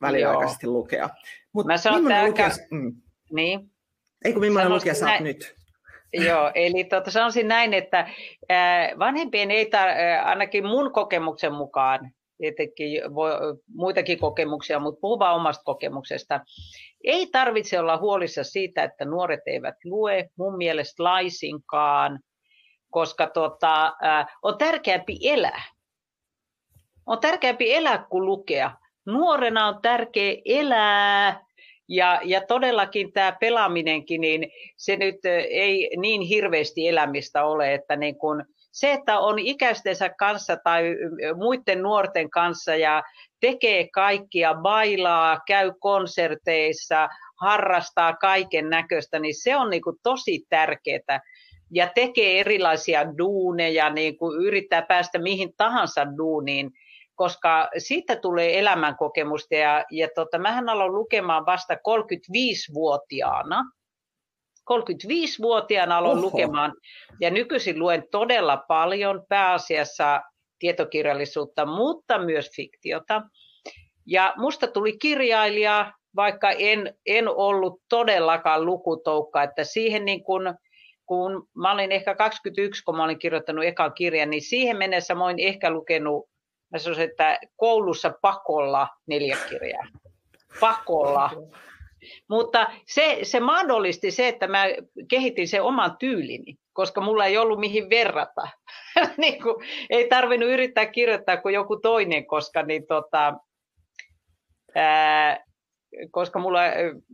väliaikaisesti 0.01 0.65
Joo. 0.65 0.73
lukea. 0.73 1.09
Mutta 1.53 1.67
Mä 1.73 1.77
sanon, 1.77 2.11
että 2.11 2.27
lukija... 2.27 2.49
mm. 2.71 2.95
niin. 3.31 3.71
Ei 4.25 4.33
kun 4.33 4.41
millainen 4.41 4.73
lukija 4.73 4.93
sä 4.95 5.05
näin... 5.05 5.23
nyt? 5.23 5.55
Joo, 6.13 6.51
eli 6.55 6.83
tuota, 6.83 7.11
sanoisin 7.11 7.47
näin, 7.47 7.73
että 7.73 8.09
vanhempien 8.99 9.51
ei 9.51 9.65
tar- 9.65 10.25
ainakin 10.25 10.65
mun 10.65 10.93
kokemuksen 10.93 11.53
mukaan 11.53 12.11
etenkin 12.39 13.15
voi, 13.15 13.31
muitakin 13.73 14.19
kokemuksia, 14.19 14.79
mutta 14.79 14.99
puhun 15.01 15.19
vaan 15.19 15.35
omasta 15.35 15.63
kokemuksesta. 15.63 16.39
Ei 17.03 17.27
tarvitse 17.27 17.79
olla 17.79 17.97
huolissa 17.97 18.43
siitä, 18.43 18.83
että 18.83 19.05
nuoret 19.05 19.39
eivät 19.45 19.75
lue, 19.85 20.29
mun 20.37 20.57
mielestä 20.57 21.03
laisinkaan, 21.03 22.19
koska 22.89 23.27
tota, 23.27 23.93
on 24.43 24.57
tärkeämpi 24.57 25.17
elää. 25.23 25.63
On 27.05 27.19
tärkeämpi 27.19 27.73
elää 27.73 28.05
kuin 28.09 28.25
lukea. 28.25 28.71
Nuorena 29.05 29.67
on 29.67 29.81
tärkeä 29.81 30.35
elää, 30.45 31.45
ja, 31.89 32.21
ja 32.23 32.41
todellakin 32.47 33.13
tämä 33.13 33.31
pelaaminenkin, 33.39 34.21
niin 34.21 34.51
se 34.77 34.95
nyt 34.95 35.15
ei 35.49 35.89
niin 35.97 36.21
hirveästi 36.21 36.87
elämistä 36.87 37.45
ole, 37.45 37.73
että 37.73 37.95
niin 37.95 38.17
kun, 38.17 38.45
se, 38.71 38.93
että 38.93 39.19
on 39.19 39.39
ikäistensä 39.39 40.09
kanssa 40.09 40.57
tai 40.63 40.95
muiden 41.37 41.81
nuorten 41.81 42.29
kanssa 42.29 42.75
ja 42.75 43.03
tekee 43.39 43.87
kaikkia, 43.93 44.53
bailaa, 44.53 45.39
käy 45.47 45.71
konserteissa, 45.79 47.09
harrastaa 47.41 48.15
kaiken 48.15 48.69
näköistä, 48.69 49.19
niin 49.19 49.35
se 49.43 49.55
on 49.55 49.69
niin 49.69 49.81
tosi 50.03 50.45
tärkeää. 50.49 51.21
Ja 51.71 51.91
tekee 51.95 52.39
erilaisia 52.39 53.17
duuneja, 53.17 53.89
niin 53.89 54.17
kuin 54.17 54.41
yrittää 54.45 54.81
päästä 54.81 55.19
mihin 55.19 55.53
tahansa 55.57 56.17
duuniin, 56.17 56.71
koska 57.15 57.69
siitä 57.77 58.15
tulee 58.15 58.59
elämänkokemusta. 58.59 59.55
Ja, 59.55 59.85
ja 59.91 60.07
tota, 60.15 60.39
mähän 60.39 60.69
aloin 60.69 60.93
lukemaan 60.93 61.45
vasta 61.45 61.73
35-vuotiaana. 61.73 63.63
35-vuotiaana 64.71 65.97
aloin 65.97 66.17
Oho. 66.17 66.25
lukemaan 66.27 66.73
ja 67.19 67.29
nykyisin 67.29 67.79
luen 67.79 68.03
todella 68.11 68.57
paljon 68.67 69.25
pääasiassa 69.29 70.21
tietokirjallisuutta, 70.59 71.65
mutta 71.65 72.17
myös 72.17 72.49
fiktiota. 72.55 73.21
Ja 74.05 74.33
musta 74.37 74.67
tuli 74.67 74.97
kirjailija, 74.97 75.93
vaikka 76.15 76.51
en, 76.51 76.93
en 77.05 77.27
ollut 77.27 77.81
todellakaan 77.89 78.65
lukutoukka, 78.65 79.43
että 79.43 79.63
siihen 79.63 80.05
niin 80.05 80.23
kun, 80.23 80.55
kun 81.09 81.47
mä 81.55 81.71
olin 81.71 81.91
ehkä 81.91 82.15
21, 82.15 82.83
kun 82.83 82.97
mä 82.97 83.03
olin 83.03 83.19
kirjoittanut 83.19 83.65
ekan 83.65 83.93
kirjan, 83.93 84.29
niin 84.29 84.41
siihen 84.41 84.77
mennessä 84.77 85.15
mä 85.15 85.25
olin 85.25 85.39
ehkä 85.39 85.71
lukenut, 85.71 86.29
mä 86.71 86.79
sanoisin, 86.79 87.09
että 87.09 87.39
koulussa 87.55 88.13
pakolla 88.21 88.87
neljä 89.07 89.37
kirjaa. 89.49 89.87
Pakolla. 90.59 91.31
Mutta 92.29 92.67
se, 92.85 93.19
se 93.23 93.39
mahdollisti 93.39 94.11
se, 94.11 94.27
että 94.27 94.47
mä 94.47 94.65
kehitin 95.09 95.47
sen 95.47 95.63
oman 95.63 95.97
tyylini, 95.99 96.55
koska 96.73 97.01
mulla 97.01 97.25
ei 97.25 97.37
ollut 97.37 97.59
mihin 97.59 97.89
verrata. 97.89 98.47
niin 99.17 99.41
kuin, 99.43 99.55
ei 99.89 100.07
tarvinnut 100.07 100.49
yrittää 100.49 100.85
kirjoittaa 100.85 101.37
kuin 101.37 101.55
joku 101.55 101.77
toinen, 101.77 102.25
koska, 102.25 102.63
niin 102.63 102.87
tota, 102.87 103.33
ää, 104.75 105.43
koska 106.11 106.39
mulla, 106.39 106.59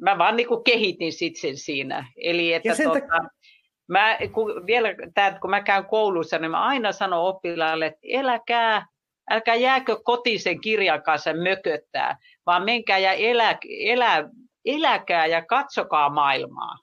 mä 0.02 0.18
vaan 0.18 0.36
niin 0.36 0.48
kuin 0.48 0.64
kehitin 0.64 1.14
sit 1.14 1.36
sen 1.36 1.58
siinä. 1.58 2.08
Eli 2.18 2.54
että 2.54 2.76
tota, 2.84 3.00
tak- 3.00 3.45
mä, 3.88 4.18
kun, 4.32 4.66
vielä 4.66 4.90
tää, 5.14 5.40
kun 5.40 5.50
mä 5.50 5.62
käyn 5.62 5.86
koulussa, 5.86 6.40
niin 6.40 6.52
mä 6.52 6.64
aina 6.64 6.92
sanon 6.92 7.24
oppilaalle, 7.24 7.86
että 7.86 8.00
eläkää, 8.04 8.86
älkää 9.30 9.56
jääkö 9.56 9.98
kotiin 10.04 10.40
sen 10.40 10.62
kirjan 10.62 11.04
kanssa 11.04 11.34
mököttää, 11.34 12.18
vaan 12.46 12.66
menkää 12.66 12.98
ja 12.98 13.14
elä, 13.14 13.58
elä 13.70 14.30
eläkää 14.66 15.26
ja 15.26 15.46
katsokaa 15.46 16.10
maailmaa. 16.10 16.78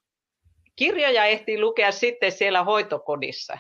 Kirjoja 0.77 1.25
ehtii 1.25 1.61
lukea 1.61 1.93
sitten 1.93 2.33
siellä 2.33 2.65
hoitokodissa. 2.65 3.59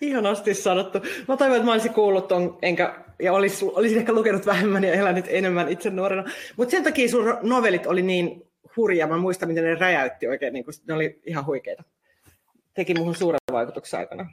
Ihanasti 0.00 0.54
sanottu. 0.54 0.98
Mä 1.28 1.36
toivon, 1.36 1.56
että 1.56 1.66
mä 1.66 1.72
olisin 1.72 1.94
kuullut 1.94 2.28
ton, 2.28 2.58
enkä, 2.62 2.94
ja 3.22 3.32
olis, 3.32 3.62
olisin 3.62 3.98
ehkä 3.98 4.12
lukenut 4.12 4.46
vähemmän 4.46 4.84
ja 4.84 4.92
elänyt 4.92 5.24
enemmän 5.28 5.68
itse 5.68 5.90
nuorena. 5.90 6.24
Mutta 6.56 6.70
sen 6.70 6.84
takia 6.84 7.08
sun 7.08 7.38
novelit 7.42 7.86
oli 7.86 8.02
niin 8.02 8.42
hurja. 8.76 9.06
Mä 9.06 9.16
muistan, 9.16 9.48
miten 9.48 9.64
ne 9.64 9.74
räjäytti 9.74 10.28
oikein. 10.28 10.52
Niin 10.52 10.64
kun, 10.64 10.74
ne 10.88 10.94
oli 10.94 11.20
ihan 11.26 11.46
huikeita. 11.46 11.82
Teki 12.76 12.94
muuhun 12.94 13.16
suuren 13.16 13.38
vaikutuksen 13.52 14.00
aikana. 14.00 14.30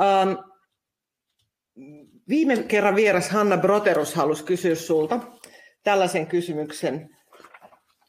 Um, 0.00 0.36
viime 2.28 2.62
kerran 2.62 2.96
vieras 2.96 3.30
Hanna 3.30 3.56
Broterus 3.56 4.14
halusi 4.14 4.44
kysyä 4.44 4.74
sulta, 4.74 5.20
tällaisen 5.82 6.26
kysymyksen 6.26 7.16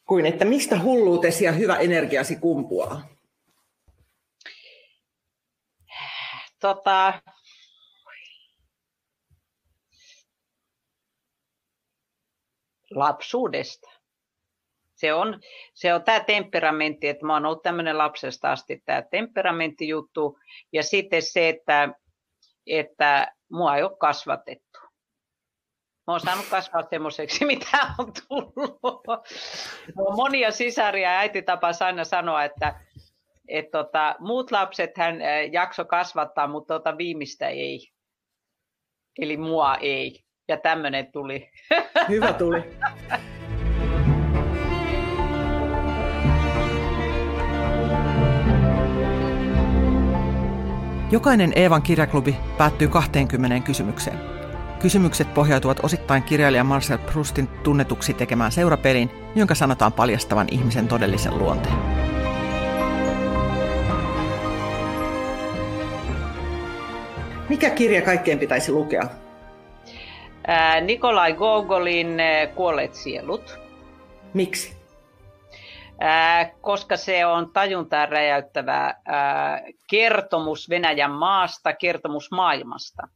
kuin, 0.07 0.25
että 0.25 0.45
mistä 0.45 0.79
hulluutesi 0.83 1.45
ja 1.45 1.51
hyvä 1.51 1.75
energiasi 1.75 2.35
kumpuaa? 2.35 3.07
Tota, 6.59 7.21
lapsuudesta. 12.91 13.88
Se 14.99 15.13
on, 15.13 15.39
se 15.73 15.93
on 15.93 16.03
tämä 16.03 16.19
temperamentti, 16.19 17.07
että 17.07 17.25
mä 17.25 17.33
oon 17.33 17.45
ollut 17.45 17.63
tämmöinen 17.63 17.97
lapsesta 17.97 18.51
asti 18.51 18.81
tämä 18.85 19.01
temperamenttijuttu. 19.01 20.39
Ja 20.73 20.83
sitten 20.83 21.21
se, 21.21 21.49
että, 21.49 21.89
että 22.67 23.33
mua 23.51 23.75
ei 23.75 23.83
ole 23.83 23.97
kasvatettu. 23.99 24.79
Mä 26.07 26.13
oon 26.13 26.19
saanut 26.19 26.45
kasvaa 26.49 26.83
semmoiseksi, 26.89 27.45
mitä 27.55 27.77
on 27.97 28.11
tullut. 28.27 28.79
on 29.97 30.15
monia 30.15 30.51
sisaria 30.51 31.11
ja 31.11 31.19
äiti 31.19 31.41
tapas 31.41 31.81
aina 31.81 32.03
sanoa, 32.03 32.43
että 32.43 32.79
et 33.47 33.71
tota, 33.71 34.15
muut 34.19 34.51
lapset 34.51 34.97
hän 34.97 35.15
jakso 35.51 35.85
kasvattaa, 35.85 36.47
mutta 36.47 36.73
tota 36.73 36.97
viimeistä 36.97 37.47
ei. 37.47 37.87
Eli 39.19 39.37
mua 39.37 39.75
ei. 39.75 40.23
Ja 40.47 40.57
tämmöinen 40.57 41.11
tuli. 41.11 41.49
Hyvä 42.09 42.33
tuli. 42.33 42.63
Jokainen 51.11 51.53
Eevan 51.55 51.81
kirjaklubi 51.81 52.35
päättyy 52.57 52.87
20 52.87 53.65
kysymykseen. 53.65 54.19
Kysymykset 54.79 55.33
pohjautuvat 55.33 55.79
osittain 55.83 56.23
kirjailija 56.23 56.63
Marcel 56.63 56.97
Proustin 56.97 57.47
tunnetuksi 57.47 58.13
tekemään 58.13 58.51
seurapeliin, 58.51 59.09
jonka 59.35 59.55
sanotaan 59.55 59.93
paljastavan 59.93 60.47
ihmisen 60.51 60.87
todellisen 60.87 61.37
luonteen. 61.37 61.75
Mikä 67.49 67.69
kirja 67.69 68.01
kaikkeen 68.01 68.39
pitäisi 68.39 68.71
lukea? 68.71 69.03
Nikolai 70.81 71.33
Gogolin 71.33 72.17
Kuolleet 72.55 72.95
sielut. 72.95 73.59
Miksi? 74.33 74.78
Koska 76.61 76.97
se 76.97 77.25
on 77.25 77.53
tajuntaa 77.53 78.05
räjäyttävä 78.05 78.95
kertomus 79.89 80.69
Venäjän 80.69 81.11
maasta, 81.11 81.73
kertomus 81.73 82.31
maailmasta 82.31 83.07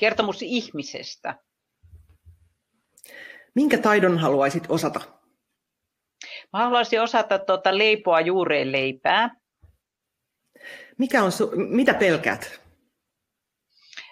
kertomus 0.00 0.42
ihmisestä. 0.42 1.34
Minkä 3.54 3.78
taidon 3.78 4.18
haluaisit 4.18 4.64
osata? 4.68 5.00
Mä 6.52 6.58
haluaisin 6.58 7.02
osata 7.02 7.38
tuota 7.38 7.78
leipoa 7.78 8.20
juureen 8.20 8.72
leipää. 8.72 9.30
Mikä 10.98 11.22
on 11.22 11.30
su- 11.30 11.56
mitä 11.56 11.94
pelkäät? 11.94 12.60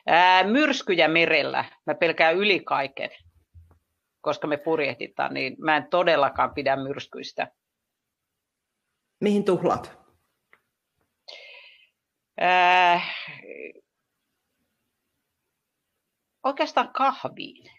Ää, 0.07 0.45
myrskyjä 0.45 1.09
merellä. 1.09 1.64
Mä 1.87 1.95
pelkään 1.95 2.37
yli 2.37 2.61
kaiken, 2.61 3.11
koska 4.20 4.47
me 4.47 4.57
purjehditaan, 4.57 5.35
niin 5.35 5.57
mä 5.59 5.76
en 5.76 5.87
todellakaan 5.91 6.55
pidä 6.55 6.76
myrskyistä. 6.76 7.49
Mihin 9.21 9.45
tuhlat? 9.45 9.99
Ää, 12.41 13.01
Oikeastaan 16.45 16.91
kahviin. 16.93 17.71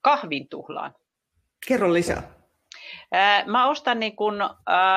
Kahvin 0.00 0.48
tuhlaan. 0.48 0.94
Kerro 1.68 1.92
lisää. 1.92 2.22
Mä 3.46 3.68
ostan 3.68 4.00
niin 4.00 4.16
kun, 4.16 4.38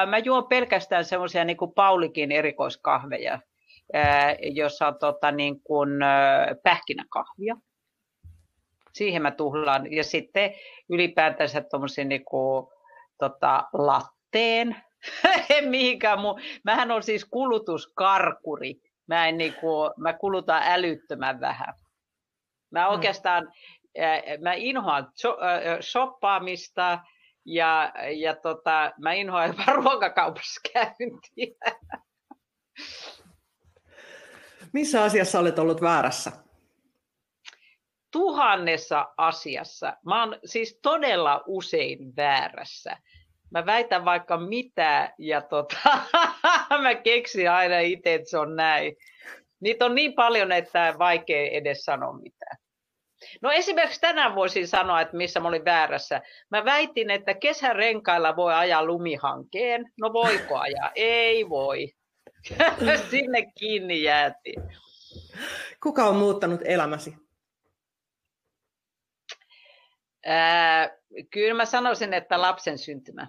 mä 0.09 0.17
juon 0.17 0.47
pelkästään 0.47 1.05
semmoisia 1.05 1.45
niin 1.45 1.57
kuin 1.57 1.73
Paulikin 1.73 2.31
erikoiskahveja, 2.31 3.39
jossa 4.41 4.87
on 4.87 4.99
tota 4.99 5.31
niin 5.31 5.61
kuin 5.61 5.89
pähkinäkahvia. 6.63 7.57
Siihen 8.93 9.21
mä 9.21 9.31
tuhlaan. 9.31 9.91
Ja 9.91 10.03
sitten 10.03 10.53
ylipäätänsä 10.89 11.61
tuommoisen 11.61 12.09
niin 12.09 12.25
kuin, 12.25 12.67
tota, 13.17 13.63
latteen. 13.73 14.84
en 15.57 15.69
mihinkään 15.69 16.19
muu. 16.19 16.39
Mähän 16.63 16.91
on 16.91 17.03
siis 17.03 17.25
kulutuskarkuri. 17.25 18.81
Mä, 19.07 19.27
en 19.27 19.37
niin 19.37 19.53
kuin, 19.53 19.91
mä 19.97 20.13
kulutan 20.13 20.61
älyttömän 20.65 21.39
vähän. 21.39 21.73
Mä 22.71 22.85
mm. 22.85 22.91
oikeastaan, 22.91 23.51
mä 24.41 24.53
inhoan 24.53 25.11
shoppaamista 25.81 26.99
ja, 27.45 27.93
ja 28.15 28.35
tota, 28.35 28.91
mä 28.99 29.13
inhoan 29.13 29.47
jopa 29.47 29.73
ruokakaupassa 29.81 30.61
käyntiä. 30.73 31.55
Missä 34.73 35.03
asiassa 35.03 35.39
olet 35.39 35.59
ollut 35.59 35.81
väärässä? 35.81 36.31
tuhannessa 38.15 39.07
asiassa. 39.17 39.97
Mä 40.05 40.23
oon 40.23 40.39
siis 40.45 40.79
todella 40.81 41.43
usein 41.47 42.15
väärässä. 42.15 42.97
Mä 43.55 43.65
väitän 43.65 44.05
vaikka 44.05 44.37
mitä 44.37 45.13
ja 45.17 45.41
tota, 45.41 45.77
mä 46.81 46.95
keksin 46.95 47.51
aina 47.51 47.79
itse, 47.79 48.13
että 48.13 48.29
se 48.29 48.37
on 48.37 48.55
näin. 48.55 48.95
Niitä 49.59 49.85
on 49.85 49.95
niin 49.95 50.13
paljon, 50.13 50.51
että 50.51 50.95
vaikea 50.99 51.51
edes 51.51 51.85
sanoa 51.85 52.13
mitään. 52.13 52.57
No 53.41 53.51
esimerkiksi 53.51 54.01
tänään 54.01 54.35
voisin 54.35 54.67
sanoa, 54.67 55.01
että 55.01 55.17
missä 55.17 55.39
mä 55.39 55.47
olin 55.47 55.65
väärässä. 55.65 56.21
Mä 56.51 56.65
väitin, 56.65 57.11
että 57.11 57.33
kesärenkailla 57.33 58.35
voi 58.35 58.53
ajaa 58.53 58.85
lumihankeen. 58.85 59.91
No 60.01 60.13
voiko 60.13 60.57
ajaa? 60.57 60.91
Ei 60.95 61.49
voi. 61.49 61.93
Sinne 63.11 63.51
kiinni 63.59 64.03
jäätiin. 64.03 64.63
Kuka 65.83 66.05
on 66.05 66.15
muuttanut 66.15 66.61
elämäsi? 66.65 67.15
Ää, 70.25 70.89
kyllä 71.31 71.53
mä 71.53 71.65
sanoisin, 71.65 72.13
että 72.13 72.41
lapsen 72.41 72.77
syntymä. 72.77 73.27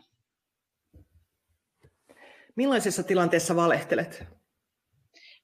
Millaisessa 2.57 3.03
tilanteessa 3.03 3.57
valehtelet? 3.57 4.25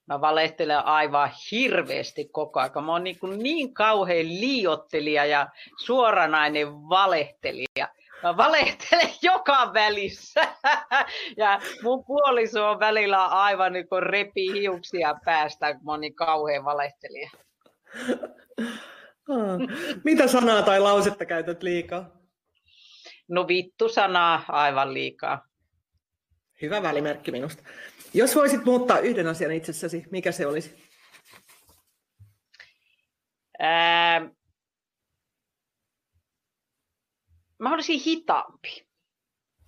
Mä 0.07 0.21
valehtelen 0.21 0.85
aivan 0.85 1.31
hirveästi 1.51 2.29
koko 2.31 2.59
ajan. 2.59 2.83
Mä 2.85 2.91
oon 2.91 3.03
niin, 3.03 3.19
kuin 3.19 3.39
niin 3.39 3.73
kauhean 3.73 4.25
liiottelija 4.25 5.25
ja 5.25 5.47
suoranainen 5.85 6.67
valehtelija. 6.67 7.87
Mä 8.23 8.37
valehtelen 8.37 9.09
joka 9.31 9.73
välissä. 9.73 10.41
Ja 11.37 11.61
mun 11.83 12.05
puoliso 12.05 12.69
on 12.69 12.79
välillä 12.79 13.25
aivan 13.25 13.73
niin 13.73 13.89
kuin 13.89 14.03
repii 14.03 14.53
hiuksia 14.53 15.15
päästä, 15.25 15.73
kun 15.73 15.85
mä 15.85 15.91
oon 15.91 16.01
niin 16.01 16.15
kauhean 16.15 16.65
valehtelija. 16.65 17.29
Mitä 20.03 20.27
sanaa 20.27 20.61
tai 20.61 20.79
lausetta 20.79 21.25
käytät 21.25 21.63
liikaa? 21.63 22.09
No 23.27 23.47
vittu 23.47 23.89
sanaa 23.89 24.43
aivan 24.47 24.93
liikaa. 24.93 25.45
Hyvä 26.61 26.83
välimerkki 26.83 27.31
minusta. 27.31 27.63
Jos 28.13 28.35
voisit 28.35 28.65
muuttaa 28.65 28.99
yhden 28.99 29.27
asian 29.27 29.51
itsessäsi, 29.51 30.05
mikä 30.11 30.31
se 30.31 30.47
olisi? 30.47 30.83
Ää, 33.59 34.29
mä 37.59 37.73
olisin 37.73 37.99
hitaampi. 37.99 38.87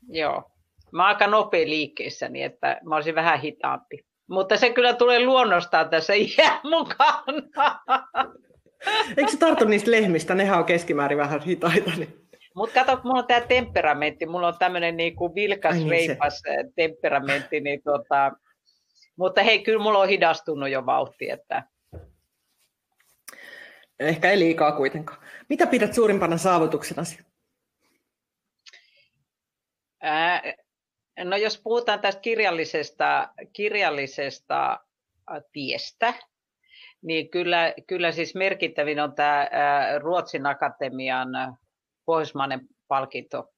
Joo. 0.08 0.52
Mä 0.92 1.04
oon 1.04 1.08
aika 1.08 1.28
nopea 1.28 1.68
liikkeessäni, 1.68 2.44
että 2.44 2.80
mä 2.84 2.96
olisin 2.96 3.16
vähän 3.16 3.40
hitaampi. 3.40 4.06
Mutta 4.28 4.58
se 4.58 4.70
kyllä 4.70 4.94
tulee 4.94 5.26
luonnostaan 5.26 5.90
tässä 5.90 6.14
iän 6.24 6.60
mukaan. 6.64 7.24
Eikö 9.18 9.32
se 9.32 9.38
tartu 9.38 9.66
niistä 9.66 9.92
lehmistä? 9.92 10.36
Nehän 10.36 10.60
on 10.60 10.66
keskimäärin 10.66 11.18
vähän 11.18 11.42
hitaita. 11.42 11.92
Niin... 11.98 12.25
Mutta 12.56 12.86
kato, 12.86 13.02
mulla 13.04 13.20
on 13.20 13.28
tämä 13.28 13.42
temperamentti, 13.42 14.26
mulla 14.26 14.48
on 14.48 14.58
tämmöinen 14.60 14.98
niinku 14.98 15.36
vilkas, 15.36 15.74
Ai 15.74 15.80
niin 15.80 15.90
reipas 15.90 16.40
se. 16.40 16.56
temperamentti, 16.76 17.60
niin 17.60 17.82
tota, 17.84 18.32
mutta 19.16 19.44
hei, 19.44 19.64
kyllä 19.64 19.84
mulla 19.84 20.00
on 20.00 20.10
hidastunut 20.10 20.70
jo 20.70 20.86
vauhti. 20.86 21.30
Että... 21.30 21.64
Ehkä 24.00 24.32
ei 24.32 24.40
liikaa 24.40 24.72
kuitenkaan. 24.72 25.20
Mitä 25.50 25.68
pidät 25.68 25.94
suurimpana 25.94 26.38
saavutuksenasi? 26.38 27.26
Ää, 30.02 30.42
no 31.24 31.38
jos 31.38 31.62
puhutaan 31.64 32.00
tästä 32.00 32.22
kirjallisesta, 32.22 33.30
kirjallisesta 33.54 34.80
tiestä, 35.52 36.14
niin 37.02 37.30
kyllä, 37.30 37.74
kyllä 37.88 38.12
siis 38.12 38.36
merkittävin 38.36 39.00
on 39.00 39.16
tämä 39.16 39.50
Ruotsin 40.00 40.46
Akatemian 40.46 41.30
pohjoismainen 42.06 42.62
palkinto. 42.88 43.54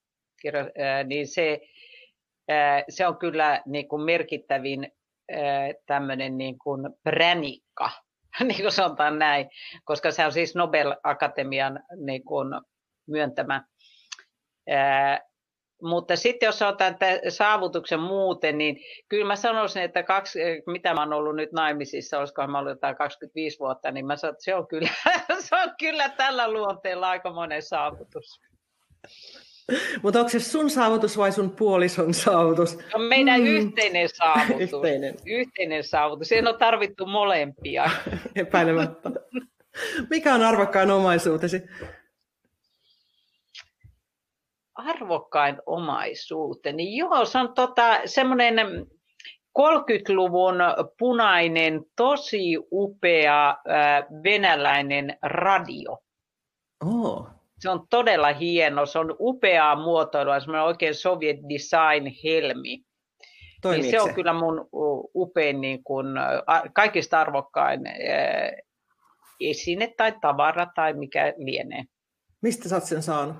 Niin 1.04 1.28
se, 1.28 1.60
se 2.88 3.06
on 3.06 3.18
kyllä 3.18 3.62
niin 3.66 3.88
kuin 3.88 4.02
merkittävin 4.02 4.92
tämmöinen 5.86 6.38
niin 6.38 6.58
kuin 6.58 6.90
pränikka, 7.04 7.90
niin 8.48 8.62
kuin 8.62 8.72
sanotaan 8.72 9.18
näin, 9.18 9.50
koska 9.84 10.10
se 10.10 10.26
on 10.26 10.32
siis 10.32 10.54
Nobel-akatemian 10.54 11.80
niin 12.04 12.24
kuin 12.24 12.48
myöntämä. 13.06 13.64
Mutta 15.82 16.16
sitten 16.16 16.46
jos 16.46 16.62
otan 16.62 16.96
saavutuksen 17.28 18.00
muuten, 18.00 18.58
niin 18.58 18.80
kyllä 19.08 19.26
mä 19.26 19.36
sanoisin, 19.36 19.82
että 19.82 20.02
kaksi, 20.02 20.38
mitä 20.66 20.94
mä 20.94 21.00
oon 21.00 21.12
ollut 21.12 21.36
nyt 21.36 21.52
naimisissa, 21.52 22.18
olisikohan 22.18 22.50
mä 22.50 22.58
ollut 22.58 22.72
jotain 22.72 22.96
25 22.96 23.58
vuotta, 23.58 23.90
niin 23.90 24.06
mä 24.06 24.16
sanon, 24.16 24.32
että 24.32 24.44
se 24.44 24.54
on 24.54 24.66
kyllä, 24.68 24.88
se 25.48 25.56
on 25.56 25.70
kyllä 25.78 26.08
tällä 26.08 26.52
luonteella 26.52 27.08
aika 27.08 27.32
monen 27.32 27.62
saavutus. 27.62 28.40
Mutta 30.02 30.18
onko 30.18 30.28
se 30.28 30.40
sun 30.40 30.70
saavutus 30.70 31.18
vai 31.18 31.32
sun 31.32 31.50
puolison 31.50 32.14
saavutus? 32.14 32.70
Se 32.70 32.84
on 32.94 33.02
meidän 33.02 33.40
mm. 33.40 33.46
yhteinen 33.46 34.08
saavutus. 34.08 34.72
yhteinen. 34.72 35.14
yhteinen 35.26 35.84
saavutus. 35.84 36.28
Siihen 36.28 36.48
on 36.48 36.58
tarvittu 36.58 37.06
molempia. 37.06 37.90
Epäilemättä. 38.34 39.10
Mikä 40.10 40.34
on 40.34 40.42
arvokkain 40.42 40.90
omaisuutesi? 40.90 41.62
Arvokkain 44.78 45.56
omaisuuteni. 45.66 46.96
Joo, 46.96 47.24
se 47.24 47.38
on 47.38 47.54
tota, 47.54 48.00
semmoinen 48.04 48.56
30-luvun 49.58 50.54
punainen, 50.98 51.84
tosi 51.96 52.58
upea 52.72 53.48
äh, 53.50 54.04
venäläinen 54.24 55.18
radio. 55.22 55.98
Oh. 56.86 57.28
Se 57.58 57.70
on 57.70 57.86
todella 57.90 58.32
hieno, 58.32 58.86
se 58.86 58.98
on 58.98 59.16
upeaa 59.20 59.76
muotoilua, 59.76 60.40
semmoinen 60.40 60.66
oikein 60.66 60.94
Soviet 60.94 61.36
design 61.48 62.12
helmi. 62.24 62.82
Niin 63.64 63.90
se 63.90 64.00
on 64.00 64.14
kyllä 64.14 64.32
mun 64.32 64.68
upein, 65.14 65.60
niin 65.60 65.84
kuin, 65.84 66.06
kaikista 66.74 67.20
arvokkain 67.20 67.86
äh, 67.86 67.94
esine 69.40 69.94
tai 69.96 70.12
tavara 70.20 70.66
tai 70.74 70.92
mikä 70.92 71.34
lienee. 71.36 71.84
Mistä 72.42 72.68
sä 72.68 72.76
oot 72.76 72.84
sen 72.84 73.02
saanut? 73.02 73.36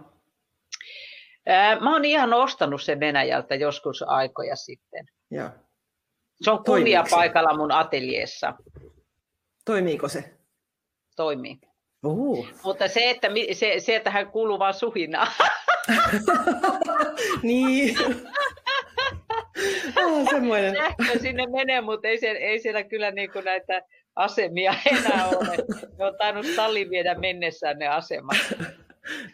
Mä 1.81 1.93
oon 1.93 2.05
ihan 2.05 2.35
ostanut 2.35 2.83
sen 2.83 3.01
Venäjältä 3.01 3.55
joskus 3.55 4.05
aikoja 4.07 4.57
sitten. 4.57 5.07
Ja. 5.31 5.51
Se 6.43 6.51
on 6.51 6.65
kunnia 6.65 7.05
paikalla 7.11 7.57
mun 7.57 7.73
ateljeessa. 7.73 8.55
Toimiiko 9.65 10.09
se? 10.09 10.35
Toimii. 11.17 11.59
Uhu. 12.05 12.47
Mutta 12.63 12.89
se, 12.89 13.11
että, 13.11 13.29
se, 13.53 13.75
se, 13.79 13.97
että 13.97 14.11
hän 14.11 14.31
kuuluu 14.31 14.59
vaan 14.59 14.75
suhinaa. 14.75 15.27
niin. 17.43 17.97
ah, 19.97 20.29
semmoinen. 20.31 20.77
Sähkö 20.77 21.19
sinne 21.19 21.47
menee, 21.47 21.81
mutta 21.81 22.09
ei, 22.09 22.19
siellä, 22.19 22.41
ei 22.41 22.59
siellä 22.59 22.85
kyllä 22.85 23.11
niin 23.11 23.33
kuin 23.33 23.45
näitä 23.45 23.83
asemia 24.17 24.75
enää 24.87 25.29
ole. 25.29 25.57
Ne 25.99 26.05
on 26.05 26.15
tainnut 26.19 26.47
Stalin 26.47 26.91
viedä 26.91 27.15
mennessään 27.15 27.79
ne 27.79 27.89
asemat. 27.89 28.37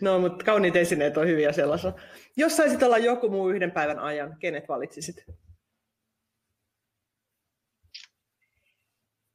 No, 0.00 0.18
mutta 0.18 0.44
kauniit 0.44 0.76
esineet 0.76 1.16
on 1.16 1.26
hyviä 1.26 1.52
sellaisia. 1.52 1.92
Jos 2.36 2.56
saisit 2.56 2.82
olla 2.82 2.98
joku 2.98 3.28
muu 3.28 3.48
yhden 3.48 3.70
päivän 3.70 3.98
ajan, 3.98 4.36
kenet 4.38 4.68
valitsisit? 4.68 5.24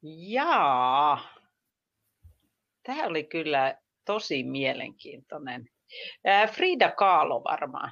Jaa, 0.01 1.34
tämä 2.84 3.05
oli 3.05 3.24
kyllä 3.24 3.78
tosi 4.05 4.43
mielenkiintoinen. 4.43 5.70
Frida 6.51 6.91
Kahlo 6.91 7.43
varmaan, 7.43 7.91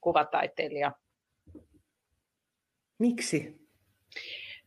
kuvataiteilija. 0.00 0.92
Miksi? 2.98 3.59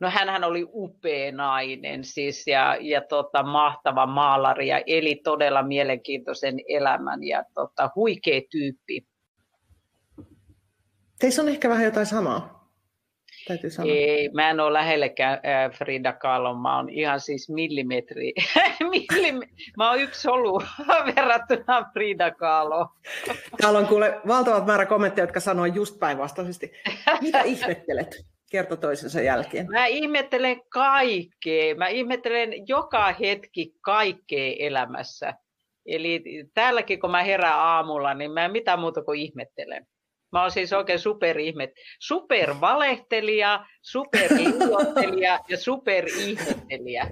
No 0.04 0.10
hän 0.10 0.44
oli 0.44 0.68
upea 0.74 1.32
nainen 1.32 2.04
siis 2.04 2.48
ja, 2.48 2.78
ja 2.82 3.02
tota, 3.02 3.44
mahtava 3.44 4.06
maalari 4.06 4.68
ja 4.68 4.82
eli 4.88 5.16
todella 5.24 5.64
mielenkiintoisen 5.64 6.56
elämän 6.68 7.24
ja 7.24 7.44
tota, 7.54 7.90
huikea 7.96 8.42
tyyppi. 8.52 9.08
Teissä 11.20 11.42
on 11.42 11.50
ehkä 11.50 11.70
vähän 11.70 11.86
jotain 11.86 12.06
samaa. 12.06 12.70
Täytyy 13.48 13.70
sanoa. 13.70 13.92
Ei, 13.92 14.30
mä 14.34 14.50
en 14.50 14.60
ole 14.60 14.74
lähellekään 14.74 15.34
äh, 15.34 15.78
Frida 15.78 16.14
Kahlo, 16.14 16.56
mä 16.56 16.78
oon 16.78 16.90
ihan 16.90 17.20
siis 17.20 17.50
millimetri. 17.50 18.34
mä 19.78 19.90
oon 19.90 20.00
yksi 20.00 20.22
solu 20.22 20.62
verrattuna 21.16 21.90
Frida 21.94 22.32
Kahlo. 22.32 22.88
Täällä 23.62 23.80
on 23.80 23.88
kuule 23.88 24.22
valtavat 24.28 24.66
määrä 24.66 24.86
kommentteja, 24.86 25.24
jotka 25.24 25.40
sanoo 25.40 25.66
just 25.66 26.00
päinvastaisesti. 26.00 26.72
Mitä 27.22 27.42
ihmettelet? 27.54 28.33
Kerta 28.54 28.78
toisensa 28.78 29.22
jälkeen? 29.22 29.68
Mä 29.72 29.86
ihmettelen 29.86 30.62
kaikkea. 30.70 31.76
Mä 31.76 31.88
ihmettelen 31.88 32.68
joka 32.68 33.14
hetki 33.14 33.74
kaikkea 33.82 34.56
elämässä. 34.60 35.34
Eli 35.86 36.24
täälläkin 36.54 37.00
kun 37.00 37.12
mä 37.12 37.24
herään 37.24 37.60
aamulla, 37.60 38.14
niin 38.14 38.32
mä 38.32 38.46
en 38.46 38.52
mitään 38.52 38.80
muuta 38.80 39.04
kuin 39.04 39.20
ihmettelen. 39.20 39.88
Mä 40.32 40.42
oon 40.42 40.52
siis 40.52 40.74
oikein 40.74 41.00
superihmet. 41.00 41.70
Supervalehtelija, 42.00 43.66
superliuottelija 43.82 45.40
ja 45.50 45.58
superihmettelijä. 45.58 47.08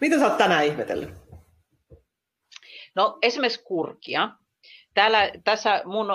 Mitä 0.00 0.18
sä 0.18 0.24
oot 0.24 0.38
tänään 0.38 0.66
ihmetellyt? 0.66 1.10
No 2.94 3.18
esimerkiksi 3.22 3.64
kurkia. 3.64 4.28
Täällä, 4.94 5.30
tässä 5.44 5.82
mun, 5.84 6.06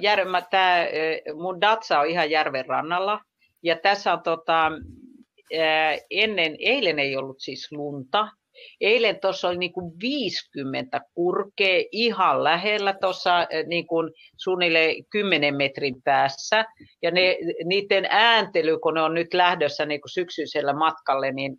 jär, 0.00 0.24
mä, 0.24 0.42
tää, 0.50 0.86
mun 1.34 1.60
datsa 1.60 2.00
on 2.00 2.06
ihan 2.06 2.30
järven 2.30 2.66
rannalla. 2.66 3.20
Ja 3.66 3.76
tässä 3.82 4.12
on 4.12 4.22
tota, 4.22 4.70
ennen, 6.10 6.56
eilen 6.58 6.98
ei 6.98 7.16
ollut 7.16 7.40
siis 7.40 7.72
lunta. 7.72 8.28
Eilen 8.80 9.20
tuossa 9.20 9.48
oli 9.48 9.58
niinku 9.58 9.94
50 10.02 11.00
kurkea 11.14 11.84
ihan 11.92 12.44
lähellä 12.44 12.94
tuossa 13.00 13.46
niinku 13.66 13.94
suunnilleen 14.36 15.04
10 15.10 15.56
metrin 15.56 16.02
päässä. 16.02 16.64
Ja 17.02 17.10
ne, 17.10 17.36
niiden 17.64 18.06
ääntely, 18.10 18.78
kun 18.78 18.94
ne 18.94 19.02
on 19.02 19.14
nyt 19.14 19.34
lähdössä 19.34 19.86
niinku 19.86 20.08
syksyisellä 20.08 20.72
matkalle, 20.72 21.32
niin 21.32 21.56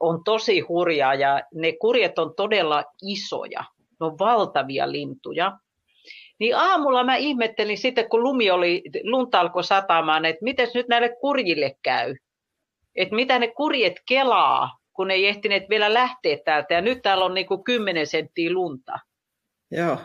on 0.00 0.24
tosi 0.24 0.60
hurjaa 0.60 1.14
ja 1.14 1.42
ne 1.54 1.72
kurjet 1.80 2.18
on 2.18 2.34
todella 2.36 2.84
isoja. 3.02 3.64
Ne 4.00 4.06
on 4.06 4.18
valtavia 4.18 4.92
lintuja. 4.92 5.58
Niin 6.40 6.56
aamulla 6.56 7.04
mä 7.04 7.16
ihmettelin 7.16 7.78
sitten, 7.78 8.08
kun 8.08 8.22
lumi 8.22 8.50
oli, 8.50 8.82
lunta 9.02 9.40
alkoi 9.40 9.64
satamaan, 9.64 10.24
että 10.24 10.44
miten 10.44 10.68
nyt 10.74 10.88
näille 10.88 11.16
kurjille 11.20 11.76
käy. 11.82 12.16
Että 12.96 13.14
mitä 13.14 13.38
ne 13.38 13.48
kurjet 13.48 13.94
kelaa, 14.08 14.78
kun 14.92 15.10
ei 15.10 15.26
ehtineet 15.26 15.68
vielä 15.70 15.94
lähteä 15.94 16.38
täältä. 16.44 16.74
Ja 16.74 16.80
nyt 16.80 17.02
täällä 17.02 17.24
on 17.24 17.34
niin 17.34 17.46
kuin 17.46 17.64
10 17.64 18.06
senttiä 18.06 18.52
lunta. 18.52 18.98
Joo. 19.70 19.98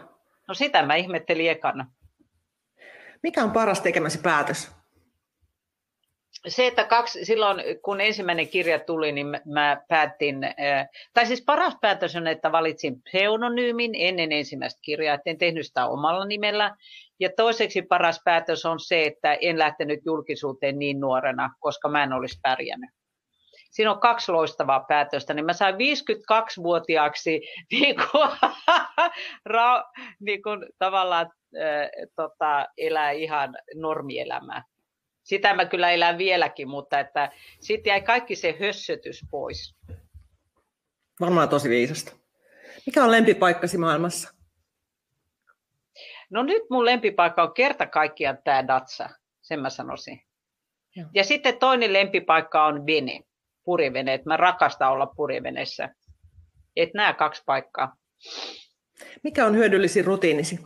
No 0.48 0.54
sitä 0.54 0.86
mä 0.86 0.96
ihmettelin 0.96 1.50
ekana. 1.50 1.92
Mikä 3.24 3.44
on 3.44 3.52
paras 3.52 3.82
tekemäsi 3.82 4.18
päätös? 4.18 4.79
Se, 6.48 6.68
että 6.68 6.84
kaksi, 6.84 7.26
silloin 7.26 7.62
kun 7.82 8.02
ensimmäinen 8.02 8.48
kirja 8.48 8.80
tuli, 8.80 9.12
niin 9.12 9.28
mä 9.46 9.82
päätin, 9.88 10.38
tai 11.14 11.26
siis 11.26 11.44
paras 11.46 11.78
päätös 11.82 12.16
on, 12.16 12.28
että 12.28 12.52
valitsin 12.52 13.02
pseudonyymin 13.02 13.92
ennen 13.96 14.32
ensimmäistä 14.32 14.80
kirjaa, 14.82 15.16
että 15.16 15.30
en 15.30 15.38
tehnyt 15.38 15.66
sitä 15.66 15.86
omalla 15.86 16.26
nimellä. 16.26 16.76
Ja 17.20 17.30
toiseksi 17.38 17.82
paras 17.82 18.22
päätös 18.26 18.66
on 18.66 18.80
se, 18.80 19.06
että 19.06 19.34
en 19.34 19.60
lähtenyt 19.60 20.00
julkisuuteen 20.06 20.80
niin 20.80 21.00
nuorena, 21.00 21.54
koska 21.60 21.90
mä 21.90 22.04
en 22.04 22.14
olisi 22.14 22.40
pärjännyt. 22.42 22.90
Siinä 23.72 23.92
on 23.92 24.00
kaksi 24.00 24.32
loistavaa 24.32 24.86
päätöstä, 24.88 25.34
niin 25.34 25.46
mä 25.46 25.54
sain 25.54 25.76
52-vuotiaaksi 25.76 27.42
niin 27.72 27.96
kuin, 27.96 28.30
ra, 29.46 29.84
niin 30.20 30.42
kuin, 30.44 30.66
tavallaan 30.78 31.32
äh, 31.58 31.90
tota, 32.16 32.68
elää 32.78 33.12
ihan 33.12 33.58
normielämää 33.76 34.64
sitä 35.30 35.54
mä 35.54 35.66
kyllä 35.66 35.92
elän 35.92 36.18
vieläkin, 36.18 36.68
mutta 36.68 37.00
että 37.00 37.32
sitten 37.60 37.92
jäi 37.92 38.02
kaikki 38.02 38.36
se 38.36 38.58
hössötys 38.60 39.26
pois. 39.32 39.76
Varmaan 41.20 41.50
tosi 41.50 41.70
viisasta. 41.70 42.12
Mikä 42.86 43.04
on 43.04 43.12
lempipaikkasi 43.12 43.78
maailmassa? 43.78 44.34
No 46.30 46.44
nyt 46.44 46.64
mun 46.70 46.86
lempipaikka 46.86 47.44
on 47.44 47.54
kerta 47.54 47.88
kaikkiaan 47.88 48.38
tämä 48.44 48.68
Datsa, 48.68 49.10
sen 49.42 49.60
mä 49.60 49.70
sanoisin. 49.70 50.22
Joo. 50.96 51.10
Ja 51.14 51.24
sitten 51.24 51.58
toinen 51.58 51.94
lempipaikka 51.94 52.66
on 52.66 52.86
vene, 52.86 53.20
purivene, 53.64 54.14
että 54.14 54.30
mä 54.30 54.38
rakastan 54.38 54.92
olla 54.92 55.06
purivenessä. 55.06 55.90
Että 56.76 56.98
nämä 56.98 57.14
kaksi 57.14 57.44
paikkaa. 57.46 57.96
Mikä 59.24 59.46
on 59.46 59.56
hyödyllisin 59.56 60.06
rutiinisi? 60.06 60.60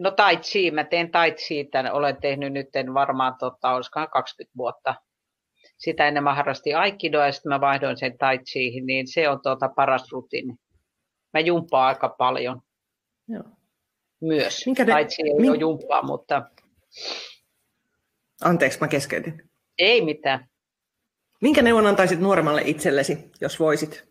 No 0.00 0.10
tai 0.10 0.36
chi, 0.36 0.70
mä 0.70 0.84
teen 0.84 1.10
tai 1.10 1.32
chiitä, 1.32 1.92
olen 1.92 2.16
tehnyt 2.20 2.52
nyt 2.52 2.68
varmaan, 2.94 3.34
tota, 3.38 3.74
olisikohan 3.74 4.10
20 4.10 4.56
vuotta. 4.56 4.94
Sitä 5.78 6.08
ennen 6.08 6.24
mä 6.24 6.34
harrastin 6.34 6.76
aikidoa 6.76 7.26
ja 7.26 7.32
sitten 7.32 7.50
mä 7.50 7.60
vaihdoin 7.60 7.96
sen 7.96 8.18
tai 8.18 8.38
chiihin, 8.38 8.86
niin 8.86 9.08
se 9.08 9.28
on 9.28 9.42
tuota 9.42 9.68
paras 9.68 10.12
rutiini. 10.12 10.54
Mä 11.32 11.40
jumppaan 11.40 11.88
aika 11.88 12.08
paljon. 12.08 12.62
Joo. 13.28 13.44
Myös. 14.20 14.66
Minkä 14.66 14.84
ne... 14.84 14.92
Tai 14.92 15.04
chi 15.04 15.22
ei 15.22 15.34
Min... 15.34 15.50
ole 15.50 15.58
jumppaa, 15.58 16.02
mutta... 16.02 16.42
Anteeksi, 18.44 18.80
mä 18.80 18.88
keskeytin. 18.88 19.50
Ei 19.78 20.04
mitään. 20.04 20.48
Minkä 21.40 21.62
neuvon 21.62 21.86
antaisit 21.86 22.20
nuoremmalle 22.20 22.62
itsellesi, 22.64 23.30
jos 23.40 23.60
voisit? 23.60 24.08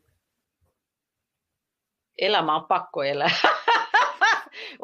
Elämä 2.17 2.55
on 2.55 2.65
pakko 2.67 3.03
elää. 3.03 3.29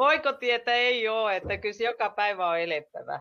Oikotietä 0.02 0.74
ei 0.74 1.08
ole, 1.08 1.36
että 1.36 1.58
kyllä 1.58 1.76
joka 1.80 2.10
päivä 2.10 2.48
on 2.48 2.60
elettävä. 2.60 3.20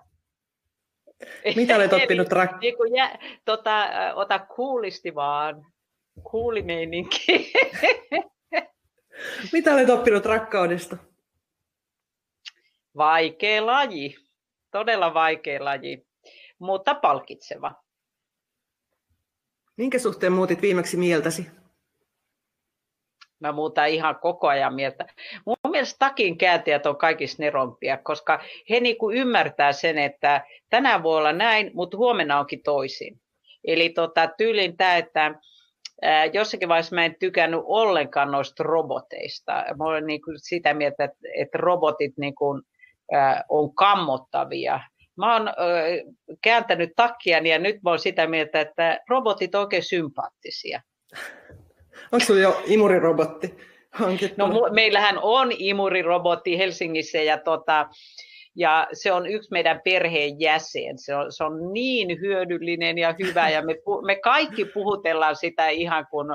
Mitä 1.57 1.76
olet 1.76 1.93
oppinut 2.03 2.28
rak- 2.28 2.59
niin 2.61 2.97
jä, 2.97 3.18
tota, 3.45 3.87
ota 4.14 4.39
kuulisti 4.39 5.14
vaan. 5.14 5.66
Kuulimeininki. 6.31 7.53
Mitä 9.53 9.74
olet 9.74 9.91
oppinut 9.91 10.24
rakkaudesta? 10.26 10.97
Vaikea 12.97 13.66
laji. 13.66 14.16
Todella 14.70 15.14
vaikea 15.14 15.64
laji, 15.64 16.07
mutta 16.59 16.95
palkitseva. 16.95 17.74
Minkä 19.76 19.99
suhteen 19.99 20.33
muutit 20.33 20.62
viimeksi 20.62 20.97
mieltäsi? 20.97 21.47
Mä 23.41 23.53
muutan 23.53 23.88
ihan 23.88 24.16
koko 24.20 24.49
ajan 24.49 24.74
mieltä. 24.74 25.07
Mun 25.47 25.57
mielestä 25.68 25.99
takin 25.99 26.38
kääntäjät 26.38 26.86
on 26.86 26.97
kaikista 26.97 27.43
nerompia, 27.43 27.99
koska 27.99 28.41
he 28.70 28.80
niinku 28.80 29.11
ymmärtää 29.11 29.72
sen, 29.72 29.99
että 29.99 30.45
tänään 30.70 31.03
voi 31.03 31.18
olla 31.18 31.32
näin, 31.32 31.70
mutta 31.74 31.97
huomenna 31.97 32.38
onkin 32.38 32.62
toisin. 32.62 33.20
Eli 33.64 33.88
tota, 33.88 34.28
tyylin 34.38 34.76
tämä, 34.76 34.97
että 34.97 35.34
jossakin 36.32 36.68
vaiheessa 36.68 36.95
mä 36.95 37.05
en 37.05 37.16
tykännyt 37.20 37.61
ollenkaan 37.64 38.30
noista 38.30 38.62
roboteista. 38.62 39.53
Mä 39.53 39.84
olen 39.84 40.07
niinku 40.07 40.30
sitä 40.36 40.74
mieltä, 40.74 41.05
että, 41.05 41.18
että 41.36 41.59
robotit 41.59 42.12
niinku, 42.18 42.62
ää, 43.12 43.45
on 43.49 43.74
kammottavia. 43.74 44.80
Mä 45.16 45.32
oon 45.32 45.49
ää, 45.49 45.55
kääntänyt 46.43 46.91
takkia 46.97 47.38
ja 47.38 47.59
nyt 47.59 47.82
mä 47.82 47.91
oon 47.91 47.99
sitä 47.99 48.26
mieltä, 48.26 48.61
että 48.61 49.01
robotit 49.09 49.55
on 49.55 49.61
oikein 49.61 49.82
sympaattisia. 49.82 50.82
Onko 52.12 52.26
sinulla 52.26 52.42
jo 52.42 52.62
imurirobotti 52.66 53.54
hankittu? 53.90 54.46
No 54.46 54.68
meillähän 54.72 55.18
on 55.22 55.52
imurirobotti 55.58 56.58
Helsingissä 56.58 57.18
ja, 57.18 57.38
tota, 57.38 57.88
ja 58.56 58.88
se 58.92 59.12
on 59.12 59.26
yksi 59.26 59.48
meidän 59.50 59.80
perheen 59.84 60.40
jäsen. 60.40 60.98
Se 60.98 61.14
on, 61.14 61.32
se 61.32 61.44
on 61.44 61.72
niin 61.72 62.20
hyödyllinen 62.20 62.98
ja 62.98 63.14
hyvä 63.18 63.50
ja 63.50 63.62
me, 63.62 63.76
me 64.06 64.16
kaikki 64.16 64.64
puhutellaan 64.64 65.36
sitä 65.36 65.68
ihan 65.68 66.06
kuin 66.11 66.28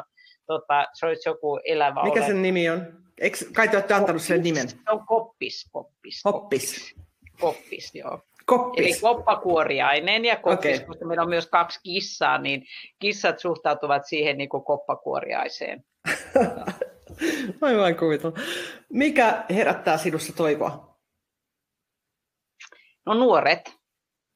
tota, 0.47 0.85
se 0.93 1.05
olisi 1.05 1.29
joku 1.29 1.59
elävä 1.65 2.03
Mikä 2.03 2.19
ole. 2.19 2.27
sen 2.27 2.41
nimi 2.41 2.69
on? 2.69 3.05
Eikö, 3.21 3.37
kai 3.53 3.67
te 3.67 3.77
olette 3.77 3.93
antanut 3.93 4.21
sen 4.21 4.43
nimen? 4.43 4.69
Se 4.69 4.77
on 4.89 5.05
koppis. 5.05 5.69
Koppis, 5.71 6.21
koppis. 6.23 6.95
koppis 7.39 7.95
joo. 7.95 8.19
Koppis. 8.45 8.85
Eli 8.85 9.01
koppakuoriainen 9.01 10.25
ja 10.25 10.35
koppis, 10.35 10.75
okay. 10.75 10.87
koska 10.87 11.05
meillä 11.05 11.23
on 11.23 11.29
myös 11.29 11.47
kaksi 11.47 11.79
kissaa, 11.83 12.37
niin 12.37 12.65
kissat 12.99 13.39
suhtautuvat 13.39 14.05
siihen 14.05 14.37
niin 14.37 14.49
kuin 14.49 14.63
koppakuoriaiseen. 14.63 15.83
Aivan 17.61 17.95
kuvitella. 17.95 18.37
Mikä 18.89 19.43
herättää 19.49 19.97
sinussa 19.97 20.35
toivoa? 20.35 20.97
No 23.05 23.13
nuoret. 23.13 23.73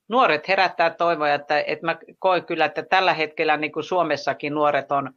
Nuoret 0.10 0.47
herättää 0.47 0.89
toivoa, 0.89 1.34
että, 1.34 1.60
että 1.60 1.86
mä 1.86 1.97
koen 2.20 2.45
kyllä, 2.45 2.66
että 2.66 2.84
tällä 2.84 3.14
hetkellä 3.14 3.57
niin 3.57 3.72
kuin 3.72 3.84
Suomessakin 3.84 4.53
nuoret 4.53 4.91
on, 4.91 5.14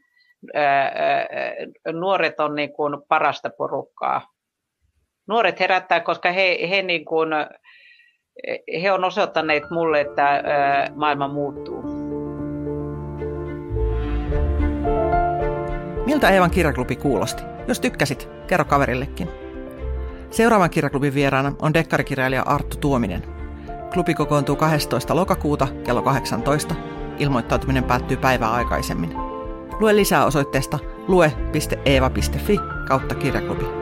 ää, 0.55 0.95
nuoret 1.93 2.41
on 2.41 2.55
niin 2.55 2.73
kuin 2.73 3.03
parasta 3.09 3.51
porukkaa. 3.51 4.33
Nuoret 5.29 5.61
herättää, 5.61 6.01
koska 6.01 6.33
he, 6.33 6.59
he 6.71 6.83
niin 6.83 7.05
kuin, 7.05 7.29
he 8.83 8.93
on 8.93 9.05
osoittaneet 9.05 9.71
mulle, 9.71 10.01
että 10.01 10.43
maailma 10.95 11.29
muuttuu. 11.29 11.83
Miltä 16.07 16.31
Eevan 16.31 16.51
kirjaklubi 16.51 16.97
kuulosti? 16.97 17.43
Jos 17.69 17.81
tykkäsit, 17.81 18.29
kerro 18.47 18.65
kaverillekin. 18.65 19.29
Seuraavan 20.31 20.71
kirjaklubin 20.71 21.15
vieraana 21.15 21.53
on 21.63 21.75
dekkarikirjailija 21.75 22.43
Arttu 22.43 22.77
Tuominen. 22.77 23.23
Klubi 23.93 24.15
kokoontuu 24.15 24.57
12. 24.57 25.17
lokakuuta 25.17 25.69
kello 25.85 26.03
18. 26.03 26.75
Ilmoittautuminen 27.19 27.85
päättyy 27.85 28.17
päivää 28.17 28.53
aikaisemmin. 28.53 29.13
Lue 29.81 29.97
lisää 29.97 30.25
osoitteesta 30.25 30.79
lue.eeva.fi 31.09 32.59
kautta 32.89 33.15
kirjaklubi. 33.15 33.82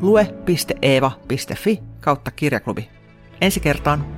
lue.eeva.fi 0.00 1.82
kautta 2.00 2.30
kirjaklubi. 2.30 2.88
Ensi 3.40 3.60
kertaan! 3.60 4.17